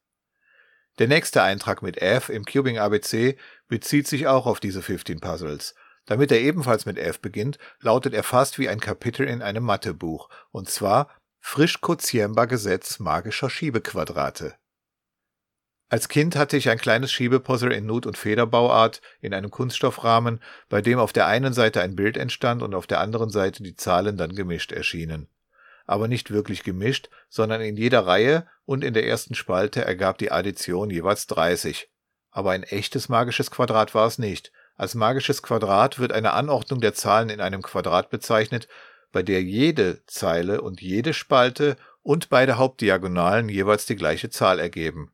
Der 1.00 1.08
nächste 1.08 1.42
Eintrag 1.42 1.82
mit 1.82 2.00
F 2.04 2.30
im 2.30 2.46
Cubing 2.46 2.78
ABC 2.78 3.36
bezieht 3.68 4.08
sich 4.08 4.28
auch 4.28 4.46
auf 4.46 4.60
diese 4.60 4.84
15 4.84 5.20
Puzzles. 5.20 5.74
Damit 6.06 6.32
er 6.32 6.40
ebenfalls 6.40 6.86
mit 6.86 7.00
F 7.00 7.20
beginnt, 7.20 7.58
lautet 7.80 8.14
er 8.14 8.22
fast 8.22 8.60
wie 8.60 8.70
ein 8.70 8.80
Kapitel 8.80 9.28
in 9.28 9.42
einem 9.42 9.64
Mathebuch, 9.64 10.30
und 10.52 10.70
zwar 10.70 11.10
Frisch 11.40 11.82
quotiembar 11.82 12.46
Gesetz 12.46 13.00
magischer 13.00 13.50
Schiebequadrate. 13.50 14.54
Als 15.90 16.10
Kind 16.10 16.36
hatte 16.36 16.58
ich 16.58 16.70
ein 16.70 16.78
kleines 16.78 17.12
Schiebepuzzle 17.12 17.74
in 17.74 17.88
Nut- 17.88 18.06
und 18.06 18.20
Federbauart 18.20 19.02
in 19.20 19.34
einem 19.34 19.50
Kunststoffrahmen, 19.50 20.44
bei 20.70 20.84
dem 20.84 21.00
auf 21.00 21.12
der 21.12 21.26
einen 21.26 21.54
Seite 21.54 21.82
ein 21.82 21.96
Bild 21.96 22.18
entstand 22.18 22.62
und 22.62 22.76
auf 22.76 22.86
der 22.86 23.00
anderen 23.00 23.32
Seite 23.32 23.64
die 23.64 23.76
Zahlen 23.76 24.16
dann 24.16 24.36
gemischt 24.36 24.72
erschienen 24.72 25.28
aber 25.86 26.08
nicht 26.08 26.32
wirklich 26.32 26.64
gemischt, 26.64 27.10
sondern 27.30 27.62
in 27.62 27.76
jeder 27.76 28.06
Reihe 28.06 28.48
und 28.66 28.84
in 28.84 28.94
der 28.94 29.06
ersten 29.06 29.36
Spalte 29.36 29.84
ergab 29.84 30.18
die 30.18 30.32
Addition 30.32 30.90
jeweils 30.90 31.28
30. 31.28 31.90
Aber 32.32 32.52
ein 32.52 32.64
echtes 32.64 33.10
magisches 33.10 33.52
Quadrat 33.52 33.94
war 33.94 34.08
es 34.08 34.18
nicht. 34.18 34.52
Als 34.76 34.96
magisches 34.96 35.44
Quadrat 35.44 36.00
wird 36.00 36.14
eine 36.14 36.34
Anordnung 36.34 36.82
der 36.82 36.94
Zahlen 36.94 37.30
in 37.30 37.42
einem 37.42 37.62
Quadrat 37.62 38.10
bezeichnet, 38.10 38.68
bei 39.12 39.22
der 39.22 39.44
jede 39.44 40.04
Zeile 40.08 40.62
und 40.62 40.82
jede 40.82 41.14
Spalte 41.14 41.78
und 42.02 42.30
beide 42.30 42.58
Hauptdiagonalen 42.58 43.50
jeweils 43.50 43.86
die 43.86 43.96
gleiche 43.96 44.30
Zahl 44.30 44.60
ergeben. 44.60 45.14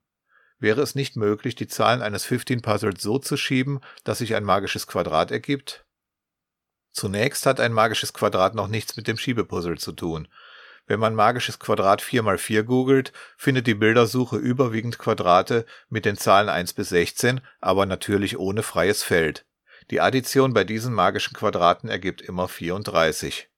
Wäre 0.60 0.82
es 0.82 0.96
nicht 0.96 1.16
möglich, 1.16 1.56
die 1.56 1.68
Zahlen 1.68 2.02
eines 2.02 2.26
15 2.26 2.62
Puzzles 2.62 3.02
so 3.02 3.20
zu 3.20 3.38
schieben, 3.38 3.80
dass 4.04 4.18
sich 4.18 4.36
ein 4.36 4.44
magisches 4.44 4.88
Quadrat 4.88 5.32
ergibt? 5.32 5.86
Zunächst 6.92 7.46
hat 7.46 7.60
ein 7.60 7.72
magisches 7.72 8.14
Quadrat 8.14 8.56
noch 8.56 8.68
nichts 8.68 8.98
mit 8.98 9.08
dem 9.08 9.18
Schiebepuzzle 9.18 9.78
zu 9.78 9.92
tun. 9.92 10.28
Wenn 10.90 11.00
man 11.00 11.14
magisches 11.14 11.60
Quadrat 11.60 12.02
4x4 12.02 12.64
googelt, 12.64 13.14
findet 13.38 13.68
die 13.68 13.76
Bildersuche 13.76 14.38
überwiegend 14.38 14.98
Quadrate 14.98 15.68
mit 15.88 16.04
den 16.04 16.18
Zahlen 16.18 16.50
1 16.50 16.74
bis 16.74 16.90
16, 16.90 17.42
aber 17.62 17.86
natürlich 17.86 18.40
ohne 18.40 18.64
freies 18.64 19.04
Feld. 19.04 19.46
Die 19.92 20.02
Addition 20.02 20.52
bei 20.52 20.64
diesen 20.64 20.92
magischen 20.92 21.36
Quadraten 21.38 21.90
ergibt 21.90 22.22
immer 22.22 22.48
34. 22.48 23.50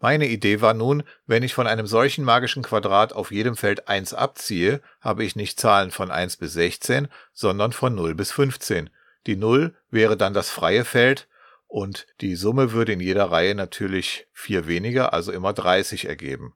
Meine 0.00 0.28
Idee 0.28 0.60
war 0.60 0.74
nun, 0.74 1.02
wenn 1.26 1.42
ich 1.42 1.54
von 1.54 1.66
einem 1.66 1.86
solchen 1.86 2.26
magischen 2.26 2.62
Quadrat 2.62 3.14
auf 3.14 3.32
jedem 3.32 3.56
Feld 3.56 3.88
1 3.88 4.12
abziehe, 4.12 4.82
habe 5.00 5.24
ich 5.24 5.34
nicht 5.34 5.58
Zahlen 5.58 5.90
von 5.90 6.10
1 6.10 6.36
bis 6.36 6.52
16, 6.52 7.08
sondern 7.32 7.72
von 7.72 7.94
0 7.94 8.14
bis 8.14 8.32
15. 8.32 8.90
Die 9.26 9.36
0 9.36 9.74
wäre 9.90 10.18
dann 10.18 10.34
das 10.34 10.50
freie 10.50 10.84
Feld 10.84 11.26
und 11.68 12.06
die 12.22 12.34
Summe 12.34 12.72
würde 12.72 12.92
in 12.92 13.00
jeder 13.00 13.30
Reihe 13.30 13.54
natürlich 13.54 14.26
vier 14.32 14.66
weniger, 14.66 15.12
also 15.12 15.30
immer 15.30 15.52
30 15.52 16.06
ergeben. 16.06 16.54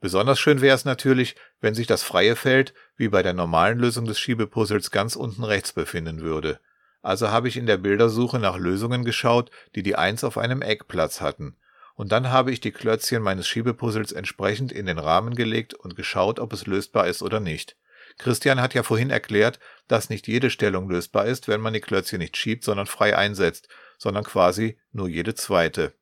Besonders 0.00 0.38
schön 0.38 0.60
wäre 0.60 0.76
es 0.76 0.84
natürlich, 0.84 1.34
wenn 1.60 1.74
sich 1.74 1.88
das 1.88 2.04
freie 2.04 2.36
Feld 2.36 2.72
wie 2.96 3.08
bei 3.08 3.22
der 3.22 3.32
normalen 3.32 3.78
Lösung 3.78 4.04
des 4.04 4.20
Schiebepuzzles 4.20 4.92
ganz 4.92 5.16
unten 5.16 5.42
rechts 5.42 5.72
befinden 5.72 6.20
würde. 6.20 6.60
Also 7.02 7.30
habe 7.30 7.48
ich 7.48 7.56
in 7.56 7.66
der 7.66 7.78
Bildersuche 7.78 8.38
nach 8.38 8.58
Lösungen 8.58 9.04
geschaut, 9.04 9.50
die 9.74 9.82
die 9.82 9.96
Eins 9.96 10.22
auf 10.22 10.36
einem 10.36 10.62
Eck 10.62 10.86
Platz 10.88 11.20
hatten. 11.20 11.56
Und 11.94 12.12
dann 12.12 12.30
habe 12.30 12.52
ich 12.52 12.60
die 12.60 12.70
Klötzchen 12.70 13.22
meines 13.22 13.48
Schiebepuzzles 13.48 14.12
entsprechend 14.12 14.70
in 14.70 14.86
den 14.86 14.98
Rahmen 14.98 15.34
gelegt 15.34 15.74
und 15.74 15.96
geschaut, 15.96 16.38
ob 16.38 16.52
es 16.52 16.66
lösbar 16.66 17.08
ist 17.08 17.22
oder 17.22 17.40
nicht. 17.40 17.76
Christian 18.18 18.60
hat 18.60 18.74
ja 18.74 18.82
vorhin 18.82 19.10
erklärt, 19.10 19.58
dass 19.88 20.10
nicht 20.10 20.28
jede 20.28 20.50
Stellung 20.50 20.88
lösbar 20.90 21.26
ist, 21.26 21.48
wenn 21.48 21.60
man 21.60 21.72
die 21.72 21.80
Klötzchen 21.80 22.18
nicht 22.18 22.36
schiebt, 22.36 22.62
sondern 22.62 22.86
frei 22.86 23.16
einsetzt 23.16 23.68
sondern 23.98 24.24
quasi 24.24 24.78
nur 24.92 25.08
jede 25.08 25.34
zweite. 25.34 25.92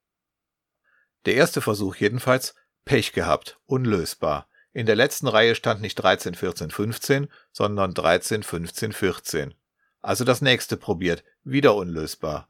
Der 1.24 1.34
erste 1.34 1.60
Versuch 1.60 1.96
jedenfalls 1.96 2.54
Pech 2.84 3.12
gehabt, 3.12 3.58
unlösbar. 3.66 4.48
In 4.72 4.86
der 4.86 4.94
letzten 4.94 5.26
Reihe 5.26 5.56
stand 5.56 5.80
nicht 5.80 5.96
13, 5.96 6.34
14, 6.34 6.70
15, 6.70 7.28
sondern 7.50 7.94
13, 7.94 8.44
15, 8.44 8.92
14. 8.92 9.54
Also 10.02 10.24
das 10.24 10.40
nächste 10.40 10.76
probiert, 10.76 11.24
wieder 11.42 11.74
unlösbar. 11.74 12.48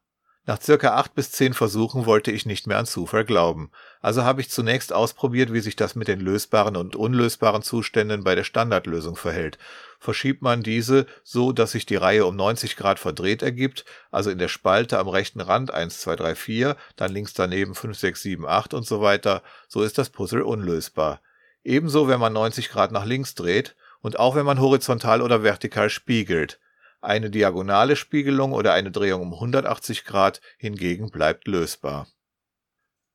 Nach 0.48 0.62
circa 0.62 0.94
acht 0.94 1.16
bis 1.16 1.32
zehn 1.32 1.54
Versuchen 1.54 2.06
wollte 2.06 2.30
ich 2.30 2.46
nicht 2.46 2.68
mehr 2.68 2.78
an 2.78 2.86
Zufall 2.86 3.24
glauben, 3.24 3.72
also 4.00 4.22
habe 4.22 4.40
ich 4.40 4.48
zunächst 4.48 4.92
ausprobiert, 4.92 5.52
wie 5.52 5.58
sich 5.58 5.74
das 5.74 5.96
mit 5.96 6.06
den 6.06 6.20
lösbaren 6.20 6.76
und 6.76 6.94
unlösbaren 6.94 7.62
Zuständen 7.62 8.22
bei 8.22 8.36
der 8.36 8.44
Standardlösung 8.44 9.16
verhält. 9.16 9.58
Verschiebt 9.98 10.42
man 10.42 10.62
diese 10.62 11.06
so, 11.24 11.50
dass 11.50 11.72
sich 11.72 11.84
die 11.84 11.96
Reihe 11.96 12.26
um 12.26 12.36
90 12.36 12.76
Grad 12.76 13.00
verdreht 13.00 13.42
ergibt, 13.42 13.84
also 14.12 14.30
in 14.30 14.38
der 14.38 14.46
Spalte 14.46 15.00
am 15.00 15.08
rechten 15.08 15.40
Rand 15.40 15.74
1, 15.74 15.98
2, 15.98 16.14
3, 16.14 16.34
4, 16.36 16.76
dann 16.94 17.12
links 17.12 17.34
daneben 17.34 17.74
5, 17.74 17.98
6, 17.98 18.22
7, 18.22 18.46
8 18.46 18.72
und 18.72 18.86
so 18.86 19.00
weiter, 19.02 19.42
so 19.66 19.82
ist 19.82 19.98
das 19.98 20.10
Puzzle 20.10 20.42
unlösbar. 20.42 21.22
Ebenso, 21.64 22.06
wenn 22.06 22.20
man 22.20 22.32
90 22.32 22.68
Grad 22.68 22.92
nach 22.92 23.04
links 23.04 23.34
dreht 23.34 23.74
und 24.00 24.20
auch 24.20 24.36
wenn 24.36 24.46
man 24.46 24.60
horizontal 24.60 25.22
oder 25.22 25.42
vertikal 25.42 25.90
spiegelt. 25.90 26.60
Eine 27.06 27.30
diagonale 27.30 27.94
Spiegelung 27.94 28.52
oder 28.52 28.72
eine 28.72 28.90
Drehung 28.90 29.22
um 29.22 29.34
180 29.34 30.04
Grad 30.04 30.40
hingegen 30.58 31.12
bleibt 31.12 31.46
lösbar. 31.46 32.08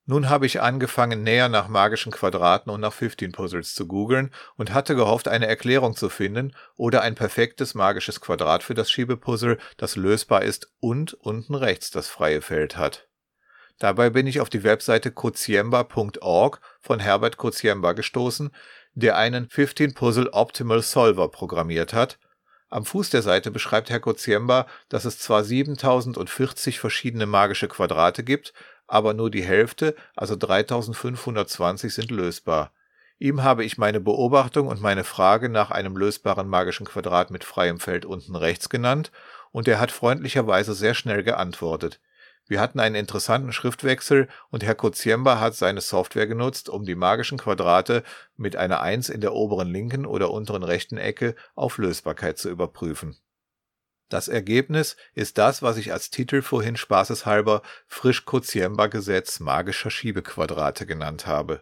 Nun 0.05 0.29
habe 0.29 0.45
ich 0.45 0.61
angefangen, 0.61 1.23
näher 1.23 1.49
nach 1.49 1.67
magischen 1.67 2.13
Quadraten 2.13 2.71
und 2.71 2.79
nach 2.79 2.93
15 2.93 3.33
Puzzles 3.33 3.75
zu 3.75 3.87
googeln 3.87 4.33
und 4.55 4.73
hatte 4.73 4.95
gehofft, 4.95 5.27
eine 5.27 5.45
Erklärung 5.45 5.93
zu 5.93 6.07
finden 6.07 6.55
oder 6.77 7.01
ein 7.01 7.15
perfektes 7.15 7.75
magisches 7.75 8.21
Quadrat 8.21 8.63
für 8.63 8.75
das 8.75 8.89
Schiebepuzzle, 8.89 9.57
das 9.75 9.97
lösbar 9.97 10.43
ist 10.43 10.71
und 10.79 11.13
unten 11.13 11.53
rechts 11.53 11.91
das 11.91 12.07
freie 12.07 12.41
Feld 12.41 12.77
hat. 12.77 13.09
Dabei 13.77 14.09
bin 14.09 14.25
ich 14.25 14.39
auf 14.39 14.49
die 14.49 14.63
Webseite 14.63 15.11
koziemba.org 15.11 16.61
von 16.79 16.99
Herbert 17.01 17.35
Koziemba 17.35 17.91
gestoßen, 17.91 18.51
der 18.93 19.17
einen 19.17 19.49
15 19.49 19.93
Puzzle 19.95 20.29
Optimal 20.29 20.81
Solver 20.81 21.27
programmiert 21.27 21.91
hat. 21.93 22.19
Am 22.71 22.85
Fuß 22.85 23.09
der 23.09 23.21
Seite 23.21 23.51
beschreibt 23.51 23.89
Herr 23.89 23.99
Koziemba, 23.99 24.65
dass 24.87 25.03
es 25.03 25.19
zwar 25.19 25.43
7040 25.43 26.79
verschiedene 26.79 27.25
magische 27.25 27.67
Quadrate 27.67 28.23
gibt, 28.23 28.53
aber 28.87 29.13
nur 29.13 29.29
die 29.29 29.43
Hälfte, 29.43 29.93
also 30.15 30.37
3520 30.37 31.93
sind 31.93 32.11
lösbar. 32.11 32.71
Ihm 33.19 33.43
habe 33.43 33.65
ich 33.65 33.77
meine 33.77 33.99
Beobachtung 33.99 34.67
und 34.67 34.81
meine 34.81 35.03
Frage 35.03 35.49
nach 35.49 35.69
einem 35.69 35.97
lösbaren 35.97 36.47
magischen 36.47 36.85
Quadrat 36.85 37.29
mit 37.29 37.43
freiem 37.43 37.77
Feld 37.77 38.05
unten 38.05 38.37
rechts 38.37 38.69
genannt, 38.69 39.11
und 39.51 39.67
er 39.67 39.81
hat 39.81 39.91
freundlicherweise 39.91 40.73
sehr 40.73 40.93
schnell 40.93 41.23
geantwortet. 41.23 41.99
Wir 42.51 42.59
hatten 42.59 42.81
einen 42.81 42.95
interessanten 42.95 43.53
Schriftwechsel 43.53 44.27
und 44.49 44.61
Herr 44.61 44.75
Koziemba 44.75 45.39
hat 45.39 45.55
seine 45.55 45.79
Software 45.79 46.27
genutzt, 46.27 46.67
um 46.67 46.83
die 46.83 46.95
magischen 46.95 47.37
Quadrate 47.37 48.03
mit 48.35 48.57
einer 48.57 48.81
1 48.81 49.07
in 49.07 49.21
der 49.21 49.31
oberen 49.31 49.69
linken 49.69 50.05
oder 50.05 50.31
unteren 50.31 50.63
rechten 50.63 50.97
Ecke 50.97 51.35
auf 51.55 51.77
Lösbarkeit 51.77 52.37
zu 52.37 52.49
überprüfen. 52.49 53.15
Das 54.09 54.27
Ergebnis 54.27 54.97
ist 55.13 55.37
das, 55.37 55.61
was 55.61 55.77
ich 55.77 55.93
als 55.93 56.09
Titel 56.09 56.41
vorhin 56.41 56.75
spaßeshalber 56.75 57.61
Frisch-Koziemba-Gesetz 57.87 59.39
magischer 59.39 59.89
Schiebequadrate 59.89 60.85
genannt 60.85 61.27
habe. 61.27 61.61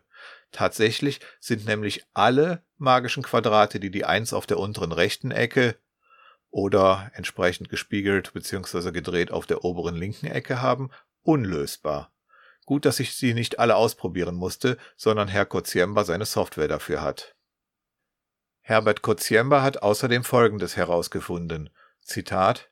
Tatsächlich 0.51 1.19
sind 1.39 1.67
nämlich 1.67 2.07
alle 2.15 2.63
magischen 2.79 3.21
Quadrate, 3.21 3.79
die 3.79 3.91
die 3.91 4.05
1 4.05 4.33
auf 4.33 4.47
der 4.47 4.57
unteren 4.57 4.91
rechten 4.91 5.29
Ecke 5.29 5.75
oder 6.51 7.11
entsprechend 7.13 7.69
gespiegelt 7.69 8.33
bzw. 8.33 8.91
gedreht 8.91 9.31
auf 9.31 9.45
der 9.45 9.63
oberen 9.63 9.95
linken 9.95 10.27
Ecke 10.27 10.61
haben, 10.61 10.89
unlösbar. 11.21 12.11
Gut, 12.65 12.85
dass 12.85 12.99
ich 12.99 13.15
sie 13.15 13.33
nicht 13.33 13.59
alle 13.59 13.75
ausprobieren 13.75 14.35
musste, 14.35 14.77
sondern 14.95 15.27
Herr 15.27 15.45
Koziemba 15.45 16.03
seine 16.03 16.25
Software 16.25 16.67
dafür 16.67 17.01
hat. 17.01 17.35
Herbert 18.61 19.01
Koziemba 19.01 19.63
hat 19.63 19.81
außerdem 19.81 20.23
Folgendes 20.23 20.75
herausgefunden. 20.75 21.71
Zitat 22.01 22.69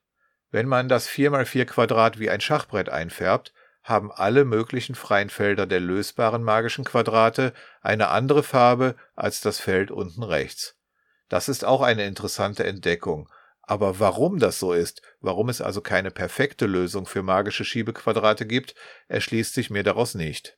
Wenn 0.51 0.67
man 0.67 0.89
das 0.89 1.09
4x4 1.09 1.65
Quadrat 1.65 2.19
wie 2.19 2.29
ein 2.29 2.41
Schachbrett 2.41 2.89
einfärbt, 2.89 3.53
haben 3.81 4.11
alle 4.11 4.45
möglichen 4.45 4.95
freien 4.95 5.29
Felder 5.29 5.65
der 5.65 5.79
lösbaren 5.79 6.43
magischen 6.43 6.83
Quadrate 6.83 7.53
eine 7.81 8.09
andere 8.09 8.43
Farbe 8.43 8.95
als 9.15 9.41
das 9.41 9.59
Feld 9.59 9.91
unten 9.91 10.23
rechts. 10.23 10.75
Das 11.29 11.49
ist 11.49 11.65
auch 11.65 11.81
eine 11.81 12.05
interessante 12.05 12.65
Entdeckung. 12.65 13.29
Aber 13.67 13.99
warum 13.99 14.39
das 14.39 14.59
so 14.59 14.71
ist, 14.71 15.01
warum 15.19 15.49
es 15.49 15.59
also 15.59 15.81
keine 15.81 16.09
perfekte 16.09 16.65
Lösung 16.65 17.05
für 17.05 17.21
magische 17.21 17.65
Schiebequadrate 17.65 18.47
gibt, 18.47 18.73
erschließt 19.09 19.53
sich 19.53 19.69
mir 19.69 19.83
daraus 19.83 20.15
nicht. 20.15 20.57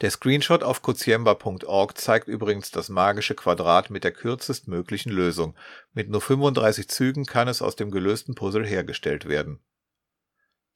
Der 0.00 0.10
Screenshot 0.10 0.64
auf 0.64 0.82
koziemba.org 0.82 1.96
zeigt 1.96 2.26
übrigens 2.26 2.72
das 2.72 2.88
magische 2.88 3.36
Quadrat 3.36 3.90
mit 3.90 4.02
der 4.02 4.12
kürzestmöglichen 4.12 5.12
Lösung. 5.12 5.56
Mit 5.92 6.08
nur 6.08 6.20
35 6.20 6.88
Zügen 6.88 7.26
kann 7.26 7.46
es 7.46 7.62
aus 7.62 7.76
dem 7.76 7.92
gelösten 7.92 8.34
Puzzle 8.34 8.66
hergestellt 8.66 9.28
werden. 9.28 9.62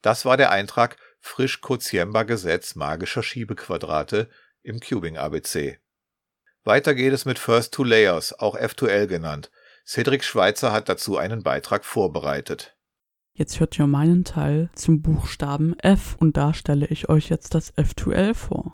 Das 0.01 0.23
war 0.23 0.37
der 0.37 0.51
Eintrag 0.51 0.95
Frisch 1.19 1.59
Koziemba 1.59 2.23
Gesetz 2.23 2.75
magischer 2.75 3.23
Schiebequadrate 3.23 4.29
im 4.61 4.79
Cubing 4.79 5.17
ABC. 5.17 5.79
Weiter 6.63 6.95
geht 6.95 7.11
es 7.11 7.25
mit 7.25 7.39
First 7.39 7.73
Two 7.73 7.83
Layers, 7.83 8.31
auch 8.39 8.55
F2L 8.55 9.07
genannt. 9.07 9.51
Cedric 9.87 10.23
Schweitzer 10.23 10.71
hat 10.71 10.89
dazu 10.89 11.17
einen 11.17 11.43
Beitrag 11.43 11.85
vorbereitet. 11.85 12.75
Jetzt 13.37 13.59
hört 13.59 13.77
ihr 13.77 13.85
meinen 13.85 14.23
Teil 14.23 14.69
zum 14.73 15.01
Buchstaben 15.03 15.77
F 15.77 16.15
und 16.19 16.37
da 16.37 16.53
stelle 16.53 16.87
ich 16.87 17.09
euch 17.09 17.29
jetzt 17.29 17.53
das 17.53 17.71
F2L 17.77 18.33
vor. 18.33 18.73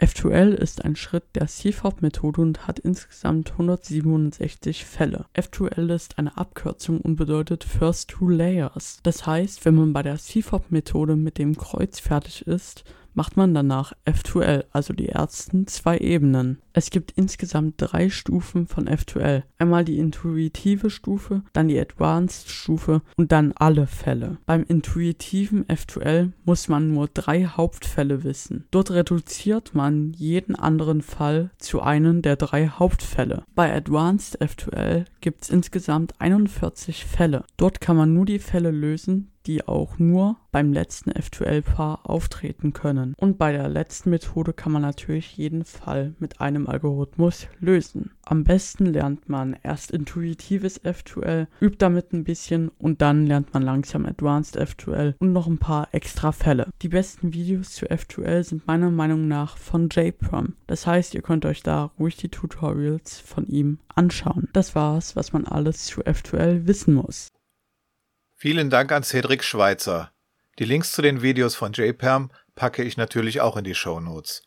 F2L 0.00 0.54
ist 0.54 0.84
ein 0.84 0.94
Schritt 0.94 1.24
der 1.34 1.48
CFOP-Methode 1.48 2.40
und 2.40 2.68
hat 2.68 2.78
insgesamt 2.78 3.50
167 3.50 4.84
Fälle. 4.84 5.26
F2L 5.34 5.92
ist 5.92 6.18
eine 6.18 6.38
Abkürzung 6.38 7.00
und 7.00 7.16
bedeutet 7.16 7.64
First 7.64 8.10
Two 8.10 8.28
Layers. 8.28 9.00
Das 9.02 9.26
heißt, 9.26 9.64
wenn 9.64 9.74
man 9.74 9.92
bei 9.92 10.04
der 10.04 10.16
CFOP-Methode 10.16 11.16
mit 11.16 11.36
dem 11.36 11.58
Kreuz 11.58 11.98
fertig 11.98 12.46
ist, 12.46 12.84
macht 13.14 13.36
man 13.36 13.52
danach 13.52 13.92
F2L, 14.06 14.66
also 14.70 14.92
die 14.94 15.08
ersten 15.08 15.66
zwei 15.66 15.98
Ebenen. 15.98 16.62
Es 16.78 16.90
gibt 16.90 17.10
insgesamt 17.16 17.74
drei 17.78 18.08
Stufen 18.08 18.68
von 18.68 18.88
F2L. 18.88 19.42
Einmal 19.58 19.84
die 19.84 19.98
intuitive 19.98 20.90
Stufe, 20.90 21.42
dann 21.52 21.66
die 21.66 21.80
Advanced 21.80 22.50
Stufe 22.50 23.02
und 23.16 23.32
dann 23.32 23.52
alle 23.56 23.88
Fälle. 23.88 24.38
Beim 24.46 24.62
intuitiven 24.62 25.64
F2L 25.64 26.30
muss 26.44 26.68
man 26.68 26.94
nur 26.94 27.08
drei 27.08 27.46
Hauptfälle 27.46 28.22
wissen. 28.22 28.66
Dort 28.70 28.92
reduziert 28.92 29.74
man 29.74 30.12
jeden 30.12 30.54
anderen 30.54 31.02
Fall 31.02 31.50
zu 31.58 31.82
einem 31.82 32.22
der 32.22 32.36
drei 32.36 32.68
Hauptfälle. 32.68 33.42
Bei 33.56 33.74
Advanced 33.74 34.40
F2L 34.40 35.06
gibt 35.20 35.42
es 35.42 35.50
insgesamt 35.50 36.20
41 36.20 37.04
Fälle. 37.04 37.42
Dort 37.56 37.80
kann 37.80 37.96
man 37.96 38.14
nur 38.14 38.24
die 38.24 38.38
Fälle 38.38 38.70
lösen, 38.70 39.32
die 39.48 39.66
auch 39.66 39.98
nur 39.98 40.36
beim 40.52 40.72
letzten 40.72 41.10
F2L-Paar 41.10 42.00
auftreten 42.08 42.74
können. 42.74 43.14
Und 43.16 43.38
bei 43.38 43.50
der 43.50 43.68
letzten 43.68 44.10
Methode 44.10 44.52
kann 44.52 44.72
man 44.72 44.82
natürlich 44.82 45.36
jeden 45.36 45.64
Fall 45.64 46.14
mit 46.18 46.40
einem 46.40 46.67
Algorithmus 46.68 47.48
lösen. 47.60 48.12
Am 48.24 48.44
besten 48.44 48.86
lernt 48.86 49.28
man 49.28 49.56
erst 49.62 49.90
intuitives 49.90 50.84
F2L, 50.84 51.46
übt 51.60 51.78
damit 51.78 52.12
ein 52.12 52.24
bisschen 52.24 52.68
und 52.78 53.02
dann 53.02 53.26
lernt 53.26 53.54
man 53.54 53.62
langsam 53.62 54.06
Advanced 54.06 54.58
F2L 54.58 55.14
und 55.18 55.32
noch 55.32 55.46
ein 55.46 55.58
paar 55.58 55.88
extra 55.92 56.32
Fälle. 56.32 56.68
Die 56.82 56.88
besten 56.88 57.32
Videos 57.32 57.72
zu 57.72 57.86
F2L 57.86 58.44
sind 58.44 58.66
meiner 58.66 58.90
Meinung 58.90 59.28
nach 59.28 59.56
von 59.56 59.88
JPerm. 59.88 60.54
Das 60.66 60.86
heißt, 60.86 61.14
ihr 61.14 61.22
könnt 61.22 61.46
euch 61.46 61.62
da 61.62 61.90
ruhig 61.98 62.16
die 62.16 62.28
Tutorials 62.28 63.18
von 63.18 63.46
ihm 63.46 63.78
anschauen. 63.94 64.48
Das 64.52 64.74
war's, 64.74 65.16
was 65.16 65.32
man 65.32 65.44
alles 65.46 65.84
zu 65.84 66.02
F2L 66.02 66.66
wissen 66.66 66.94
muss. 66.94 67.28
Vielen 68.34 68.70
Dank 68.70 68.92
an 68.92 69.02
Cedric 69.02 69.42
Schweitzer. 69.42 70.12
Die 70.58 70.64
Links 70.64 70.92
zu 70.92 71.02
den 71.02 71.22
Videos 71.22 71.54
von 71.54 71.72
JPerm 71.72 72.30
packe 72.54 72.82
ich 72.82 72.96
natürlich 72.96 73.40
auch 73.40 73.56
in 73.56 73.64
die 73.64 73.74
Show 73.74 74.00
Notes. 74.00 74.42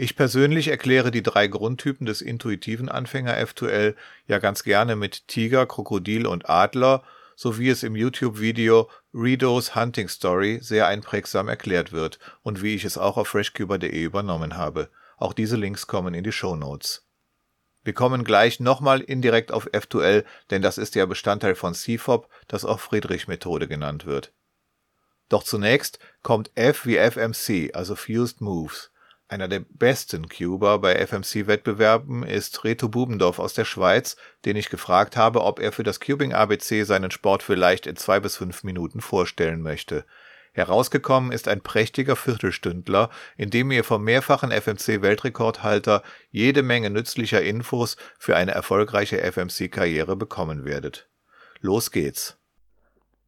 Ich 0.00 0.14
persönlich 0.14 0.68
erkläre 0.68 1.10
die 1.10 1.24
drei 1.24 1.48
Grundtypen 1.48 2.06
des 2.06 2.20
intuitiven 2.20 2.88
Anfänger 2.88 3.36
F2L 3.36 3.96
ja 4.28 4.38
ganz 4.38 4.62
gerne 4.62 4.94
mit 4.94 5.26
Tiger, 5.26 5.66
Krokodil 5.66 6.24
und 6.28 6.48
Adler, 6.48 7.02
so 7.34 7.58
wie 7.58 7.68
es 7.68 7.82
im 7.82 7.96
YouTube-Video 7.96 8.88
Redo's 9.12 9.74
Hunting 9.74 10.08
Story 10.08 10.60
sehr 10.62 10.86
einprägsam 10.86 11.48
erklärt 11.48 11.90
wird 11.90 12.20
und 12.44 12.62
wie 12.62 12.76
ich 12.76 12.84
es 12.84 12.96
auch 12.96 13.16
auf 13.16 13.26
freshcuber.de 13.26 14.00
übernommen 14.00 14.56
habe. 14.56 14.88
Auch 15.16 15.32
diese 15.32 15.56
Links 15.56 15.88
kommen 15.88 16.14
in 16.14 16.22
die 16.22 16.30
Show 16.30 16.54
Notes. 16.54 17.04
Wir 17.82 17.92
kommen 17.92 18.22
gleich 18.22 18.60
nochmal 18.60 19.00
indirekt 19.00 19.50
auf 19.50 19.66
F2L, 19.66 20.24
denn 20.50 20.62
das 20.62 20.78
ist 20.78 20.94
ja 20.94 21.06
Bestandteil 21.06 21.56
von 21.56 21.74
CFOP, 21.74 22.28
das 22.46 22.64
auch 22.64 22.78
Friedrich-Methode 22.78 23.66
genannt 23.66 24.06
wird. 24.06 24.32
Doch 25.28 25.42
zunächst 25.42 25.98
kommt 26.22 26.52
F 26.54 26.86
wie 26.86 26.98
FMC, 26.98 27.74
also 27.74 27.96
Fused 27.96 28.40
Moves. 28.40 28.92
Einer 29.30 29.46
der 29.46 29.60
besten 29.60 30.30
Cuber 30.30 30.78
bei 30.78 30.94
FMC-Wettbewerben 30.94 32.22
ist 32.22 32.64
Reto 32.64 32.88
Bubendorf 32.88 33.38
aus 33.38 33.52
der 33.52 33.66
Schweiz, 33.66 34.16
den 34.46 34.56
ich 34.56 34.70
gefragt 34.70 35.18
habe, 35.18 35.42
ob 35.42 35.60
er 35.60 35.70
für 35.70 35.82
das 35.82 36.00
Cubing 36.00 36.32
ABC 36.32 36.84
seinen 36.84 37.10
Sport 37.10 37.42
vielleicht 37.42 37.86
in 37.86 37.96
zwei 37.96 38.20
bis 38.20 38.36
fünf 38.36 38.64
Minuten 38.64 39.02
vorstellen 39.02 39.60
möchte. 39.60 40.06
Herausgekommen 40.52 41.30
ist 41.30 41.46
ein 41.46 41.60
prächtiger 41.60 42.16
Viertelstündler, 42.16 43.10
in 43.36 43.50
dem 43.50 43.70
ihr 43.70 43.84
vom 43.84 44.02
mehrfachen 44.02 44.50
FMC-Weltrekordhalter 44.50 46.02
jede 46.30 46.62
Menge 46.62 46.88
nützlicher 46.88 47.42
Infos 47.42 47.98
für 48.18 48.34
eine 48.34 48.52
erfolgreiche 48.52 49.20
FMC-Karriere 49.20 50.16
bekommen 50.16 50.64
werdet. 50.64 51.06
Los 51.60 51.90
geht's! 51.90 52.37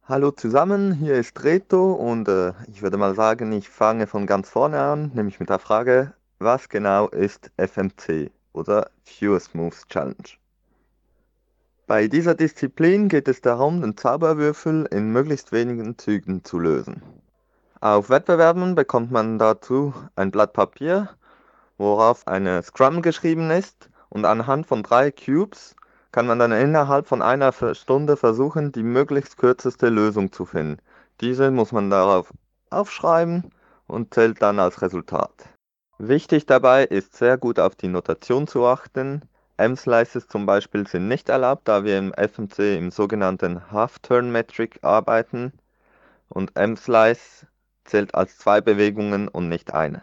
Hallo 0.07 0.31
zusammen, 0.31 0.93
hier 0.93 1.13
ist 1.13 1.43
Reto 1.43 1.93
und 1.93 2.27
äh, 2.27 2.53
ich 2.67 2.81
würde 2.81 2.97
mal 2.97 3.13
sagen, 3.13 3.51
ich 3.51 3.69
fange 3.69 4.07
von 4.07 4.25
ganz 4.25 4.49
vorne 4.49 4.81
an, 4.81 5.11
nämlich 5.13 5.39
mit 5.39 5.49
der 5.49 5.59
Frage, 5.59 6.13
was 6.39 6.69
genau 6.69 7.07
ist 7.09 7.51
FMC 7.57 8.31
oder 8.51 8.89
Fewest 9.03 9.53
Moves 9.53 9.85
Challenge? 9.87 10.39
Bei 11.85 12.07
dieser 12.07 12.33
Disziplin 12.33 13.09
geht 13.09 13.27
es 13.27 13.41
darum, 13.41 13.81
den 13.81 13.95
Zauberwürfel 13.95 14.87
in 14.89 15.11
möglichst 15.11 15.51
wenigen 15.51 15.95
Zügen 15.99 16.43
zu 16.43 16.57
lösen. 16.57 17.03
Auf 17.79 18.09
Wettbewerben 18.09 18.73
bekommt 18.73 19.11
man 19.11 19.37
dazu 19.37 19.93
ein 20.15 20.31
Blatt 20.31 20.53
Papier, 20.53 21.09
worauf 21.77 22.27
eine 22.27 22.63
Scrum 22.63 23.03
geschrieben 23.03 23.51
ist 23.51 23.91
und 24.09 24.25
anhand 24.25 24.65
von 24.65 24.81
drei 24.81 25.11
Cubes 25.11 25.75
kann 26.11 26.27
man 26.27 26.39
dann 26.39 26.51
innerhalb 26.51 27.07
von 27.07 27.21
einer 27.21 27.53
Stunde 27.73 28.17
versuchen, 28.17 28.71
die 28.71 28.83
möglichst 28.83 29.37
kürzeste 29.37 29.89
Lösung 29.89 30.31
zu 30.31 30.45
finden. 30.45 30.77
Diese 31.21 31.51
muss 31.51 31.71
man 31.71 31.89
darauf 31.89 32.33
aufschreiben 32.69 33.51
und 33.87 34.13
zählt 34.13 34.41
dann 34.41 34.59
als 34.59 34.81
Resultat. 34.81 35.31
Wichtig 35.97 36.45
dabei 36.45 36.83
ist 36.83 37.15
sehr 37.15 37.37
gut 37.37 37.59
auf 37.59 37.75
die 37.75 37.87
Notation 37.87 38.47
zu 38.47 38.65
achten. 38.65 39.21
M-Slices 39.57 40.27
zum 40.27 40.45
Beispiel 40.45 40.87
sind 40.87 41.07
nicht 41.07 41.29
erlaubt, 41.29 41.67
da 41.67 41.83
wir 41.83 41.99
im 41.99 42.13
FMC 42.13 42.77
im 42.77 42.89
sogenannten 42.89 43.71
Half-Turn 43.71 44.31
Metric 44.31 44.79
arbeiten 44.81 45.53
und 46.29 46.55
M-Slice 46.55 47.45
zählt 47.83 48.15
als 48.15 48.37
zwei 48.37 48.61
Bewegungen 48.61 49.27
und 49.27 49.49
nicht 49.49 49.73
eine. 49.73 50.01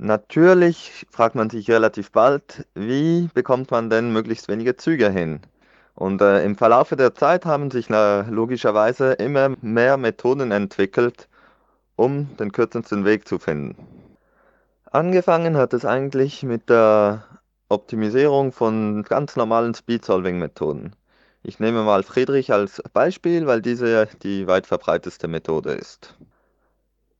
Natürlich 0.00 1.06
fragt 1.10 1.34
man 1.34 1.50
sich 1.50 1.68
relativ 1.68 2.12
bald, 2.12 2.66
wie 2.74 3.28
bekommt 3.34 3.72
man 3.72 3.90
denn 3.90 4.12
möglichst 4.12 4.46
wenige 4.48 4.76
Züge 4.76 5.10
hin? 5.10 5.40
Und 5.96 6.22
äh, 6.22 6.44
im 6.44 6.54
Verlaufe 6.56 6.94
der 6.94 7.14
Zeit 7.16 7.44
haben 7.44 7.72
sich 7.72 7.90
na, 7.90 8.20
logischerweise 8.30 9.14
immer 9.14 9.56
mehr 9.60 9.96
Methoden 9.96 10.52
entwickelt, 10.52 11.28
um 11.96 12.36
den 12.36 12.52
kürzesten 12.52 13.04
Weg 13.04 13.26
zu 13.26 13.40
finden. 13.40 13.76
Angefangen 14.92 15.56
hat 15.56 15.74
es 15.74 15.84
eigentlich 15.84 16.44
mit 16.44 16.70
der 16.70 17.24
Optimisierung 17.68 18.52
von 18.52 19.02
ganz 19.02 19.34
normalen 19.34 19.74
Speed-Solving-Methoden. 19.74 20.94
Ich 21.42 21.58
nehme 21.58 21.82
mal 21.82 22.04
Friedrich 22.04 22.52
als 22.52 22.80
Beispiel, 22.92 23.46
weil 23.48 23.62
diese 23.62 24.08
die 24.22 24.46
weit 24.46 24.68
verbreiteste 24.68 25.26
Methode 25.26 25.72
ist. 25.72 26.16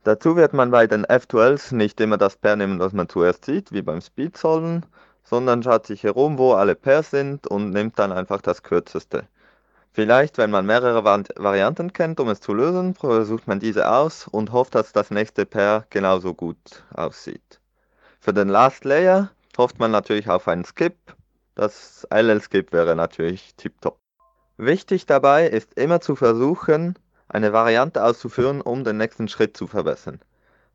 Dazu 0.05 0.37
wird 0.37 0.53
man 0.53 0.71
bei 0.71 0.87
den 0.87 1.05
F12s 1.05 1.75
nicht 1.75 2.01
immer 2.01 2.19
das 2.19 2.37
Pair 2.37 2.57
nehmen, 2.57 2.79
das 2.79 2.93
man 2.93 3.09
zuerst 3.09 3.45
sieht, 3.45 3.73
wie 3.73 3.83
beim 3.83 4.01
Speed-Solven, 4.01 4.87
sondern 5.25 5.63
schaut 5.63 5.87
sich 5.87 6.05
herum, 6.05 6.39
wo 6.39 6.53
alle 6.53 6.75
Pairs 6.75 7.11
sind 7.11 7.47
und 7.47 7.71
nimmt 7.71 7.99
dann 7.99 8.13
einfach 8.13 8.41
das 8.41 8.63
kürzeste. 8.63 9.27
Vielleicht, 9.93 10.39
wenn 10.39 10.51
man 10.51 10.65
mehrere 10.65 11.05
Varianten 11.05 11.93
kennt, 11.93 12.21
um 12.21 12.29
es 12.29 12.41
zu 12.41 12.55
lösen, 12.55 12.95
versucht 12.95 13.49
man 13.49 13.59
diese 13.59 13.91
aus 13.91 14.29
und 14.29 14.53
hofft, 14.53 14.75
dass 14.75 14.93
das 14.93 15.11
nächste 15.11 15.45
Pair 15.45 15.87
genauso 15.91 16.35
gut 16.35 16.85
aussieht. 16.95 17.61
Für 18.21 18.33
den 18.33 18.49
Last 18.49 18.85
Layer 18.85 19.31
hofft 19.57 19.79
man 19.79 19.91
natürlich 19.91 20.29
auf 20.29 20.47
einen 20.47 20.65
Skip. 20.65 20.97
Das 21.55 22.07
LL-Skip 22.11 22.73
wäre 22.73 22.95
natürlich 22.95 23.55
tiptop. 23.57 23.99
Wichtig 24.57 25.07
dabei 25.07 25.49
ist 25.49 25.75
immer 25.75 26.01
zu 26.01 26.15
versuchen, 26.15 26.95
eine 27.29 27.53
Variante 27.53 28.03
auszuführen, 28.03 28.61
um 28.61 28.85
den 28.85 28.97
nächsten 28.97 29.29
Schritt 29.29 29.57
zu 29.57 29.67
verbessern. 29.67 30.21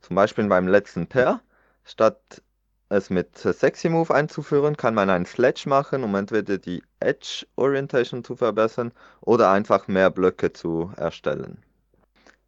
Zum 0.01 0.15
Beispiel 0.15 0.47
beim 0.47 0.67
letzten 0.67 1.07
Pair, 1.07 1.41
statt 1.83 2.41
es 2.89 3.09
mit 3.09 3.37
Sexy 3.37 3.89
Move 3.89 4.13
einzuführen, 4.13 4.77
kann 4.77 4.93
man 4.93 5.09
einen 5.09 5.25
Sledge 5.25 5.67
machen, 5.67 6.03
um 6.03 6.13
entweder 6.15 6.57
die 6.57 6.83
Edge 6.99 7.45
Orientation 7.55 8.23
zu 8.23 8.35
verbessern 8.35 8.91
oder 9.21 9.49
einfach 9.51 9.87
mehr 9.87 10.09
Blöcke 10.09 10.53
zu 10.53 10.91
erstellen. 10.97 11.63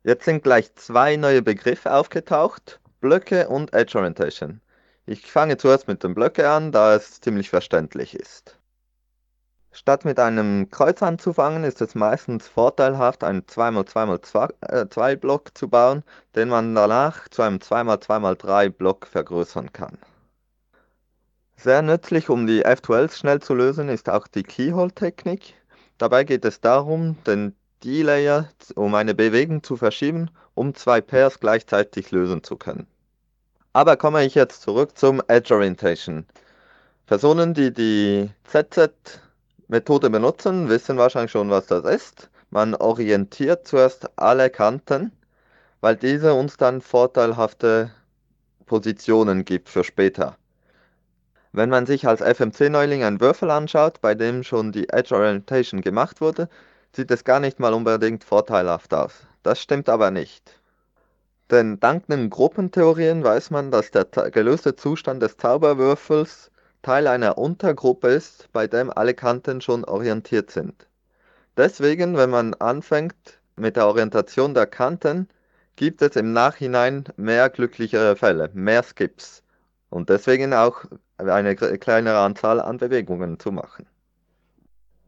Jetzt 0.04 0.26
sind 0.26 0.44
gleich 0.44 0.74
zwei 0.76 1.16
neue 1.16 1.42
Begriffe 1.42 1.92
aufgetaucht, 1.92 2.80
Blöcke 3.02 3.48
und 3.48 3.74
Edge 3.74 3.98
Orientation. 3.98 4.62
Ich 5.08 5.32
fange 5.32 5.58
zuerst 5.58 5.88
mit 5.88 6.04
den 6.04 6.14
Blöcke 6.14 6.50
an, 6.50 6.72
da 6.72 6.96
es 6.96 7.22
ziemlich 7.22 7.50
verständlich 7.50 8.16
ist. 8.16 8.55
Statt 9.78 10.06
mit 10.06 10.22
einem 10.22 10.70
Kreuz 10.70 11.04
anzufangen, 11.04 11.66
ist 11.66 11.82
es 11.82 11.96
meistens 11.96 12.48
vorteilhaft, 12.48 13.26
einen 13.26 13.42
2x2x2 13.42 15.12
äh, 15.12 15.54
zu 15.54 15.68
bauen, 15.68 16.04
den 16.34 16.48
man 16.48 16.74
danach 16.74 17.28
zu 17.28 17.42
einem 17.42 17.58
2x2x3 17.58 18.70
Block 18.70 19.06
vergrößern 19.06 19.74
kann. 19.74 19.98
Sehr 21.58 21.82
nützlich, 21.82 22.30
um 22.30 22.48
die 22.48 22.66
F12 22.66 23.18
schnell 23.18 23.42
zu 23.42 23.54
lösen, 23.54 23.90
ist 23.90 24.10
auch 24.10 24.28
die 24.28 24.44
Keyhole-Technik. 24.44 25.56
Dabei 25.98 26.24
geht 26.24 26.46
es 26.46 26.62
darum, 26.62 27.22
den 27.28 27.54
D-Layer 27.84 28.48
um 28.76 28.96
eine 28.96 29.14
Bewegung 29.14 29.62
zu 29.62 29.76
verschieben, 29.76 30.32
um 30.54 30.74
zwei 30.74 31.02
Pairs 31.02 31.42
gleichzeitig 31.42 32.12
lösen 32.12 32.46
zu 32.46 32.56
können. 32.56 32.88
Aber 33.74 33.98
komme 33.98 34.24
ich 34.24 34.36
jetzt 34.36 34.62
zurück 34.62 34.98
zum 34.98 35.22
Edge 35.28 35.54
Orientation. 35.54 36.26
Personen, 37.08 37.54
die 37.54 37.74
die 37.74 38.32
ZZ 38.46 39.20
Methode 39.68 40.10
benutzen, 40.10 40.70
wissen 40.70 40.98
wahrscheinlich 40.98 41.32
schon, 41.32 41.50
was 41.50 41.66
das 41.68 41.86
ist. 41.86 42.30
Man 42.52 42.76
orientiert 42.76 43.68
zuerst 43.68 44.10
alle 44.18 44.50
Kanten, 44.50 45.12
weil 45.82 45.96
diese 45.96 46.34
uns 46.34 46.58
dann 46.58 46.82
vorteilhafte 46.82 47.92
Positionen 48.66 49.46
gibt 49.46 49.70
für 49.70 49.84
später. 49.84 50.38
Wenn 51.52 51.70
man 51.70 51.86
sich 51.86 52.08
als 52.08 52.22
FMC-Neuling 52.22 53.04
einen 53.04 53.22
Würfel 53.22 53.50
anschaut, 53.50 54.02
bei 54.02 54.14
dem 54.14 54.44
schon 54.44 54.72
die 54.72 54.90
Edge 54.90 55.16
Orientation 55.16 55.82
gemacht 55.82 56.22
wurde, 56.22 56.50
sieht 56.94 57.10
es 57.12 57.24
gar 57.24 57.40
nicht 57.40 57.60
mal 57.60 57.74
unbedingt 57.74 58.24
vorteilhaft 58.24 58.94
aus. 58.94 59.14
Das 59.42 59.62
stimmt 59.62 59.90
aber 59.90 60.12
nicht. 60.12 60.60
Denn 61.52 61.80
dank 61.80 62.08
den 62.08 62.30
Gruppentheorien 62.30 63.24
weiß 63.24 63.52
man, 63.52 63.72
dass 63.72 63.92
der 63.92 64.06
gelöste 64.06 64.76
Zustand 64.76 65.22
des 65.22 65.38
Zauberwürfels 65.38 66.52
Teil 66.86 67.08
einer 67.08 67.40
Untergruppe 67.40 68.10
ist, 68.10 68.48
bei 68.54 68.68
dem 68.68 68.96
alle 68.96 69.16
Kanten 69.16 69.60
schon 69.60 69.84
orientiert 69.86 70.52
sind. 70.52 70.88
Deswegen, 71.58 72.16
wenn 72.16 72.30
man 72.30 72.54
anfängt 72.54 73.40
mit 73.56 73.76
der 73.76 73.88
Orientation 73.88 74.54
der 74.54 74.68
Kanten, 74.68 75.28
gibt 75.78 76.04
es 76.04 76.16
im 76.16 76.32
Nachhinein 76.32 77.06
mehr 77.18 77.50
glücklichere 77.50 78.16
Fälle, 78.16 78.52
mehr 78.54 78.84
Skips 78.84 79.42
und 79.90 80.10
deswegen 80.10 80.54
auch 80.54 80.86
eine 81.18 81.56
kleinere 81.56 82.20
Anzahl 82.20 82.62
an 82.62 82.78
Bewegungen 82.78 83.40
zu 83.40 83.52
machen. 83.52 83.88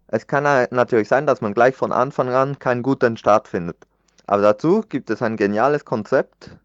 Es 0.08 0.26
kann 0.26 0.68
natürlich 0.72 1.10
sein, 1.10 1.28
dass 1.28 1.42
man 1.42 1.54
gleich 1.54 1.76
von 1.76 1.92
Anfang 1.92 2.30
an 2.30 2.58
keinen 2.58 2.82
guten 2.82 3.18
Start 3.18 3.48
findet, 3.48 3.78
aber 4.26 4.42
dazu 4.42 4.82
gibt 4.82 5.12
es 5.12 5.22
ein 5.22 5.38
geniales 5.38 5.86
Konzept, 5.86 6.58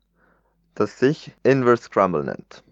das 0.75 0.99
sich 0.99 1.33
Inverse 1.43 1.83
Scramble 1.83 2.25
nennt. 2.25 2.65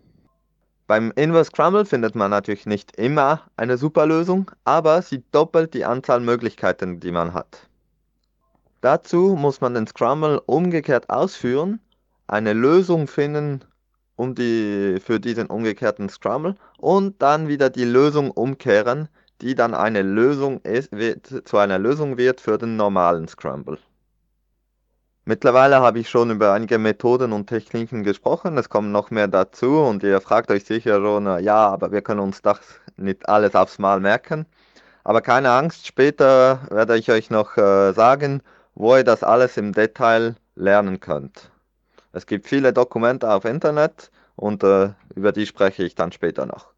Beim 0.90 1.12
Inverse 1.14 1.50
Scramble 1.52 1.84
findet 1.84 2.16
man 2.16 2.32
natürlich 2.32 2.66
nicht 2.66 2.96
immer 2.96 3.42
eine 3.56 3.78
super 3.78 4.06
Lösung, 4.06 4.50
aber 4.64 5.02
sie 5.02 5.22
doppelt 5.30 5.72
die 5.72 5.84
Anzahl 5.84 6.18
Möglichkeiten, 6.18 6.98
die 6.98 7.12
man 7.12 7.32
hat. 7.32 7.68
Dazu 8.80 9.36
muss 9.38 9.60
man 9.60 9.74
den 9.74 9.86
Scramble 9.86 10.40
umgekehrt 10.46 11.08
ausführen, 11.08 11.78
eine 12.26 12.54
Lösung 12.54 13.06
finden 13.06 13.64
um 14.16 14.34
die, 14.34 14.98
für 15.00 15.20
diesen 15.20 15.46
umgekehrten 15.46 16.08
Scramble 16.08 16.56
und 16.78 17.22
dann 17.22 17.46
wieder 17.46 17.70
die 17.70 17.84
Lösung 17.84 18.32
umkehren, 18.32 19.08
die 19.42 19.54
dann 19.54 19.74
eine 19.74 20.02
Lösung 20.02 20.60
ist, 20.62 20.90
wird, 20.90 21.46
zu 21.46 21.56
einer 21.56 21.78
Lösung 21.78 22.18
wird 22.18 22.40
für 22.40 22.58
den 22.58 22.74
normalen 22.74 23.28
Scramble. 23.28 23.78
Mittlerweile 25.30 25.78
habe 25.80 26.00
ich 26.00 26.10
schon 26.10 26.32
über 26.32 26.54
einige 26.54 26.76
Methoden 26.76 27.32
und 27.32 27.46
Techniken 27.46 28.02
gesprochen. 28.02 28.58
Es 28.58 28.68
kommen 28.68 28.90
noch 28.90 29.12
mehr 29.12 29.28
dazu 29.28 29.78
und 29.78 30.02
ihr 30.02 30.20
fragt 30.20 30.50
euch 30.50 30.64
sicher 30.64 30.96
schon, 30.96 31.24
ja, 31.44 31.68
aber 31.68 31.92
wir 31.92 32.02
können 32.02 32.18
uns 32.18 32.42
das 32.42 32.58
nicht 32.96 33.28
alles 33.28 33.54
aufs 33.54 33.78
Mal 33.78 34.00
merken. 34.00 34.44
Aber 35.04 35.20
keine 35.20 35.52
Angst, 35.52 35.86
später 35.86 36.62
werde 36.68 36.98
ich 36.98 37.12
euch 37.12 37.30
noch 37.30 37.56
äh, 37.56 37.92
sagen, 37.92 38.42
wo 38.74 38.96
ihr 38.96 39.04
das 39.04 39.22
alles 39.22 39.56
im 39.56 39.72
Detail 39.72 40.34
lernen 40.56 40.98
könnt. 40.98 41.52
Es 42.12 42.26
gibt 42.26 42.48
viele 42.48 42.72
Dokumente 42.72 43.32
auf 43.32 43.44
Internet 43.44 44.10
und 44.34 44.64
äh, 44.64 44.94
über 45.14 45.30
die 45.30 45.46
spreche 45.46 45.84
ich 45.84 45.94
dann 45.94 46.10
später 46.10 46.44
noch. 46.44 46.72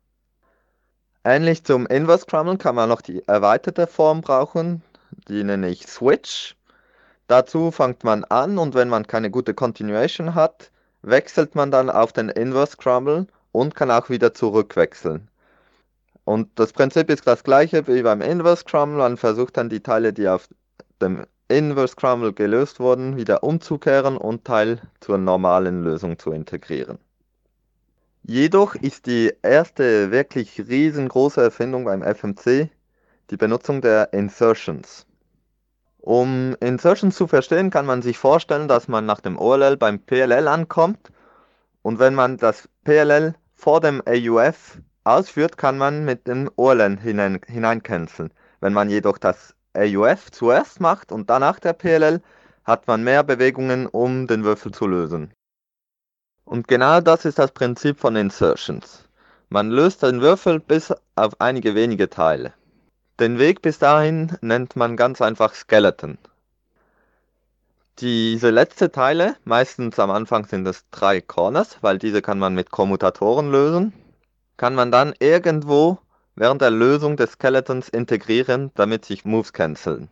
Ähnlich 1.24 1.64
zum 1.64 1.86
Inverse 1.86 2.24
Scramble 2.24 2.58
kann 2.58 2.74
man 2.74 2.90
noch 2.90 3.00
die 3.00 3.26
erweiterte 3.26 3.86
Form 3.86 4.20
brauchen, 4.20 4.82
die 5.26 5.42
nenne 5.42 5.70
ich 5.70 5.86
Switch. 5.86 6.54
Dazu 7.26 7.70
fängt 7.70 8.04
man 8.04 8.24
an 8.24 8.58
und 8.58 8.74
wenn 8.74 8.88
man 8.88 9.06
keine 9.06 9.30
gute 9.30 9.54
Continuation 9.54 10.34
hat, 10.34 10.70
wechselt 11.02 11.54
man 11.54 11.70
dann 11.70 11.90
auf 11.90 12.12
den 12.12 12.28
Inverse 12.28 12.72
Scramble 12.72 13.26
und 13.52 13.74
kann 13.74 13.90
auch 13.90 14.10
wieder 14.10 14.34
zurückwechseln. 14.34 15.28
Und 16.24 16.50
das 16.56 16.72
Prinzip 16.72 17.10
ist 17.10 17.26
das 17.26 17.42
gleiche 17.42 17.86
wie 17.86 18.02
beim 18.02 18.20
Inverse 18.20 18.62
Scramble. 18.62 18.98
Man 18.98 19.16
versucht 19.16 19.56
dann 19.56 19.68
die 19.68 19.80
Teile, 19.80 20.12
die 20.12 20.28
auf 20.28 20.48
dem 21.00 21.26
Inverse 21.48 21.92
Scramble 21.92 22.32
gelöst 22.32 22.80
wurden, 22.80 23.16
wieder 23.16 23.42
umzukehren 23.42 24.16
und 24.16 24.44
Teil 24.44 24.80
zur 25.00 25.18
normalen 25.18 25.82
Lösung 25.82 26.18
zu 26.18 26.30
integrieren. 26.32 26.98
Jedoch 28.24 28.76
ist 28.76 29.06
die 29.06 29.32
erste 29.42 30.12
wirklich 30.12 30.60
riesengroße 30.68 31.42
Erfindung 31.42 31.84
beim 31.84 32.02
FMC 32.02 32.70
die 33.30 33.36
Benutzung 33.36 33.80
der 33.80 34.12
Insertions. 34.12 35.06
Um 36.02 36.56
Insertions 36.58 37.14
zu 37.14 37.28
verstehen, 37.28 37.70
kann 37.70 37.86
man 37.86 38.02
sich 38.02 38.18
vorstellen, 38.18 38.66
dass 38.66 38.88
man 38.88 39.06
nach 39.06 39.20
dem 39.20 39.38
OLL 39.38 39.76
beim 39.76 40.00
PLL 40.00 40.48
ankommt 40.48 41.12
und 41.82 42.00
wenn 42.00 42.16
man 42.16 42.38
das 42.38 42.68
PLL 42.82 43.36
vor 43.54 43.80
dem 43.80 44.02
AUF 44.04 44.80
ausführt, 45.04 45.56
kann 45.56 45.78
man 45.78 46.04
mit 46.04 46.26
dem 46.26 46.50
OLN 46.56 46.98
hinein, 46.98 47.40
hineincanceln. 47.46 48.32
Wenn 48.60 48.72
man 48.72 48.90
jedoch 48.90 49.16
das 49.16 49.54
AUF 49.74 50.32
zuerst 50.32 50.80
macht 50.80 51.12
und 51.12 51.30
danach 51.30 51.60
der 51.60 51.72
PLL, 51.72 52.20
hat 52.64 52.88
man 52.88 53.04
mehr 53.04 53.22
Bewegungen, 53.22 53.86
um 53.86 54.26
den 54.26 54.42
Würfel 54.42 54.72
zu 54.72 54.88
lösen. 54.88 55.32
Und 56.44 56.66
genau 56.66 57.00
das 57.00 57.24
ist 57.24 57.38
das 57.38 57.52
Prinzip 57.52 58.00
von 58.00 58.16
Insertions. 58.16 59.08
Man 59.50 59.70
löst 59.70 60.02
den 60.02 60.20
Würfel 60.20 60.58
bis 60.58 60.92
auf 61.14 61.40
einige 61.40 61.76
wenige 61.76 62.10
Teile. 62.10 62.54
Den 63.22 63.38
Weg 63.38 63.62
bis 63.62 63.78
dahin 63.78 64.36
nennt 64.40 64.74
man 64.74 64.96
ganz 64.96 65.22
einfach 65.22 65.54
Skeleton. 65.54 66.18
Diese 68.00 68.50
letzte 68.50 68.90
Teile, 68.90 69.36
meistens 69.44 70.00
am 70.00 70.10
Anfang 70.10 70.44
sind 70.44 70.66
es 70.66 70.90
drei 70.90 71.20
Corners, 71.20 71.78
weil 71.82 71.98
diese 71.98 72.20
kann 72.20 72.40
man 72.40 72.56
mit 72.56 72.72
Kommutatoren 72.72 73.52
lösen, 73.52 73.92
kann 74.56 74.74
man 74.74 74.90
dann 74.90 75.14
irgendwo 75.20 75.98
während 76.34 76.62
der 76.62 76.72
Lösung 76.72 77.16
des 77.16 77.34
Skeletons 77.34 77.88
integrieren, 77.88 78.72
damit 78.74 79.04
sich 79.04 79.24
Moves 79.24 79.52
canceln. 79.52 80.08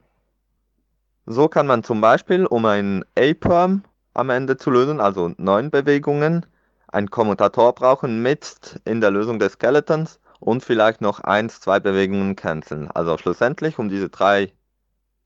So 1.27 1.49
kann 1.49 1.67
man 1.67 1.83
zum 1.83 2.01
Beispiel, 2.01 2.47
um 2.47 2.65
einen 2.65 3.05
A-Perm 3.19 3.83
am 4.15 4.31
Ende 4.31 4.57
zu 4.57 4.71
lösen, 4.71 5.01
also 5.01 5.33
neun 5.37 5.73
Bewegungen, 5.73 6.47
ein 6.87 7.11
Kommutator 7.11 7.75
brauchen 7.75 8.23
mit 8.23 8.81
in 8.85 9.01
der 9.01 9.11
Lösung 9.11 9.41
des 9.41 9.55
Skeletons 9.55 10.21
und 10.41 10.65
vielleicht 10.65 11.01
noch 11.01 11.21
eins, 11.21 11.61
zwei 11.61 11.79
Bewegungen 11.79 12.35
canceln. 12.35 12.91
Also 12.91 13.17
schlussendlich, 13.19 13.79
um 13.79 13.89
diese 13.89 14.09
drei 14.09 14.53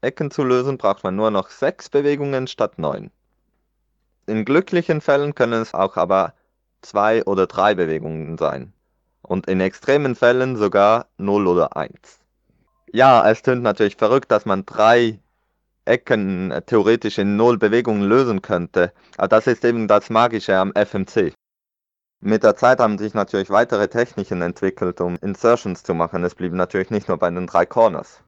Ecken 0.00 0.30
zu 0.30 0.44
lösen, 0.44 0.76
braucht 0.76 1.04
man 1.04 1.16
nur 1.16 1.30
noch 1.30 1.48
sechs 1.48 1.88
Bewegungen 1.88 2.46
statt 2.46 2.78
neun. 2.78 3.10
In 4.26 4.44
glücklichen 4.44 5.00
Fällen 5.00 5.34
können 5.34 5.62
es 5.62 5.72
auch 5.72 5.96
aber 5.96 6.34
zwei 6.82 7.24
oder 7.24 7.46
drei 7.46 7.74
Bewegungen 7.74 8.36
sein. 8.36 8.72
Und 9.22 9.46
in 9.46 9.60
extremen 9.60 10.14
Fällen 10.14 10.56
sogar 10.56 11.06
0 11.16 11.46
oder 11.46 11.76
1. 11.76 11.92
Ja, 12.92 13.28
es 13.28 13.42
tönt 13.42 13.62
natürlich 13.62 13.96
verrückt, 13.96 14.30
dass 14.30 14.44
man 14.44 14.66
drei 14.66 15.18
Ecken 15.86 16.52
theoretisch 16.66 17.18
in 17.18 17.36
0 17.36 17.58
Bewegungen 17.58 18.02
lösen 18.02 18.42
könnte. 18.42 18.92
Aber 19.16 19.28
das 19.28 19.46
ist 19.46 19.64
eben 19.64 19.88
das 19.88 20.10
Magische 20.10 20.56
am 20.56 20.72
FMC. 20.74 21.32
Mit 22.26 22.42
der 22.42 22.56
Zeit 22.56 22.80
haben 22.80 22.96
sich 22.96 23.12
natürlich 23.12 23.50
weitere 23.50 23.86
Techniken 23.86 24.40
entwickelt, 24.40 24.98
um 25.02 25.16
Insertions 25.16 25.82
zu 25.82 25.92
machen. 25.92 26.24
Es 26.24 26.34
blieb 26.34 26.54
natürlich 26.54 26.88
nicht 26.88 27.06
nur 27.06 27.18
bei 27.18 27.28
den 27.28 27.46
drei 27.46 27.66
Corners. 27.66 28.22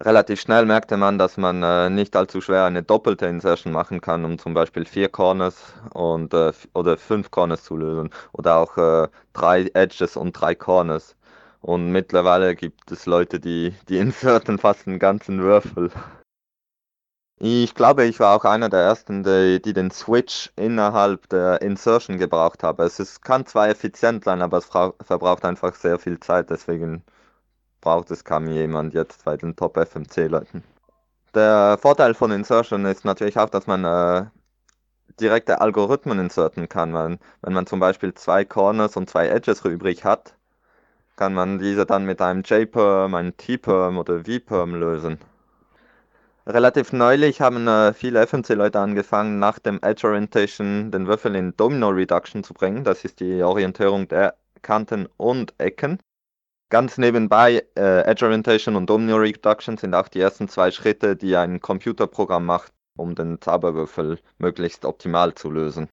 Relativ 0.00 0.40
schnell 0.40 0.66
merkte 0.66 0.96
man, 0.96 1.16
dass 1.16 1.36
man 1.36 1.62
äh, 1.62 1.90
nicht 1.90 2.16
allzu 2.16 2.40
schwer 2.40 2.64
eine 2.64 2.82
doppelte 2.82 3.26
Insertion 3.26 3.72
machen 3.72 4.00
kann, 4.00 4.24
um 4.24 4.36
zum 4.36 4.52
Beispiel 4.52 4.84
vier 4.84 5.08
Corners 5.08 5.74
und, 5.92 6.34
äh, 6.34 6.50
oder 6.74 6.96
fünf 6.96 7.30
Corners 7.30 7.62
zu 7.62 7.76
lösen 7.76 8.10
oder 8.32 8.56
auch 8.56 8.76
äh, 8.78 9.06
drei 9.32 9.70
Edges 9.74 10.16
und 10.16 10.32
drei 10.32 10.56
Corners. 10.56 11.14
Und 11.60 11.92
mittlerweile 11.92 12.56
gibt 12.56 12.90
es 12.90 13.06
Leute, 13.06 13.38
die, 13.38 13.76
die 13.88 13.98
inserten 13.98 14.58
fast 14.58 14.88
einen 14.88 14.98
ganzen 14.98 15.40
Würfel. 15.40 15.92
Ich 17.38 17.74
glaube, 17.74 18.04
ich 18.04 18.20
war 18.20 18.34
auch 18.36 18.44
einer 18.44 18.68
der 18.68 18.80
ersten, 18.80 19.22
die, 19.22 19.60
die 19.60 19.72
den 19.72 19.90
Switch 19.90 20.52
innerhalb 20.56 21.28
der 21.28 21.62
Insertion 21.62 22.18
gebraucht 22.18 22.62
haben. 22.62 22.82
Es 22.84 22.98
ist, 23.00 23.22
kann 23.22 23.46
zwar 23.46 23.68
effizient 23.68 24.24
sein, 24.24 24.40
aber 24.42 24.58
es 24.58 24.66
verbraucht 24.66 25.44
einfach 25.44 25.74
sehr 25.74 25.98
viel 25.98 26.18
Zeit, 26.20 26.50
deswegen 26.50 27.04
braucht 27.80 28.10
es 28.10 28.24
kaum 28.24 28.48
jemand 28.48 28.94
jetzt 28.94 29.24
bei 29.24 29.36
den 29.36 29.56
Top 29.56 29.76
FMC-Leuten. 29.76 30.64
Der 31.34 31.78
Vorteil 31.80 32.14
von 32.14 32.32
Insertion 32.32 32.84
ist 32.86 33.04
natürlich 33.04 33.38
auch, 33.38 33.50
dass 33.50 33.66
man 33.66 33.84
äh, 33.84 34.26
direkte 35.20 35.60
Algorithmen 35.60 36.18
inserten 36.20 36.68
kann. 36.68 36.92
Man, 36.92 37.18
wenn 37.42 37.52
man 37.52 37.66
zum 37.66 37.80
Beispiel 37.80 38.14
zwei 38.14 38.44
Corners 38.44 38.96
und 38.96 39.10
zwei 39.10 39.28
Edges 39.28 39.64
übrig 39.64 40.04
hat, 40.04 40.36
kann 41.16 41.34
man 41.34 41.58
diese 41.58 41.86
dann 41.86 42.04
mit 42.06 42.20
einem 42.22 42.42
J-Perm, 42.42 43.14
einem 43.14 43.36
T-Perm 43.36 43.98
oder 43.98 44.24
V-Perm 44.24 44.74
lösen. 44.76 45.18
Relativ 46.46 46.92
neulich 46.92 47.40
haben 47.40 47.66
äh, 47.66 47.94
viele 47.94 48.20
FMC-Leute 48.26 48.78
angefangen, 48.78 49.38
nach 49.38 49.58
dem 49.58 49.78
Edge 49.80 50.06
Orientation 50.06 50.90
den 50.90 51.06
Würfel 51.06 51.34
in 51.36 51.56
Domino 51.56 51.88
Reduction 51.88 52.44
zu 52.44 52.52
bringen. 52.52 52.84
Das 52.84 53.02
ist 53.02 53.20
die 53.20 53.42
Orientierung 53.42 54.08
der 54.08 54.36
Kanten 54.60 55.08
und 55.16 55.54
Ecken. 55.56 55.98
Ganz 56.68 56.98
nebenbei, 56.98 57.64
äh, 57.78 58.02
Edge 58.02 58.26
Orientation 58.26 58.76
und 58.76 58.90
Domino 58.90 59.16
Reduction 59.16 59.78
sind 59.78 59.94
auch 59.94 60.08
die 60.08 60.20
ersten 60.20 60.48
zwei 60.48 60.70
Schritte, 60.70 61.16
die 61.16 61.34
ein 61.34 61.60
Computerprogramm 61.60 62.44
macht, 62.44 62.72
um 62.98 63.14
den 63.14 63.40
Zauberwürfel 63.40 64.18
möglichst 64.36 64.84
optimal 64.84 65.34
zu 65.34 65.50
lösen. 65.50 65.88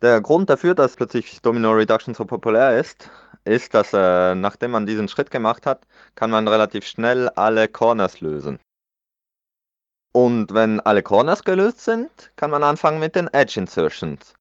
Der 0.00 0.20
Grund 0.20 0.48
dafür, 0.48 0.76
dass 0.76 0.94
plötzlich 0.94 1.42
Domino 1.42 1.72
Reduction 1.72 2.14
so 2.14 2.24
populär 2.24 2.78
ist, 2.78 3.10
ist, 3.44 3.74
dass 3.74 3.92
äh, 3.92 4.36
nachdem 4.36 4.70
man 4.70 4.86
diesen 4.86 5.08
Schritt 5.08 5.32
gemacht 5.32 5.66
hat, 5.66 5.88
kann 6.14 6.30
man 6.30 6.46
relativ 6.46 6.84
schnell 6.86 7.28
alle 7.30 7.66
Corners 7.66 8.20
lösen. 8.20 8.60
Und 10.16 10.54
wenn 10.54 10.78
alle 10.78 11.02
Corners 11.02 11.42
gelöst 11.42 11.80
sind, 11.80 12.08
kann 12.36 12.52
man 12.52 12.62
anfangen 12.62 13.00
mit 13.00 13.16
den 13.16 13.26
Edge 13.34 13.58
Insertions. 13.58 14.34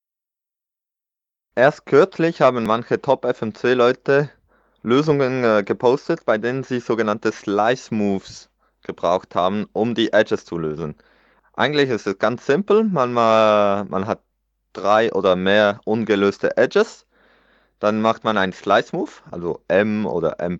Erst 1.55 1.87
kürzlich 1.87 2.41
haben 2.41 2.63
manche 2.63 3.01
Top-FMC-Leute 3.01 4.29
Lösungen 4.83 5.43
äh, 5.43 5.63
gepostet, 5.63 6.25
bei 6.25 6.37
denen 6.37 6.63
sie 6.63 6.79
sogenannte 6.79 7.31
Slice 7.31 7.91
Moves 7.91 8.51
gebraucht 8.83 9.33
haben, 9.33 9.65
um 9.73 9.95
die 9.95 10.13
Edges 10.13 10.45
zu 10.45 10.59
lösen. 10.59 10.93
Eigentlich 11.53 11.89
ist 11.89 12.05
es 12.05 12.19
ganz 12.19 12.45
simpel, 12.45 12.83
man, 12.83 13.11
man 13.13 14.05
hat 14.05 14.21
drei 14.73 15.11
oder 15.11 15.35
mehr 15.35 15.81
ungelöste 15.85 16.55
Edges, 16.55 17.07
dann 17.79 17.99
macht 17.99 18.23
man 18.23 18.37
einen 18.37 18.53
Slice 18.53 18.95
Move, 18.95 19.11
also 19.31 19.63
M 19.69 20.05
oder 20.05 20.39
M 20.39 20.59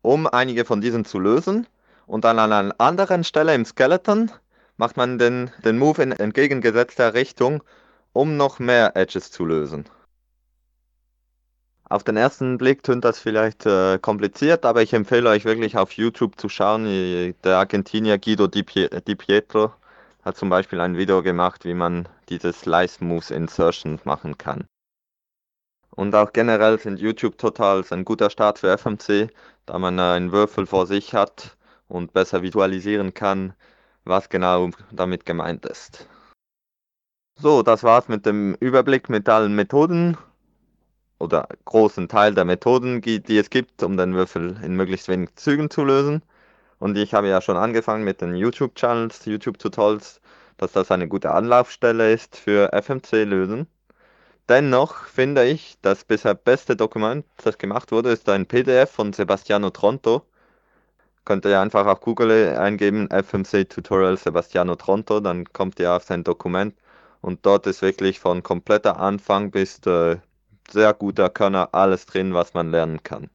um 0.00 0.28
einige 0.28 0.64
von 0.64 0.80
diesen 0.80 1.04
zu 1.04 1.18
lösen 1.18 1.66
und 2.12 2.26
dann 2.26 2.38
an 2.38 2.52
einer 2.52 2.74
anderen 2.76 3.24
Stelle 3.24 3.54
im 3.54 3.64
Skeleton 3.64 4.30
macht 4.76 4.98
man 4.98 5.18
den, 5.18 5.50
den 5.64 5.78
Move 5.78 6.02
in 6.02 6.12
entgegengesetzter 6.12 7.14
Richtung, 7.14 7.62
um 8.12 8.36
noch 8.36 8.58
mehr 8.58 8.94
Edges 8.96 9.30
zu 9.30 9.46
lösen. 9.46 9.88
Auf 11.88 12.04
den 12.04 12.18
ersten 12.18 12.58
Blick 12.58 12.82
tönt 12.82 13.06
das 13.06 13.18
vielleicht 13.18 13.64
äh, 13.64 13.98
kompliziert, 13.98 14.66
aber 14.66 14.82
ich 14.82 14.92
empfehle 14.92 15.30
euch 15.30 15.46
wirklich 15.46 15.78
auf 15.78 15.92
YouTube 15.92 16.38
zu 16.38 16.50
schauen. 16.50 16.84
Der 17.44 17.56
Argentinier 17.56 18.18
Guido 18.18 18.46
Di, 18.46 18.62
Pietro 18.62 19.72
hat 20.22 20.36
zum 20.36 20.50
Beispiel 20.50 20.80
ein 20.82 20.98
Video 20.98 21.22
gemacht, 21.22 21.64
wie 21.64 21.72
man 21.72 22.06
diese 22.28 22.52
Slice 22.52 23.02
Moves 23.02 23.30
Insertions 23.30 24.04
machen 24.04 24.36
kann. 24.36 24.66
Und 25.88 26.14
auch 26.14 26.34
generell 26.34 26.78
sind 26.78 27.00
YouTube 27.00 27.38
total 27.38 27.82
ein 27.88 28.04
guter 28.04 28.28
Start 28.28 28.58
für 28.58 28.76
FMC, 28.76 29.30
da 29.64 29.78
man 29.78 29.98
äh, 29.98 30.02
einen 30.02 30.30
Würfel 30.30 30.66
vor 30.66 30.86
sich 30.86 31.14
hat 31.14 31.56
und 31.92 32.12
besser 32.12 32.42
visualisieren 32.42 33.14
kann, 33.14 33.54
was 34.04 34.28
genau 34.28 34.70
damit 34.90 35.26
gemeint 35.26 35.66
ist. 35.66 36.08
So, 37.38 37.62
das 37.62 37.82
war's 37.82 38.08
mit 38.08 38.26
dem 38.26 38.54
Überblick 38.60 39.08
mit 39.08 39.28
allen 39.28 39.54
Methoden 39.54 40.16
oder 41.18 41.48
großen 41.64 42.08
Teil 42.08 42.34
der 42.34 42.44
Methoden, 42.44 43.00
die 43.00 43.38
es 43.38 43.50
gibt, 43.50 43.82
um 43.82 43.96
den 43.96 44.14
Würfel 44.14 44.58
in 44.62 44.74
möglichst 44.74 45.08
wenig 45.08 45.34
Zügen 45.36 45.70
zu 45.70 45.84
lösen. 45.84 46.22
Und 46.78 46.96
ich 46.96 47.14
habe 47.14 47.28
ja 47.28 47.40
schon 47.40 47.56
angefangen 47.56 48.04
mit 48.04 48.20
den 48.20 48.34
YouTube-Channels, 48.34 49.24
YouTube-Tutorials, 49.26 50.20
dass 50.56 50.72
das 50.72 50.90
eine 50.90 51.08
gute 51.08 51.32
Anlaufstelle 51.32 52.12
ist 52.12 52.36
für 52.36 52.72
FMC-Lösen. 52.72 53.66
Dennoch 54.48 55.04
finde 55.04 55.44
ich, 55.46 55.78
das 55.82 56.04
bisher 56.04 56.34
beste 56.34 56.76
Dokument, 56.76 57.24
das 57.44 57.58
gemacht 57.58 57.92
wurde, 57.92 58.10
ist 58.10 58.28
ein 58.28 58.46
PDF 58.46 58.90
von 58.90 59.12
Sebastiano 59.12 59.70
Tronto, 59.70 60.26
könnt 61.24 61.44
ihr 61.44 61.60
einfach 61.60 61.86
auf 61.86 62.00
Google 62.00 62.56
eingeben, 62.56 63.08
FMC 63.10 63.68
Tutorial 63.68 64.16
Sebastiano 64.16 64.76
Tronto, 64.76 65.20
dann 65.20 65.44
kommt 65.52 65.78
ihr 65.80 65.92
auf 65.92 66.04
sein 66.04 66.24
Dokument 66.24 66.74
und 67.20 67.46
dort 67.46 67.66
ist 67.66 67.82
wirklich 67.82 68.20
von 68.20 68.42
kompletter 68.42 68.98
Anfang 68.98 69.50
bis 69.50 69.78
äh, 69.86 70.16
sehr 70.70 70.94
guter 70.94 71.30
Körner 71.30 71.70
alles 71.72 72.06
drin, 72.06 72.34
was 72.34 72.54
man 72.54 72.70
lernen 72.70 73.02
kann. 73.02 73.30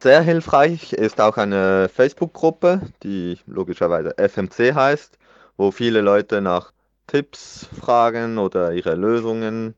Sehr 0.00 0.20
hilfreich 0.20 0.92
ist 0.92 1.20
auch 1.20 1.38
eine 1.38 1.88
Facebook-Gruppe, 1.88 2.82
die 3.02 3.38
logischerweise 3.46 4.18
FMC 4.18 4.74
heißt, 4.74 5.18
wo 5.56 5.70
viele 5.70 6.02
Leute 6.02 6.40
nach 6.40 6.72
Tipps 7.06 7.66
fragen 7.80 8.38
oder 8.38 8.72
ihre 8.72 8.94
Lösungen 8.94 9.74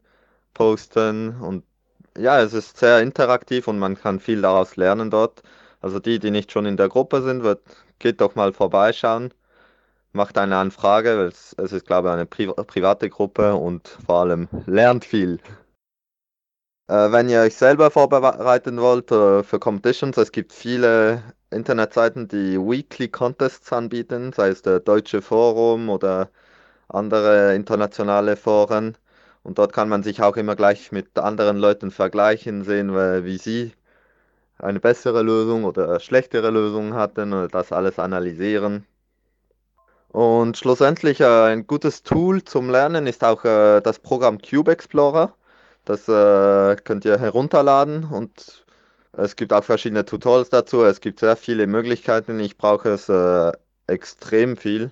posten 0.53 1.41
und 1.41 1.65
ja, 2.19 2.41
es 2.41 2.55
ist 2.55 2.79
sehr 2.79 3.01
interaktiv 3.01 3.69
und 3.69 3.79
man 3.79 3.97
kann 3.97 4.21
viel 4.21 4.41
daraus 4.43 4.77
lernen 4.77 5.11
dort. 5.11 5.43
Also 5.87 6.01
die, 6.01 6.19
die 6.19 6.33
nicht 6.33 6.51
schon 6.51 6.67
in 6.67 6.77
der 6.77 6.89
Gruppe 6.89 7.23
sind, 7.23 7.45
wird, 7.45 7.63
geht 8.01 8.21
doch 8.21 8.35
mal 8.35 8.53
vorbeischauen, 8.53 9.33
macht 10.13 10.37
eine 10.37 10.57
Anfrage, 10.57 11.17
weil 11.17 11.27
es, 11.29 11.55
es 11.59 11.71
ist, 11.71 11.87
glaube 11.87 12.09
ich, 12.09 12.15
eine 12.15 12.27
Pri 12.27 12.49
private 12.49 13.09
Gruppe 13.09 13.55
und 13.55 13.87
vor 14.05 14.23
allem 14.23 14.49
lernt 14.67 15.05
viel. 15.05 15.39
Äh, 16.89 17.13
wenn 17.13 17.29
ihr 17.29 17.41
euch 17.43 17.55
selber 17.55 17.93
vorbereiten 17.93 18.81
wollt 18.81 19.13
äh, 19.13 19.45
für 19.45 19.61
Competitions, 19.61 20.17
es 20.17 20.33
gibt 20.33 20.53
viele 20.53 21.23
Internetseiten, 21.51 22.27
die 22.27 22.59
Weekly 22.59 23.07
Contests 23.09 23.73
anbieten, 23.73 24.33
sei 24.33 24.49
es 24.49 24.63
der 24.63 24.81
Deutsche 24.81 25.23
Forum 25.23 25.89
oder 25.89 26.31
andere 26.89 27.55
internationale 27.55 28.35
Foren. 28.35 28.99
Und 29.45 29.59
dort 29.59 29.73
kann 29.73 29.89
man 29.89 30.03
sich 30.03 30.21
auch 30.21 30.37
immer 30.37 30.57
gleich 30.57 30.91
mit 30.91 31.17
anderen 31.17 31.59
Leuten 31.59 31.93
vergleichen, 31.93 32.65
sehen, 32.65 32.93
wie 32.93 33.39
sie 33.39 33.73
eine 34.59 34.81
bessere 34.81 35.23
Lösung 35.23 35.65
oder 35.65 36.01
schlechtere 36.01 36.51
Lösung 36.51 36.95
hatten 36.95 37.49
das 37.51 37.73
alles 37.73 37.99
analysieren. 37.99 38.87
Und 40.09 40.57
schlussendlich 40.57 41.21
äh, 41.21 41.27
ein 41.27 41.67
gutes 41.67 42.03
Tool 42.03 42.43
zum 42.43 42.71
Lernen 42.71 43.07
ist 43.07 43.23
auch 43.23 43.45
äh, 43.45 43.83
das 43.83 43.99
Programm 43.99 44.39
Cube 44.39 44.73
Explorer. 44.73 45.35
Das 45.85 46.09
äh, 46.09 46.77
könnt 46.77 47.05
ihr 47.05 47.19
herunterladen 47.19 48.05
und 48.05 48.65
es 49.13 49.37
gibt 49.37 49.53
auch 49.53 49.65
verschiedene 49.65 50.05
Tutorials 50.07 50.49
dazu. 50.49 50.85
Es 50.85 51.01
gibt 51.01 51.21
sehr 51.21 51.37
viele 51.37 51.67
Möglichkeiten. 51.67 52.41
Ich 52.41 52.57
brauche 52.57 52.91
es 52.91 53.11
extrem 53.87 54.57
viel. 54.57 54.91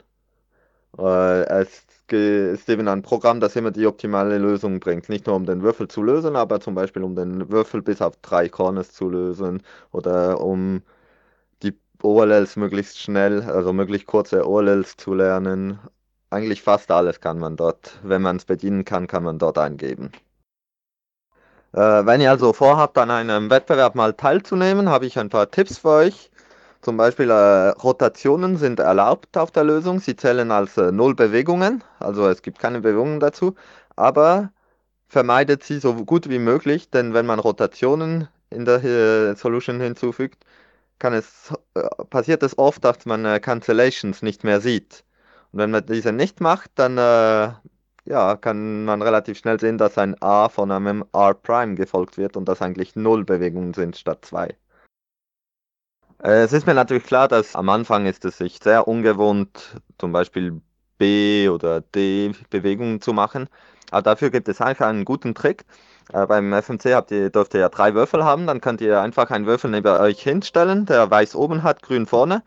Es 0.97 1.85
ist 2.13 2.69
eben 2.69 2.89
ein 2.89 3.03
Programm, 3.03 3.41
das 3.41 3.57
immer 3.57 3.71
die 3.71 3.87
optimale 3.87 4.39
Lösung 4.39 4.81
bringt. 4.81 5.09
Nicht 5.09 5.27
nur 5.27 5.37
um 5.37 5.47
den 5.47 5.63
Würfel 5.63 5.89
zu 5.89 6.03
lösen, 6.03 6.37
aber 6.37 6.61
zum 6.61 6.75
Beispiel 6.75 7.03
um 7.03 7.15
den 7.17 7.51
Würfel 7.51 7.83
bis 7.83 8.03
auf 8.03 8.17
drei 8.23 8.49
Corners 8.49 8.93
zu 8.93 9.09
lösen 9.09 9.63
oder 9.93 10.41
um 10.41 10.83
die 11.63 11.75
OLLs 12.03 12.57
möglichst 12.57 13.01
schnell, 13.01 13.43
also 13.43 13.73
möglichst 13.73 14.07
kurze 14.09 14.49
OLLs 14.49 14.97
zu 14.97 15.15
lernen. 15.15 15.79
eigentlich 16.31 16.63
fast 16.63 16.91
alles 16.91 17.21
kann 17.21 17.39
man 17.39 17.57
dort, 17.57 17.99
wenn 18.03 18.23
man 18.23 18.37
es 18.37 18.45
bedienen 18.47 18.85
kann, 18.85 19.07
kann 19.07 19.25
man 19.25 19.39
dort 19.39 19.59
eingeben. 19.59 20.13
Äh, 21.73 22.07
wenn 22.07 22.21
ihr 22.21 22.31
also 22.31 22.53
vorhabt, 22.53 22.99
an 22.99 23.11
einem 23.11 23.51
Wettbewerb 23.51 23.95
mal 23.97 24.15
teilzunehmen, 24.15 24.89
habe 24.89 25.07
ich 25.07 25.19
ein 25.19 25.29
paar 25.29 25.51
Tipps 25.51 25.79
für 25.79 25.89
euch. 25.89 26.31
Zum 26.85 26.99
Beispiel 26.99 27.31
äh, 27.31 27.71
Rotationen 27.71 28.59
sind 28.59 28.79
erlaubt 28.79 29.39
auf 29.39 29.51
der 29.51 29.65
Lösung. 29.65 30.01
Sie 30.01 30.17
zählen 30.17 30.51
als 30.51 30.77
äh, 30.77 30.93
Null 30.93 31.15
Bewegungen, 31.15 31.83
also 31.99 32.29
es 32.29 32.43
gibt 32.43 32.59
keine 32.59 32.83
Bewegungen 32.83 33.21
dazu. 33.21 33.55
Aber 33.97 34.53
vermeidet 35.09 35.65
sie 35.65 35.79
so 35.79 35.95
gut 36.05 36.29
wie 36.29 36.39
möglich, 36.39 36.91
denn 36.91 37.15
wenn 37.15 37.25
man 37.27 37.39
Rotationen 37.39 38.29
in 38.51 38.67
der 38.67 38.85
äh, 38.85 39.35
Solution 39.37 39.81
hinzufügt, 39.81 40.45
es, 41.01 41.53
äh, 41.75 41.89
passiert 42.11 42.43
es 42.43 42.59
oft, 42.59 42.85
dass 42.85 43.07
man 43.07 43.25
äh, 43.25 43.41
Cancellations 43.41 44.23
nicht 44.23 44.45
mehr 44.45 44.61
sieht. 44.61 45.05
Und 45.53 45.61
wenn 45.61 45.71
man 45.71 45.87
diese 45.87 46.13
nicht 46.13 46.41
macht, 46.43 46.71
dann 46.77 46.99
äh, 46.99 47.53
ja, 48.07 48.37
kann 48.37 48.85
man 48.85 49.03
relativ 49.03 49.39
schnell 49.39 49.59
sehen, 49.61 49.79
dass 49.79 49.99
ein 49.99 50.21
A 50.23 50.49
von 50.51 50.71
einem 50.71 51.05
R 51.15 51.35
gefolgt 51.77 52.19
wird 52.19 52.37
und 52.37 52.47
dass 52.49 52.63
eigentlich 52.63 52.97
null 52.97 53.25
Bewegungen 53.25 53.75
sind 53.75 53.97
statt 53.97 54.25
zwei. 54.27 54.55
Äh, 56.25 56.43
es 56.45 56.53
ist 56.53 56.67
mir 56.67 56.75
natürlich 56.75 57.05
klar, 57.05 57.29
dass 57.29 57.55
am 57.55 57.69
Anfang 57.69 58.07
ist 58.07 58.25
es 58.25 58.39
sich 58.39 58.59
sehr 58.63 58.89
ungewohnt, 58.89 59.81
zum 59.99 60.13
Beispiel 60.13 60.61
B 60.99 61.49
oder 61.49 61.83
D 61.83 62.33
Bewegungen 62.51 63.01
zu 63.01 63.13
machen. 63.13 63.49
Aber 63.91 64.03
dafür 64.03 64.31
gibt 64.31 64.49
es 64.49 64.61
eigentlich 64.61 64.81
einen 64.81 65.05
guten 65.05 65.35
Trick. 65.35 65.65
Äh, 66.13 66.27
beim 66.27 66.53
FMC 66.53 66.95
habt 66.95 67.11
ihr, 67.11 67.31
dürft 67.31 67.55
ihr 67.55 67.61
ja 67.61 67.69
drei 67.69 67.95
Würfel 67.95 68.25
haben, 68.25 68.47
dann 68.47 68.61
könnt 68.61 68.81
ihr 68.81 69.01
einfach 69.01 69.31
einen 69.31 69.47
Würfel 69.47 69.71
neben 69.71 69.87
euch 69.89 70.23
hinstellen, 70.23 70.87
der 70.87 71.11
weiß 71.11 71.35
oben 71.37 71.63
hat, 71.63 71.83
grün 71.83 72.07
vorne. 72.07 72.43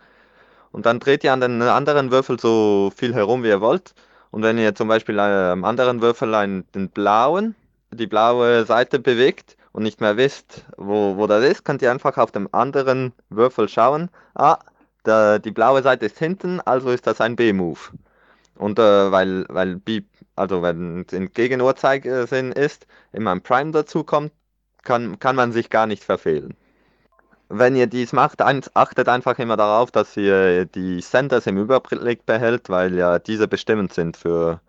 Und 0.71 0.85
dann 0.85 0.99
dreht 0.99 1.23
ihr 1.23 1.33
an 1.33 1.41
den 1.41 1.61
anderen 1.61 2.11
Würfel 2.11 2.39
so 2.39 2.91
viel 2.95 3.13
herum, 3.13 3.43
wie 3.43 3.49
ihr 3.49 3.61
wollt. 3.61 3.93
Und 4.31 4.43
wenn 4.43 4.57
ihr 4.57 4.75
zum 4.75 4.87
Beispiel 4.87 5.19
am 5.19 5.63
anderen 5.65 6.01
Würfel 6.01 6.35
einen, 6.35 6.69
den 6.73 6.89
blauen, 6.89 7.55
die 7.91 8.07
blaue 8.07 8.65
Seite 8.65 8.99
bewegt 8.99 9.57
und 9.77 9.83
nicht 9.83 10.01
mehr 10.01 10.17
wisst, 10.17 10.65
wo, 10.75 11.17
wo 11.17 11.27
das 11.27 11.43
ist, 11.43 11.63
könnt 11.63 11.83
ihr 11.83 11.91
einfach 11.91 12.17
auf 12.17 12.31
dem 12.31 12.49
anderen 12.51 13.13
Würfel 13.29 13.69
schauen. 13.69 14.09
Ah, 14.33 14.57
der, 15.05 15.37
die 15.37 15.51
blaue 15.51 15.83
Seite 15.83 16.07
ist 16.07 16.17
hinten, 16.17 16.59
also 16.61 16.89
ist 16.89 17.05
das 17.05 17.21
ein 17.21 17.35
B-Move. 17.35 17.79
Und 18.55 18.79
äh, 18.79 19.11
weil, 19.11 19.45
weil 19.49 19.75
B, 19.75 20.01
also 20.35 20.63
wenn 20.63 21.05
es 21.07 21.13
in 21.13 21.31
Gegenuhrzeigersinn 21.31 22.53
ist, 22.53 22.87
immer 23.11 23.29
ein 23.29 23.43
Prime 23.43 23.69
dazu 23.69 24.03
kommt, 24.03 24.31
kann, 24.81 25.19
kann 25.19 25.35
man 25.35 25.51
sich 25.51 25.69
gar 25.69 25.85
nicht 25.85 26.03
verfehlen. 26.03 26.55
Wenn 27.49 27.75
ihr 27.75 27.85
dies 27.85 28.13
macht, 28.13 28.41
achtet 28.41 29.07
einfach 29.07 29.37
immer 29.37 29.57
darauf, 29.57 29.91
dass 29.91 30.17
ihr 30.17 30.65
die 30.65 31.01
Centers 31.01 31.45
im 31.45 31.59
Überblick 31.59 32.25
behält, 32.25 32.69
weil 32.69 32.95
ja 32.95 33.19
diese 33.19 33.47
bestimmend 33.47 33.93
sind 33.93 34.17
für 34.17 34.59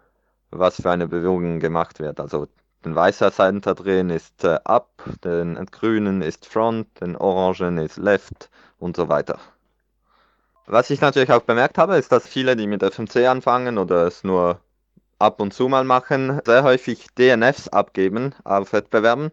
was 0.50 0.82
für 0.82 0.90
eine 0.90 1.08
Bewegung 1.08 1.60
gemacht 1.60 1.98
wird. 1.98 2.20
Also 2.20 2.46
den 2.84 2.94
weißen 2.94 3.30
Center 3.32 3.74
drehen 3.74 4.10
ist 4.10 4.44
äh, 4.44 4.58
up, 4.64 4.90
den 5.24 5.54
grünen 5.66 6.22
ist 6.22 6.46
front, 6.46 7.00
den 7.00 7.16
orangen 7.16 7.78
ist 7.78 7.96
left 7.96 8.50
und 8.78 8.96
so 8.96 9.08
weiter. 9.08 9.38
Was 10.66 10.90
ich 10.90 11.00
natürlich 11.00 11.32
auch 11.32 11.42
bemerkt 11.42 11.78
habe, 11.78 11.96
ist, 11.96 12.12
dass 12.12 12.28
viele, 12.28 12.54
die 12.56 12.66
mit 12.66 12.82
FMC 12.82 13.26
anfangen 13.26 13.78
oder 13.78 14.06
es 14.06 14.22
nur 14.22 14.60
ab 15.18 15.40
und 15.40 15.54
zu 15.54 15.68
mal 15.68 15.84
machen, 15.84 16.40
sehr 16.44 16.62
häufig 16.62 17.06
DNFs 17.16 17.68
abgeben 17.68 18.34
auf 18.44 18.72
Wettbewerben 18.72 19.32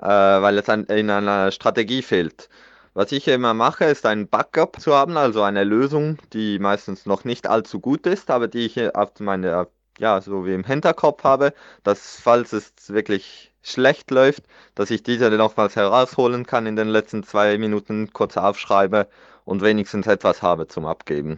äh, 0.00 0.06
weil 0.06 0.58
es 0.58 0.68
an, 0.68 0.84
in 0.84 1.10
einer 1.10 1.50
Strategie 1.52 2.02
fehlt. 2.02 2.48
Was 2.94 3.12
ich 3.12 3.28
immer 3.28 3.54
mache, 3.54 3.84
ist 3.84 4.06
ein 4.06 4.28
Backup 4.28 4.80
zu 4.80 4.94
haben, 4.94 5.16
also 5.16 5.42
eine 5.42 5.64
Lösung, 5.64 6.18
die 6.32 6.58
meistens 6.58 7.06
noch 7.06 7.24
nicht 7.24 7.46
allzu 7.46 7.80
gut 7.80 8.06
ist, 8.06 8.30
aber 8.30 8.48
die 8.48 8.66
ich 8.66 8.94
auf 8.94 9.20
meine, 9.20 9.66
ja, 9.98 10.20
so 10.20 10.46
wie 10.46 10.54
im 10.54 10.64
Hinterkopf 10.64 11.24
habe, 11.24 11.52
dass 11.82 12.20
falls 12.20 12.52
es 12.52 12.72
wirklich 12.88 13.52
schlecht 13.62 14.10
läuft, 14.10 14.44
dass 14.74 14.90
ich 14.90 15.02
diese 15.02 15.30
nochmals 15.30 15.76
herausholen 15.76 16.46
kann 16.46 16.66
in 16.66 16.76
den 16.76 16.88
letzten 16.88 17.22
zwei 17.22 17.58
Minuten, 17.58 18.12
kurz 18.12 18.36
aufschreibe 18.36 19.08
und 19.44 19.62
wenigstens 19.62 20.06
etwas 20.06 20.42
habe 20.42 20.68
zum 20.68 20.86
Abgeben. 20.86 21.36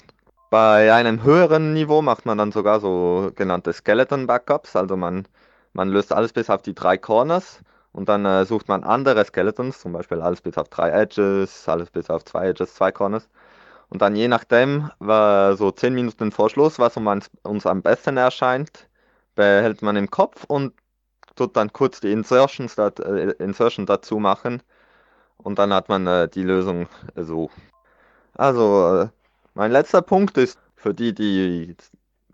Bei 0.50 0.92
einem 0.92 1.22
höheren 1.22 1.74
Niveau 1.74 2.02
macht 2.02 2.26
man 2.26 2.38
dann 2.38 2.52
sogar 2.52 2.80
so 2.80 3.30
genannte 3.34 3.72
Skeleton 3.72 4.26
Backups, 4.26 4.76
also 4.76 4.96
man, 4.96 5.26
man 5.72 5.88
löst 5.88 6.12
alles 6.12 6.32
bis 6.32 6.50
auf 6.50 6.62
die 6.62 6.74
drei 6.74 6.98
Corners 6.98 7.60
und 7.92 8.08
dann 8.08 8.24
äh, 8.24 8.44
sucht 8.44 8.68
man 8.68 8.84
andere 8.84 9.24
Skeletons, 9.24 9.80
zum 9.80 9.92
Beispiel 9.92 10.20
alles 10.20 10.40
bis 10.40 10.58
auf 10.58 10.68
drei 10.68 10.90
Edges, 10.90 11.68
alles 11.68 11.90
bis 11.90 12.10
auf 12.10 12.24
zwei 12.24 12.48
Edges, 12.48 12.74
zwei 12.74 12.92
Corners. 12.92 13.28
Und 13.90 14.02
dann 14.02 14.16
je 14.16 14.28
nachdem, 14.28 14.90
war 15.00 15.56
so 15.56 15.70
10 15.72 15.94
Minuten 15.94 16.32
vor 16.32 16.48
Schluss, 16.48 16.78
was 16.78 16.96
uns 16.96 17.66
am 17.66 17.82
besten 17.82 18.16
erscheint, 18.16 18.88
behält 19.34 19.82
man 19.82 19.96
im 19.96 20.10
Kopf 20.10 20.44
und 20.44 20.72
tut 21.36 21.56
dann 21.56 21.72
kurz 21.72 22.00
die 22.00 22.12
Insertions, 22.12 22.78
äh, 22.78 23.32
Insertion 23.38 23.86
dazu 23.86 24.18
machen. 24.18 24.62
Und 25.38 25.58
dann 25.58 25.72
hat 25.72 25.88
man 25.88 26.06
äh, 26.06 26.28
die 26.28 26.42
Lösung 26.42 26.88
so. 27.16 27.50
Also, 28.34 29.02
äh, 29.02 29.08
mein 29.54 29.72
letzter 29.72 30.02
Punkt 30.02 30.38
ist 30.38 30.58
für 30.76 30.94
die, 30.94 31.14
die 31.14 31.76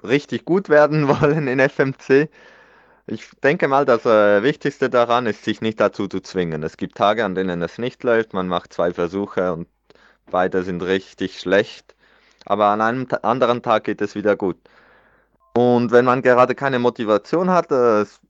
richtig 0.02 0.44
gut 0.44 0.68
werden 0.68 1.08
wollen 1.20 1.48
in 1.48 1.60
FMC, 1.60 2.28
ich 3.08 3.30
denke 3.42 3.68
mal, 3.68 3.84
das 3.84 4.04
äh, 4.04 4.42
Wichtigste 4.42 4.90
daran 4.90 5.26
ist, 5.26 5.44
sich 5.44 5.60
nicht 5.60 5.78
dazu 5.80 6.08
zu 6.08 6.20
zwingen. 6.20 6.62
Es 6.64 6.76
gibt 6.76 6.96
Tage, 6.96 7.24
an 7.24 7.36
denen 7.36 7.62
es 7.62 7.78
nicht 7.78 8.02
läuft, 8.02 8.34
man 8.34 8.48
macht 8.48 8.72
zwei 8.72 8.92
Versuche 8.92 9.52
und 9.52 9.68
beide 10.30 10.62
sind 10.62 10.82
richtig 10.82 11.40
schlecht. 11.40 11.94
Aber 12.44 12.66
an 12.66 12.80
einem 12.80 13.06
anderen 13.22 13.62
Tag 13.62 13.84
geht 13.84 14.00
es 14.00 14.14
wieder 14.14 14.36
gut. 14.36 14.56
Und 15.56 15.90
wenn 15.90 16.04
man 16.04 16.22
gerade 16.22 16.54
keine 16.54 16.78
Motivation 16.78 17.50
hat, 17.50 17.72
es, 17.72 18.20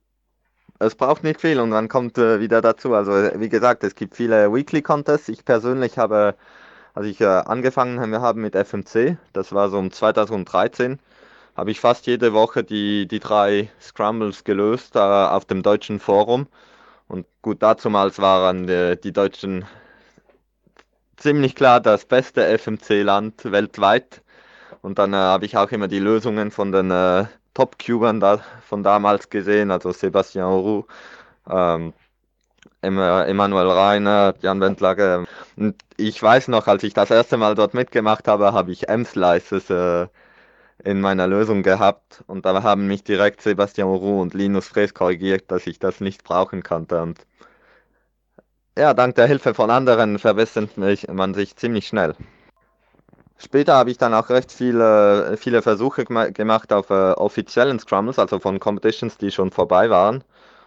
es, 0.78 0.94
braucht 0.94 1.24
nicht 1.24 1.40
viel 1.40 1.60
und 1.60 1.70
man 1.70 1.88
kommt 1.88 2.18
äh, 2.18 2.40
wieder 2.40 2.62
dazu. 2.62 2.94
Also 2.94 3.12
wie 3.40 3.48
gesagt, 3.48 3.84
es 3.84 3.94
gibt 3.94 4.16
viele 4.16 4.52
Weekly 4.52 4.82
Contests. 4.82 5.28
Ich 5.28 5.44
persönlich 5.44 5.98
habe, 5.98 6.36
als 6.94 7.06
ich 7.06 7.20
äh, 7.20 7.26
angefangen 7.26 8.00
habe 8.22 8.40
mit 8.40 8.54
FMC, 8.54 9.18
das 9.32 9.52
war 9.52 9.70
so 9.70 9.78
um 9.78 9.90
2013, 9.90 11.00
habe 11.56 11.70
ich 11.70 11.80
fast 11.80 12.06
jede 12.06 12.32
Woche 12.32 12.64
die, 12.64 13.08
die 13.08 13.20
drei 13.20 13.70
Scrambles 13.80 14.44
gelöst 14.44 14.96
äh, 14.96 15.00
auf 15.00 15.46
dem 15.46 15.62
deutschen 15.62 16.00
Forum. 16.00 16.46
Und 17.08 17.26
gut, 17.42 17.62
dazumals 17.62 18.18
waren 18.20 18.66
die, 18.66 18.98
die 19.02 19.12
Deutschen 19.12 19.64
ziemlich 21.16 21.54
klar 21.54 21.80
das 21.80 22.04
beste 22.04 22.46
FMC-Land 22.58 23.50
weltweit. 23.50 24.22
Und 24.82 24.98
dann 24.98 25.12
äh, 25.12 25.16
habe 25.16 25.46
ich 25.46 25.56
auch 25.56 25.70
immer 25.72 25.88
die 25.88 25.98
Lösungen 25.98 26.50
von 26.50 26.72
den 26.72 26.90
äh, 26.90 27.26
Top-Cubern 27.54 28.20
da, 28.20 28.40
von 28.68 28.82
damals 28.82 29.30
gesehen, 29.30 29.70
also 29.70 29.92
Sebastian 29.92 30.52
Roux, 30.52 30.86
ähm, 31.50 31.92
Emanuel 32.82 33.68
Reiner, 33.68 34.34
Jan 34.42 34.60
Wendlage. 34.60 35.24
Und 35.56 35.76
ich 35.96 36.22
weiß 36.22 36.48
noch, 36.48 36.66
als 36.68 36.82
ich 36.84 36.94
das 36.94 37.10
erste 37.10 37.36
Mal 37.36 37.54
dort 37.54 37.74
mitgemacht 37.74 38.28
habe, 38.28 38.52
habe 38.52 38.72
ich 38.72 38.88
M-Slices 38.88 39.70
äh, 39.70 40.06
in 40.84 41.00
meiner 41.00 41.26
Lösung 41.26 41.62
gehabt 41.62 42.22
und 42.26 42.44
da 42.46 42.62
haben 42.62 42.86
mich 42.86 43.02
direkt 43.02 43.40
Sebastian 43.40 43.88
Roux 43.88 44.20
und 44.20 44.34
Linus 44.34 44.68
Fres 44.68 44.94
korrigiert, 44.94 45.50
dass 45.50 45.66
ich 45.66 45.78
das 45.78 46.00
nicht 46.00 46.22
brauchen 46.24 46.62
konnte 46.62 47.02
und 47.02 47.26
ja, 48.76 48.94
dank 48.94 49.14
der 49.14 49.26
Hilfe 49.26 49.54
von 49.54 49.70
anderen 49.70 50.18
verbessert 50.18 50.76
man 50.76 51.34
sich 51.34 51.56
ziemlich 51.56 51.88
schnell. 51.88 52.14
Später 53.38 53.74
habe 53.74 53.90
ich 53.90 53.98
dann 53.98 54.14
auch 54.14 54.30
recht 54.30 54.50
viele, 54.50 55.36
viele 55.36 55.60
Versuche 55.62 56.04
gemacht 56.04 56.72
auf 56.72 56.90
äh, 56.90 57.12
offiziellen 57.12 57.78
Scrums, 57.78 58.18
also 58.18 58.38
von 58.38 58.60
Competitions, 58.60 59.18
die 59.18 59.30
schon 59.30 59.50
vorbei 59.50 59.90
waren. 59.90 60.24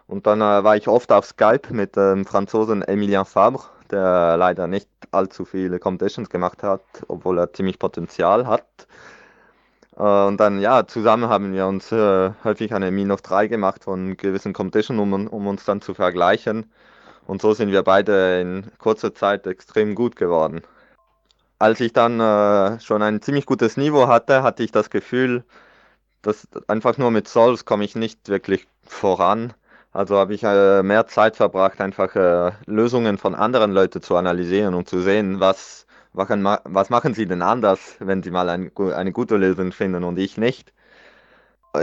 Und 0.08 0.28
dann 0.28 0.42
äh, 0.42 0.64
war 0.64 0.76
ich 0.76 0.88
oft 0.88 1.12
auf 1.12 1.26
Skype 1.26 1.72
mit 1.72 1.96
dem 1.96 2.26
Franzosen 2.26 2.84
Emilien 2.84 3.26
Fabre, 3.26 3.64
der 3.92 4.38
leider 4.38 4.68
nicht 4.68 4.88
allzu 5.12 5.46
viele 5.46 5.80
Competitions 5.80 6.30
gemacht 6.30 6.62
hat, 6.64 6.82
obwohl 7.08 7.40
er 7.40 7.54
ziemlich 7.54 7.80
Potenzial 7.80 8.46
hat. 8.48 8.66
Äh, 9.98 10.04
und 10.04 10.38
dann, 10.38 10.60
ja, 10.60 10.86
zusammen 10.88 11.30
haben 11.30 11.54
wir 11.54 11.66
uns 11.68 11.92
äh, 11.92 12.32
häufig 12.44 12.74
eine 12.74 12.92
Minus 12.92 13.22
3 13.24 13.48
gemacht 13.48 13.84
von 13.84 14.16
gewissen 14.18 14.54
Competition, 14.54 15.00
um, 15.00 15.28
um 15.28 15.48
uns 15.48 15.66
dann 15.66 15.82
zu 15.82 15.94
vergleichen. 15.94 16.72
Und 17.30 17.44
so 17.44 17.54
sind 17.54 17.72
wir 17.72 17.84
beide 17.84 18.42
in 18.42 18.72
kurzer 18.80 19.14
Zeit 19.14 19.46
extrem 19.46 19.94
gut 19.94 20.16
geworden. 20.16 20.64
Als 21.60 21.80
ich 21.80 21.94
dann 21.94 22.20
äh, 22.20 22.80
schon 22.82 23.04
ein 23.04 23.22
ziemlich 23.22 23.46
gutes 23.46 23.78
Niveau 23.78 24.08
hatte, 24.08 24.42
hatte 24.42 24.64
ich 24.64 24.72
das 24.72 24.90
Gefühl, 24.90 25.44
dass 26.24 26.48
einfach 26.68 26.98
nur 26.98 27.12
mit 27.12 27.28
Souls 27.28 27.66
komme 27.66 27.86
ich 27.86 27.96
nicht 27.96 28.30
wirklich 28.30 28.68
voran. 28.84 29.54
Also 29.94 30.18
habe 30.18 30.34
ich 30.34 30.44
äh, 30.44 30.82
mehr 30.84 31.08
Zeit 31.08 31.36
verbracht, 31.36 31.82
einfach 31.82 32.16
äh, 32.16 32.52
Lösungen 32.66 33.20
von 33.20 33.36
anderen 33.36 33.74
Leuten 33.74 34.02
zu 34.02 34.16
analysieren 34.16 34.74
und 34.74 34.90
zu 34.90 35.02
sehen, 35.02 35.40
was 35.40 35.86
was 36.14 36.90
machen 36.90 37.14
Sie 37.14 37.28
denn 37.28 37.44
anders, 37.44 37.98
wenn 38.00 38.24
Sie 38.24 38.32
mal 38.32 38.50
ein, 38.50 38.72
eine 38.76 39.12
gute 39.12 39.38
Lösung 39.38 39.72
finden 39.72 40.04
und 40.04 40.18
ich 40.18 40.38
nicht? 40.38 40.74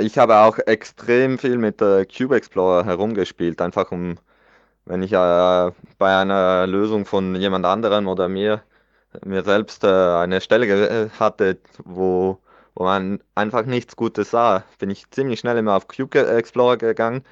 Ich 0.00 0.18
habe 0.18 0.38
auch 0.38 0.58
extrem 0.58 1.38
viel 1.38 1.58
mit 1.58 1.80
äh, 1.80 2.04
Cube 2.06 2.36
Explorer 2.36 2.84
herumgespielt, 2.84 3.60
einfach 3.60 3.92
um, 3.92 4.16
wenn 4.86 5.02
ich 5.02 5.12
äh, 5.12 5.72
bei 5.98 6.16
einer 6.16 6.66
Lösung 6.66 7.04
von 7.06 7.34
jemand 7.34 7.66
anderem 7.66 8.08
oder 8.08 8.28
mir, 8.28 8.62
mir 9.24 9.44
selbst 9.44 9.84
äh, 9.84 9.88
eine 9.88 10.40
Stelle 10.40 11.10
hatte, 11.18 11.58
wo, 11.84 12.38
wo 12.74 12.84
man 12.84 13.20
einfach 13.34 13.66
nichts 13.66 13.96
Gutes 13.96 14.30
sah, 14.30 14.64
bin 14.78 14.90
ich 14.90 15.10
ziemlich 15.10 15.40
schnell 15.40 15.58
immer 15.58 15.76
auf 15.76 15.88
Cube 15.88 16.26
Explorer 16.26 16.76
gegangen 16.76 17.24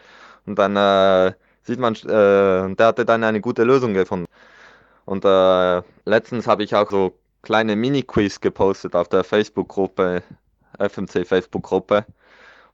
und 0.46 0.58
dann 0.58 0.76
äh, 0.76 1.34
sieht 1.62 1.78
man, 1.78 1.94
äh, 1.94 2.74
der 2.74 2.86
hatte 2.86 3.04
dann 3.04 3.24
eine 3.24 3.40
gute 3.40 3.64
Lösung 3.64 3.94
gefunden. 3.94 4.26
Und 5.06 5.24
äh, 5.24 5.82
letztens 6.04 6.46
habe 6.46 6.62
ich 6.62 6.74
auch 6.74 6.90
so 6.90 7.18
kleine 7.42 7.76
Mini-Quiz 7.76 8.40
gepostet 8.40 8.94
auf 8.94 9.08
der 9.08 9.24
Facebook-Gruppe, 9.24 10.22
FMC-Facebook-Gruppe, 10.78 12.06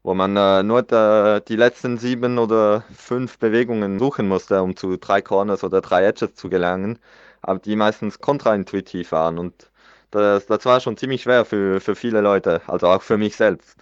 wo 0.03 0.15
man 0.15 0.37
äh, 0.37 0.63
nur 0.63 0.83
der, 0.83 1.41
die 1.41 1.57
letzten 1.57 1.99
sieben 1.99 2.39
oder 2.39 2.85
fünf 2.95 3.39
Bewegungen 3.39 3.99
suchen 3.99 4.29
musste, 4.29 4.63
um 4.63 4.77
zu 4.77 4.97
drei 4.97 5.23
Corners 5.23 5.65
oder 5.65 5.81
drei 5.81 6.05
Edges 6.05 6.35
zu 6.35 6.49
gelangen, 6.49 6.99
aber 7.43 7.59
die 7.59 7.77
meistens 7.77 8.21
kontraintuitiv 8.21 9.13
waren. 9.13 9.39
Und 9.39 9.71
das, 10.11 10.47
das 10.47 10.65
war 10.65 10.81
schon 10.81 10.97
ziemlich 10.97 11.23
schwer 11.23 11.45
für, 11.45 11.81
für 11.81 11.95
viele 11.95 12.21
Leute, 12.21 12.63
also 12.67 12.89
auch 12.89 13.03
für 13.03 13.19
mich 13.19 13.37
selbst. 13.37 13.77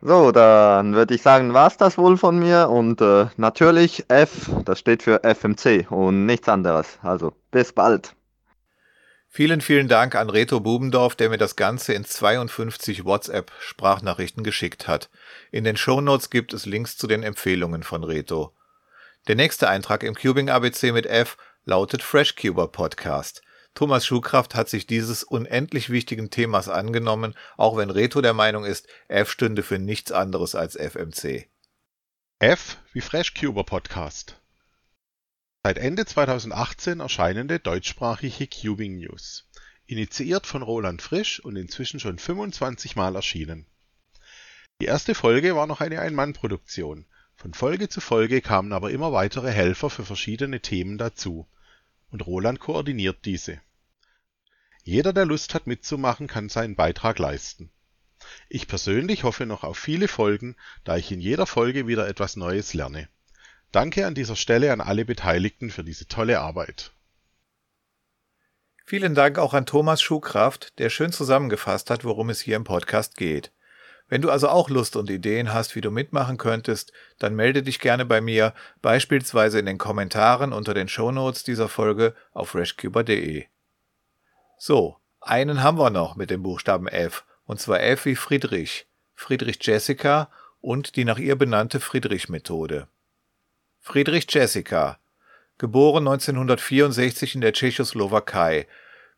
So, 0.00 0.32
dann 0.32 0.94
würde 0.94 1.14
ich 1.14 1.22
sagen, 1.22 1.54
war 1.54 1.66
es 1.66 1.78
das 1.78 1.96
wohl 1.96 2.18
von 2.18 2.38
mir 2.38 2.68
und 2.68 3.00
äh, 3.00 3.26
natürlich 3.38 4.04
F, 4.08 4.50
das 4.64 4.78
steht 4.78 5.02
für 5.02 5.24
FMC 5.24 5.90
und 5.90 6.26
nichts 6.26 6.48
anderes. 6.48 6.98
Also 7.02 7.32
bis 7.50 7.72
bald. 7.72 8.14
Vielen, 9.36 9.60
vielen 9.60 9.88
Dank 9.88 10.14
an 10.14 10.30
Reto 10.30 10.60
Bubendorf, 10.60 11.16
der 11.16 11.28
mir 11.28 11.38
das 11.38 11.56
Ganze 11.56 11.92
in 11.92 12.04
52 12.04 13.04
WhatsApp-Sprachnachrichten 13.04 14.44
geschickt 14.44 14.86
hat. 14.86 15.10
In 15.50 15.64
den 15.64 15.76
Shownotes 15.76 16.30
gibt 16.30 16.52
es 16.52 16.66
Links 16.66 16.96
zu 16.96 17.08
den 17.08 17.24
Empfehlungen 17.24 17.82
von 17.82 18.04
Reto. 18.04 18.54
Der 19.26 19.34
nächste 19.34 19.68
Eintrag 19.68 20.04
im 20.04 20.14
Cubing 20.14 20.50
ABC 20.50 20.92
mit 20.92 21.06
F 21.06 21.36
lautet 21.64 22.00
FreshCuber 22.00 22.68
Podcast. 22.68 23.42
Thomas 23.74 24.06
Schuhkraft 24.06 24.54
hat 24.54 24.68
sich 24.68 24.86
dieses 24.86 25.24
unendlich 25.24 25.90
wichtigen 25.90 26.30
Themas 26.30 26.68
angenommen, 26.68 27.34
auch 27.56 27.76
wenn 27.76 27.90
Reto 27.90 28.20
der 28.20 28.34
Meinung 28.34 28.64
ist, 28.64 28.86
F 29.08 29.32
stünde 29.32 29.64
für 29.64 29.80
nichts 29.80 30.12
anderes 30.12 30.54
als 30.54 30.76
FMC. 30.76 31.48
F 32.38 32.76
wie 32.92 33.00
FreshCuber 33.00 33.64
Podcast. 33.64 34.43
Seit 35.66 35.78
Ende 35.78 36.04
2018 36.04 37.00
erscheinende 37.00 37.58
deutschsprachige 37.58 38.46
Cubing 38.46 38.98
News. 38.98 39.48
Initiiert 39.86 40.46
von 40.46 40.60
Roland 40.60 41.00
Frisch 41.00 41.40
und 41.40 41.56
inzwischen 41.56 42.00
schon 42.00 42.18
25 42.18 42.96
Mal 42.96 43.14
erschienen. 43.16 43.64
Die 44.82 44.84
erste 44.84 45.14
Folge 45.14 45.56
war 45.56 45.66
noch 45.66 45.80
eine 45.80 46.00
Ein-Mann-Produktion. 46.00 47.06
Von 47.34 47.54
Folge 47.54 47.88
zu 47.88 48.02
Folge 48.02 48.42
kamen 48.42 48.74
aber 48.74 48.90
immer 48.90 49.12
weitere 49.12 49.50
Helfer 49.50 49.88
für 49.88 50.04
verschiedene 50.04 50.60
Themen 50.60 50.98
dazu 50.98 51.48
und 52.10 52.26
Roland 52.26 52.60
koordiniert 52.60 53.24
diese. 53.24 53.58
Jeder, 54.82 55.14
der 55.14 55.24
Lust 55.24 55.54
hat 55.54 55.66
mitzumachen, 55.66 56.26
kann 56.26 56.50
seinen 56.50 56.76
Beitrag 56.76 57.18
leisten. 57.18 57.70
Ich 58.50 58.68
persönlich 58.68 59.24
hoffe 59.24 59.46
noch 59.46 59.64
auf 59.64 59.78
viele 59.78 60.08
Folgen, 60.08 60.56
da 60.84 60.98
ich 60.98 61.10
in 61.10 61.22
jeder 61.22 61.46
Folge 61.46 61.86
wieder 61.86 62.06
etwas 62.06 62.36
Neues 62.36 62.74
lerne. 62.74 63.08
Danke 63.74 64.06
an 64.06 64.14
dieser 64.14 64.36
Stelle 64.36 64.72
an 64.72 64.80
alle 64.80 65.04
Beteiligten 65.04 65.68
für 65.68 65.82
diese 65.82 66.06
tolle 66.06 66.38
Arbeit. 66.38 66.92
Vielen 68.84 69.16
Dank 69.16 69.36
auch 69.36 69.52
an 69.52 69.66
Thomas 69.66 70.00
Schuhkraft, 70.00 70.78
der 70.78 70.90
schön 70.90 71.10
zusammengefasst 71.10 71.90
hat, 71.90 72.04
worum 72.04 72.30
es 72.30 72.40
hier 72.40 72.54
im 72.54 72.62
Podcast 72.62 73.16
geht. 73.16 73.50
Wenn 74.06 74.22
du 74.22 74.30
also 74.30 74.48
auch 74.48 74.70
Lust 74.70 74.94
und 74.94 75.10
Ideen 75.10 75.52
hast, 75.52 75.74
wie 75.74 75.80
du 75.80 75.90
mitmachen 75.90 76.38
könntest, 76.38 76.92
dann 77.18 77.34
melde 77.34 77.64
dich 77.64 77.80
gerne 77.80 78.04
bei 78.04 78.20
mir, 78.20 78.54
beispielsweise 78.80 79.58
in 79.58 79.66
den 79.66 79.78
Kommentaren 79.78 80.52
unter 80.52 80.72
den 80.72 80.86
Shownotes 80.86 81.42
dieser 81.42 81.68
Folge 81.68 82.14
auf 82.32 82.50
freshcuber.de. 82.50 83.46
So, 84.56 84.98
einen 85.20 85.64
haben 85.64 85.78
wir 85.78 85.90
noch 85.90 86.14
mit 86.14 86.30
dem 86.30 86.44
Buchstaben 86.44 86.86
F, 86.86 87.24
und 87.44 87.58
zwar 87.58 87.82
F 87.82 88.04
wie 88.04 88.14
Friedrich, 88.14 88.86
Friedrich 89.14 89.58
Jessica 89.62 90.30
und 90.60 90.94
die 90.94 91.04
nach 91.04 91.18
ihr 91.18 91.34
benannte 91.34 91.80
Friedrich-Methode. 91.80 92.86
Friedrich 93.86 94.24
Jessica, 94.30 94.98
geboren 95.58 96.08
1964 96.08 97.34
in 97.34 97.42
der 97.42 97.52
Tschechoslowakei, 97.52 98.66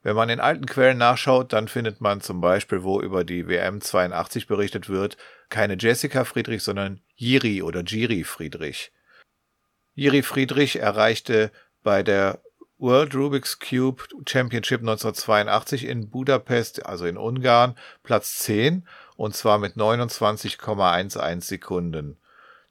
wenn 0.03 0.17
man 0.17 0.29
in 0.29 0.41
alten 0.41 0.67
Quellen 0.67 0.99
nachschaut, 0.99 1.53
dann 1.53 1.69
findet 1.69 2.01
man 2.01 2.21
zum 2.21 2.41
Beispiel, 2.41 2.83
wo 2.83 3.01
über 3.01 3.23
die 3.23 3.47
WM 3.47 3.81
82 3.81 4.49
berichtet 4.49 4.89
wird, 4.89 5.17
keine 5.51 5.77
Jessica 5.79 6.25
Friedrich, 6.25 6.65
sondern 6.65 7.01
Jiri 7.15 7.63
oder 7.63 7.83
Jiri 7.85 8.25
Friedrich. 8.25 8.91
Jiri 9.95 10.23
Friedrich 10.23 10.81
erreichte 10.81 11.53
bei 11.85 12.03
der 12.03 12.43
World 12.77 13.15
Rubik's 13.15 13.61
Cube 13.61 14.03
Championship 14.29 14.81
1982 14.81 15.85
in 15.85 16.11
Budapest, 16.11 16.85
also 16.85 17.07
in 17.07 17.17
Ungarn, 17.17 17.77
Platz 18.03 18.41
10 18.41 18.85
und 19.15 19.37
zwar 19.37 19.59
mit 19.59 19.77
29,11 19.77 21.41
Sekunden. 21.41 22.19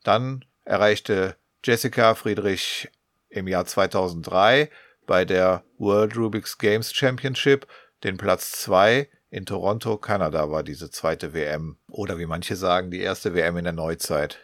Dann 0.04 0.43
erreichte 0.66 1.38
Jessica 1.66 2.13
Friedrich 2.13 2.91
im 3.28 3.47
Jahr 3.47 3.66
2003 3.66 4.70
bei 5.07 5.26
der 5.26 5.63
World 5.80 6.16
Rubik's 6.16 6.59
Games 6.59 6.93
Championship 6.93 7.66
den 8.03 8.18
Platz 8.18 8.51
2 8.61 9.09
in 9.32 9.47
Toronto, 9.47 9.97
Kanada 9.97 10.51
war 10.51 10.61
diese 10.61 10.91
zweite 10.91 11.34
WM 11.34 11.80
oder 11.89 12.20
wie 12.20 12.28
manche 12.28 12.55
sagen, 12.55 12.91
die 12.91 12.99
erste 12.99 13.34
WM 13.34 13.57
in 13.57 13.63
der 13.63 13.74
Neuzeit. 13.74 14.38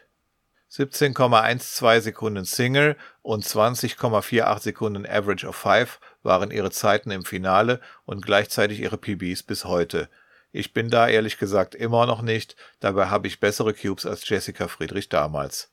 17,12 0.71 2.01
Sekunden 2.01 2.45
Single 2.45 2.97
und 3.21 3.45
20,48 3.45 4.59
Sekunden 4.59 5.05
Average 5.05 5.45
of 5.45 5.55
5 5.55 5.99
waren 6.23 6.49
ihre 6.49 6.71
Zeiten 6.71 7.11
im 7.11 7.23
Finale 7.23 7.81
und 8.03 8.25
gleichzeitig 8.25 8.79
ihre 8.79 8.97
PBs 8.97 9.43
bis 9.43 9.65
heute. 9.65 10.09
Ich 10.51 10.73
bin 10.73 10.89
da 10.89 11.07
ehrlich 11.07 11.37
gesagt 11.37 11.75
immer 11.75 12.07
noch 12.07 12.23
nicht, 12.23 12.55
dabei 12.79 13.09
habe 13.09 13.27
ich 13.27 13.39
bessere 13.39 13.75
Cubes 13.75 14.07
als 14.07 14.27
Jessica 14.27 14.67
Friedrich 14.67 15.07
damals. 15.07 15.71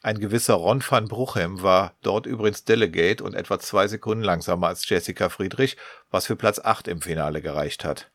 Ein 0.00 0.20
gewisser 0.20 0.54
Ron 0.54 0.82
van 0.88 1.08
Bruchem 1.08 1.62
war 1.62 1.96
dort 2.02 2.26
übrigens 2.26 2.64
Delegate 2.64 3.22
und 3.24 3.34
etwa 3.34 3.58
zwei 3.58 3.88
Sekunden 3.88 4.22
langsamer 4.22 4.68
als 4.68 4.88
Jessica 4.88 5.28
Friedrich, 5.28 5.76
was 6.10 6.26
für 6.26 6.36
Platz 6.36 6.60
8 6.60 6.86
im 6.86 7.00
Finale 7.00 7.42
gereicht 7.42 7.84
hat. 7.84 8.10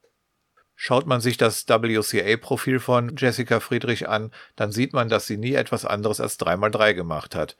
Schaut 0.75 1.05
man 1.05 1.19
sich 1.19 1.38
das 1.38 1.67
WCA-Profil 1.67 2.79
von 2.79 3.15
Jessica 3.17 3.59
Friedrich 3.59 4.07
an, 4.07 4.31
dann 4.55 4.71
sieht 4.71 4.93
man, 4.93 5.09
dass 5.09 5.27
sie 5.27 5.38
nie 5.38 5.53
etwas 5.53 5.86
anderes 5.86 6.21
als 6.21 6.39
3x3 6.39 6.93
gemacht 6.93 7.36
hat. 7.36 7.57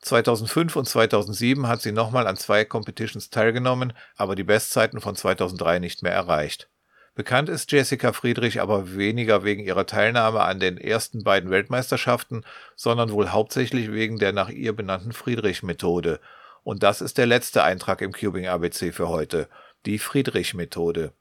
2005 0.00 0.76
und 0.76 0.84
2007 0.86 1.66
hat 1.66 1.82
sie 1.82 1.92
nochmal 1.92 2.26
an 2.26 2.36
zwei 2.36 2.64
Competitions 2.64 3.30
teilgenommen, 3.30 3.92
aber 4.16 4.36
die 4.36 4.44
Bestzeiten 4.44 5.00
von 5.00 5.16
2003 5.16 5.80
nicht 5.80 6.02
mehr 6.02 6.12
erreicht. 6.12 6.70
Bekannt 7.16 7.48
ist 7.48 7.72
Jessica 7.72 8.12
Friedrich 8.12 8.60
aber 8.60 8.94
weniger 8.94 9.42
wegen 9.42 9.64
ihrer 9.64 9.86
Teilnahme 9.86 10.42
an 10.42 10.60
den 10.60 10.76
ersten 10.76 11.24
beiden 11.24 11.48
Weltmeisterschaften, 11.48 12.44
sondern 12.74 13.10
wohl 13.10 13.30
hauptsächlich 13.30 13.90
wegen 13.90 14.18
der 14.18 14.34
nach 14.34 14.50
ihr 14.50 14.74
benannten 14.74 15.12
Friedrich-Methode. 15.12 16.20
Und 16.62 16.82
das 16.82 17.00
ist 17.00 17.16
der 17.16 17.24
letzte 17.24 17.64
Eintrag 17.64 18.02
im 18.02 18.12
Cubing 18.12 18.46
ABC 18.46 18.92
für 18.92 19.08
heute, 19.08 19.48
die 19.86 19.98
Friedrich-Methode. 19.98 21.14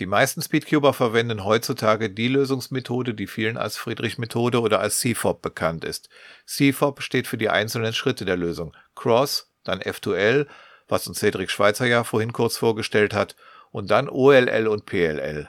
Die 0.00 0.06
meisten 0.06 0.42
Speedcuber 0.42 0.92
verwenden 0.92 1.46
heutzutage 1.46 2.10
die 2.10 2.28
Lösungsmethode, 2.28 3.14
die 3.14 3.26
vielen 3.26 3.56
als 3.56 3.78
Friedrich-Methode 3.78 4.60
oder 4.60 4.80
als 4.80 4.98
CFOP 4.98 5.40
bekannt 5.40 5.86
ist. 5.86 6.10
CFOP 6.44 7.00
steht 7.00 7.26
für 7.26 7.38
die 7.38 7.48
einzelnen 7.48 7.94
Schritte 7.94 8.26
der 8.26 8.36
Lösung. 8.36 8.76
Cross, 8.94 9.50
dann 9.64 9.80
F2L, 9.80 10.46
was 10.88 11.08
uns 11.08 11.20
Cedric 11.20 11.50
Schweitzer 11.50 11.86
ja 11.86 12.04
vorhin 12.04 12.34
kurz 12.34 12.58
vorgestellt 12.58 13.14
hat, 13.14 13.34
und 13.72 13.90
dann 13.90 14.08
OLL 14.08 14.68
und 14.68 14.86
PLL. 14.86 15.48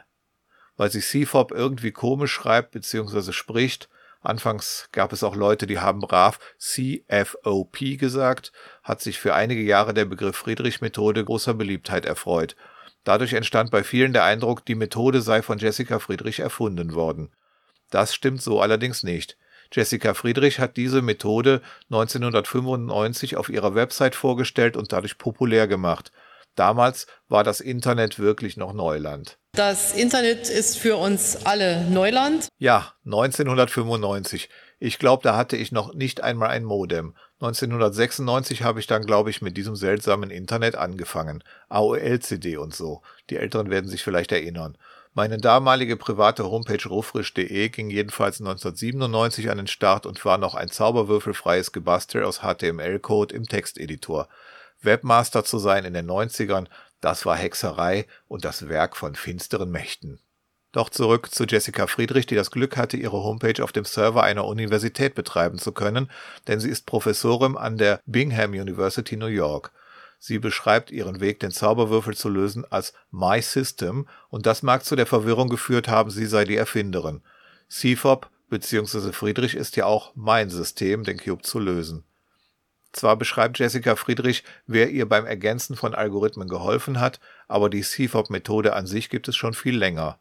Weil 0.75 0.89
sich 0.89 1.05
CFOP 1.05 1.51
irgendwie 1.51 1.91
komisch 1.91 2.31
schreibt 2.31 2.71
bzw. 2.71 3.31
spricht, 3.31 3.89
anfangs 4.21 4.89
gab 4.91 5.13
es 5.13 5.23
auch 5.23 5.35
Leute, 5.35 5.67
die 5.67 5.79
haben 5.79 5.99
brav 5.99 6.39
CFOP 6.57 7.99
gesagt, 7.99 8.51
hat 8.81 9.01
sich 9.01 9.19
für 9.19 9.35
einige 9.35 9.61
Jahre 9.61 9.93
der 9.93 10.05
Begriff 10.05 10.35
Friedrich-Methode 10.37 11.23
großer 11.23 11.53
Beliebtheit 11.53 12.05
erfreut. 12.05 12.55
Dadurch 13.03 13.33
entstand 13.33 13.69
bei 13.69 13.83
vielen 13.83 14.13
der 14.13 14.23
Eindruck, 14.23 14.65
die 14.65 14.75
Methode 14.75 15.21
sei 15.21 15.41
von 15.41 15.57
Jessica 15.57 15.99
Friedrich 15.99 16.39
erfunden 16.39 16.95
worden. 16.95 17.31
Das 17.89 18.15
stimmt 18.15 18.41
so 18.41 18.61
allerdings 18.61 19.03
nicht. 19.03 19.37
Jessica 19.71 20.13
Friedrich 20.13 20.59
hat 20.59 20.77
diese 20.77 21.01
Methode 21.01 21.61
1995 21.91 23.35
auf 23.35 23.49
ihrer 23.49 23.75
Website 23.75 24.15
vorgestellt 24.15 24.77
und 24.77 24.93
dadurch 24.93 25.17
populär 25.17 25.67
gemacht. 25.67 26.11
Damals 26.55 27.07
war 27.29 27.43
das 27.43 27.61
Internet 27.61 28.19
wirklich 28.19 28.57
noch 28.57 28.73
Neuland. 28.73 29.37
Das 29.53 29.93
Internet 29.93 30.49
ist 30.49 30.77
für 30.77 30.97
uns 30.97 31.45
alle 31.45 31.83
Neuland. 31.89 32.47
Ja, 32.57 32.93
1995. 33.05 34.49
Ich 34.79 34.99
glaube, 34.99 35.23
da 35.23 35.35
hatte 35.35 35.55
ich 35.55 35.71
noch 35.71 35.93
nicht 35.93 36.21
einmal 36.21 36.49
ein 36.49 36.63
Modem. 36.63 37.15
1996 37.39 38.63
habe 38.63 38.79
ich 38.79 38.87
dann, 38.87 39.05
glaube 39.05 39.29
ich, 39.29 39.41
mit 39.41 39.57
diesem 39.57 39.75
seltsamen 39.75 40.29
Internet 40.29 40.75
angefangen. 40.75 41.43
AOL-CD 41.69 42.57
und 42.57 42.73
so. 42.73 43.01
Die 43.29 43.37
Älteren 43.37 43.69
werden 43.69 43.89
sich 43.89 44.03
vielleicht 44.03 44.31
erinnern. 44.31 44.77
Meine 45.13 45.37
damalige 45.37 45.95
private 45.95 46.49
Homepage 46.49 46.89
ruffrisch.de 46.89 47.69
ging 47.69 47.91
jedenfalls 47.91 48.39
1997 48.39 49.51
an 49.51 49.57
den 49.57 49.67
Start 49.67 50.07
und 50.07 50.25
war 50.25 50.39
noch 50.39 50.55
ein 50.55 50.69
zauberwürfelfreies 50.69 51.71
Gebastel 51.71 52.23
aus 52.23 52.39
HTML-Code 52.39 53.35
im 53.35 53.45
Texteditor. 53.45 54.27
Webmaster 54.85 55.43
zu 55.43 55.57
sein 55.59 55.85
in 55.85 55.93
den 55.93 56.09
90ern, 56.09 56.67
das 57.01 57.25
war 57.25 57.35
Hexerei 57.35 58.05
und 58.27 58.45
das 58.45 58.69
Werk 58.69 58.95
von 58.95 59.15
finsteren 59.15 59.71
Mächten. 59.71 60.19
Doch 60.71 60.89
zurück 60.89 61.29
zu 61.31 61.43
Jessica 61.43 61.85
Friedrich, 61.85 62.25
die 62.25 62.35
das 62.35 62.49
Glück 62.49 62.77
hatte, 62.77 62.97
ihre 62.97 63.23
Homepage 63.23 63.63
auf 63.63 63.71
dem 63.71 63.85
Server 63.85 64.23
einer 64.23 64.45
Universität 64.45 65.13
betreiben 65.13 65.59
zu 65.59 65.71
können, 65.71 66.09
denn 66.47 66.59
sie 66.59 66.69
ist 66.69 66.87
Professorin 66.87 67.57
an 67.57 67.77
der 67.77 68.01
Bingham 68.05 68.51
University 68.51 69.15
New 69.15 69.27
York. 69.27 69.71
Sie 70.17 70.39
beschreibt 70.39 70.89
ihren 70.89 71.19
Weg, 71.19 71.41
den 71.41 71.51
Zauberwürfel 71.51 72.15
zu 72.15 72.29
lösen, 72.29 72.65
als 72.71 72.93
My 73.11 73.41
System 73.41 74.07
und 74.29 74.45
das 74.45 74.63
mag 74.63 74.83
zu 74.83 74.95
der 74.95 75.05
Verwirrung 75.05 75.49
geführt 75.49 75.89
haben, 75.89 76.09
sie 76.09 76.25
sei 76.25 76.43
die 76.43 76.55
Erfinderin. 76.55 77.21
CFOP 77.69 78.29
bzw. 78.49 79.11
Friedrich 79.11 79.55
ist 79.55 79.75
ja 79.75 79.85
auch 79.85 80.13
mein 80.15 80.49
System, 80.49 81.03
den 81.03 81.19
Cube 81.19 81.43
zu 81.43 81.59
lösen. 81.59 82.03
Zwar 82.93 83.17
beschreibt 83.17 83.59
Jessica 83.59 83.95
Friedrich, 83.95 84.43
wer 84.67 84.89
ihr 84.91 85.09
beim 85.09 85.25
Ergänzen 85.25 85.75
von 85.75 85.95
Algorithmen 85.95 86.47
geholfen 86.47 86.99
hat, 86.99 87.19
aber 87.47 87.69
die 87.69 87.81
CFOP-Methode 87.81 88.73
an 88.73 88.85
sich 88.85 89.09
gibt 89.09 89.27
es 89.27 89.35
schon 89.35 89.55
viel 89.55 89.75
länger. 89.75 90.19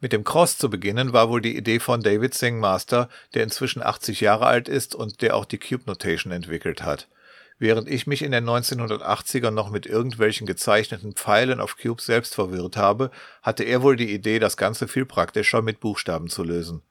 Mit 0.00 0.12
dem 0.12 0.24
Cross 0.24 0.58
zu 0.58 0.70
beginnen 0.70 1.12
war 1.12 1.28
wohl 1.28 1.42
die 1.42 1.56
Idee 1.56 1.80
von 1.80 2.02
David 2.02 2.32
Singmaster, 2.32 3.08
der 3.34 3.42
inzwischen 3.42 3.82
80 3.82 4.20
Jahre 4.20 4.46
alt 4.46 4.68
ist 4.68 4.94
und 4.94 5.22
der 5.22 5.36
auch 5.36 5.44
die 5.44 5.58
Cube 5.58 5.84
Notation 5.86 6.32
entwickelt 6.32 6.82
hat. 6.82 7.08
Während 7.58 7.88
ich 7.88 8.06
mich 8.06 8.22
in 8.22 8.30
den 8.30 8.48
1980ern 8.48 9.50
noch 9.50 9.70
mit 9.70 9.84
irgendwelchen 9.84 10.46
gezeichneten 10.46 11.14
Pfeilen 11.14 11.60
auf 11.60 11.76
Cubes 11.76 12.06
selbst 12.06 12.36
verwirrt 12.36 12.76
habe, 12.76 13.10
hatte 13.42 13.64
er 13.64 13.82
wohl 13.82 13.96
die 13.96 14.14
Idee, 14.14 14.38
das 14.38 14.56
Ganze 14.56 14.86
viel 14.86 15.04
praktischer 15.04 15.60
mit 15.60 15.80
Buchstaben 15.80 16.28
zu 16.28 16.44
lösen. 16.44 16.82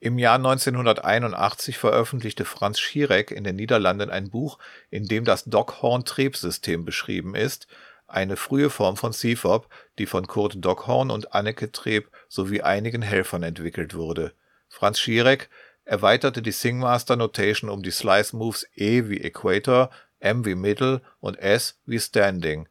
Im 0.00 0.18
Jahr 0.18 0.36
1981 0.36 1.76
veröffentlichte 1.76 2.44
Franz 2.44 2.78
Schirek 2.78 3.32
in 3.32 3.42
den 3.42 3.56
Niederlanden 3.56 4.10
ein 4.10 4.30
Buch, 4.30 4.58
in 4.90 5.08
dem 5.08 5.24
das 5.24 5.44
Dockhorn-Trebsystem 5.44 6.84
beschrieben 6.84 7.34
ist, 7.34 7.66
eine 8.06 8.36
frühe 8.36 8.70
Form 8.70 8.96
von 8.96 9.12
CFOP, 9.12 9.68
die 9.98 10.06
von 10.06 10.26
Kurt 10.28 10.64
Dockhorn 10.64 11.10
und 11.10 11.34
Anneke 11.34 11.72
Treb 11.72 12.10
sowie 12.28 12.62
einigen 12.62 13.02
Helfern 13.02 13.42
entwickelt 13.42 13.94
wurde. 13.94 14.32
Franz 14.68 15.00
Schirek 15.00 15.50
erweiterte 15.84 16.42
die 16.42 16.52
Singmaster 16.52 17.16
Notation 17.16 17.68
um 17.68 17.82
die 17.82 17.90
Slice 17.90 18.36
Moves 18.36 18.66
E 18.76 19.08
wie 19.08 19.20
Equator, 19.20 19.90
M 20.20 20.44
wie 20.44 20.54
Middle 20.54 21.02
und 21.20 21.38
S 21.38 21.78
wie 21.86 21.98
Standing. 21.98 22.68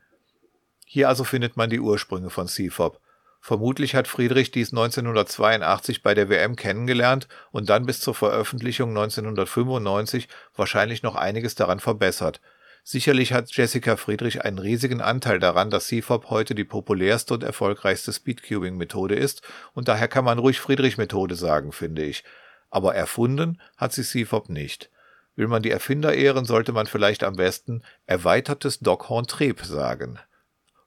Hier 0.85 1.09
also 1.09 1.23
findet 1.23 1.57
man 1.57 1.69
die 1.69 1.81
Ursprünge 1.81 2.29
von 2.29 2.47
CFOP. 2.47 2.99
Vermutlich 3.39 3.95
hat 3.95 4.07
Friedrich 4.07 4.51
dies 4.51 4.71
1982 4.71 6.03
bei 6.03 6.13
der 6.13 6.29
WM 6.29 6.55
kennengelernt 6.55 7.27
und 7.51 7.69
dann 7.69 7.85
bis 7.85 7.99
zur 7.99 8.13
Veröffentlichung 8.13 8.89
1995 8.89 10.27
wahrscheinlich 10.55 11.03
noch 11.03 11.15
einiges 11.15 11.55
daran 11.55 11.79
verbessert. 11.79 12.41
Sicherlich 12.83 13.33
hat 13.33 13.51
Jessica 13.51 13.97
Friedrich 13.97 14.45
einen 14.45 14.59
riesigen 14.59 15.01
Anteil 15.01 15.39
daran, 15.39 15.69
dass 15.69 15.87
CFOP 15.87 16.29
heute 16.29 16.55
die 16.55 16.63
populärste 16.63 17.33
und 17.33 17.43
erfolgreichste 17.43 18.13
Speedcubing-Methode 18.13 19.15
ist 19.15 19.41
und 19.73 19.89
daher 19.89 20.07
kann 20.07 20.23
man 20.23 20.39
ruhig 20.39 20.61
Friedrich-Methode 20.61 21.35
sagen, 21.35 21.73
finde 21.73 22.03
ich. 22.03 22.23
Aber 22.69 22.95
erfunden 22.95 23.61
hat 23.75 23.91
sie 23.91 24.03
CFOP 24.03 24.47
nicht. 24.49 24.89
Will 25.35 25.47
man 25.47 25.61
die 25.61 25.71
Erfinder 25.71 26.13
ehren, 26.13 26.45
sollte 26.45 26.71
man 26.71 26.87
vielleicht 26.87 27.23
am 27.23 27.35
besten 27.35 27.83
erweitertes 28.05 28.79
Dockhorn-Treb 28.79 29.65
sagen. 29.65 30.19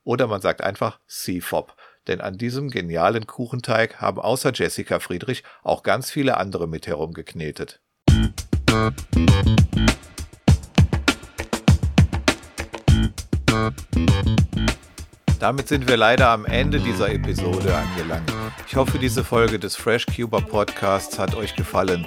Oder 0.03 0.27
man 0.27 0.41
sagt 0.41 0.63
einfach 0.63 0.99
CFOP, 1.07 1.77
denn 2.07 2.21
an 2.21 2.39
diesem 2.39 2.71
genialen 2.71 3.27
Kuchenteig 3.27 4.01
haben 4.01 4.21
außer 4.21 4.53
Jessica 4.55 5.01
Friedrich 5.01 5.43
auch 5.63 5.83
ganz 5.83 6.11
viele 6.11 6.37
andere 6.37 6.67
mit 6.67 6.87
herumgeknetet. 6.87 7.81
Damit 15.39 15.69
sind 15.69 15.89
wir 15.89 15.97
leider 15.97 16.29
am 16.29 16.45
Ende 16.45 16.81
dieser 16.81 17.11
Episode 17.11 17.75
angelangt. 17.75 18.31
Ich 18.67 18.77
hoffe, 18.77 18.99
diese 18.99 19.25
Folge 19.25 19.59
des 19.59 19.75
FreshCuber 19.75 20.43
Podcasts 20.43 21.19
hat 21.19 21.35
euch 21.35 21.57
gefallen. 21.57 22.07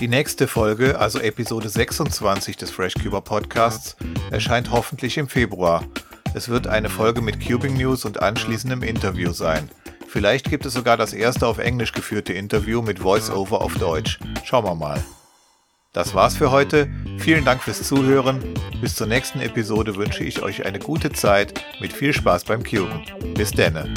Die 0.00 0.06
nächste 0.06 0.46
Folge, 0.48 0.98
also 0.98 1.18
Episode 1.18 1.68
26 1.68 2.56
des 2.56 2.70
FreshCuber 2.70 3.20
Podcasts, 3.20 3.96
erscheint 4.30 4.70
hoffentlich 4.70 5.18
im 5.18 5.28
Februar. 5.28 5.84
Es 6.34 6.48
wird 6.48 6.66
eine 6.66 6.88
Folge 6.88 7.20
mit 7.20 7.44
Cubing 7.46 7.76
News 7.76 8.04
und 8.04 8.22
anschließendem 8.22 8.82
Interview 8.84 9.32
sein. 9.32 9.68
Vielleicht 10.08 10.48
gibt 10.48 10.64
es 10.64 10.72
sogar 10.72 10.96
das 10.96 11.12
erste 11.12 11.46
auf 11.46 11.58
Englisch 11.58 11.92
geführte 11.92 12.32
Interview 12.32 12.80
mit 12.80 13.04
Voiceover 13.04 13.60
auf 13.60 13.74
Deutsch. 13.74 14.18
Schauen 14.42 14.64
wir 14.64 14.74
mal. 14.74 15.04
Das 15.92 16.14
war's 16.14 16.34
für 16.34 16.50
heute. 16.50 16.88
Vielen 17.18 17.44
Dank 17.44 17.62
fürs 17.62 17.86
Zuhören. 17.86 18.54
Bis 18.80 18.94
zur 18.94 19.06
nächsten 19.06 19.40
Episode 19.40 19.96
wünsche 19.96 20.24
ich 20.24 20.42
euch 20.42 20.64
eine 20.64 20.78
gute 20.78 21.12
Zeit 21.12 21.62
mit 21.80 21.92
viel 21.92 22.14
Spaß 22.14 22.44
beim 22.44 22.62
Cuben. 22.62 23.02
Bis 23.34 23.50
denne. 23.50 23.92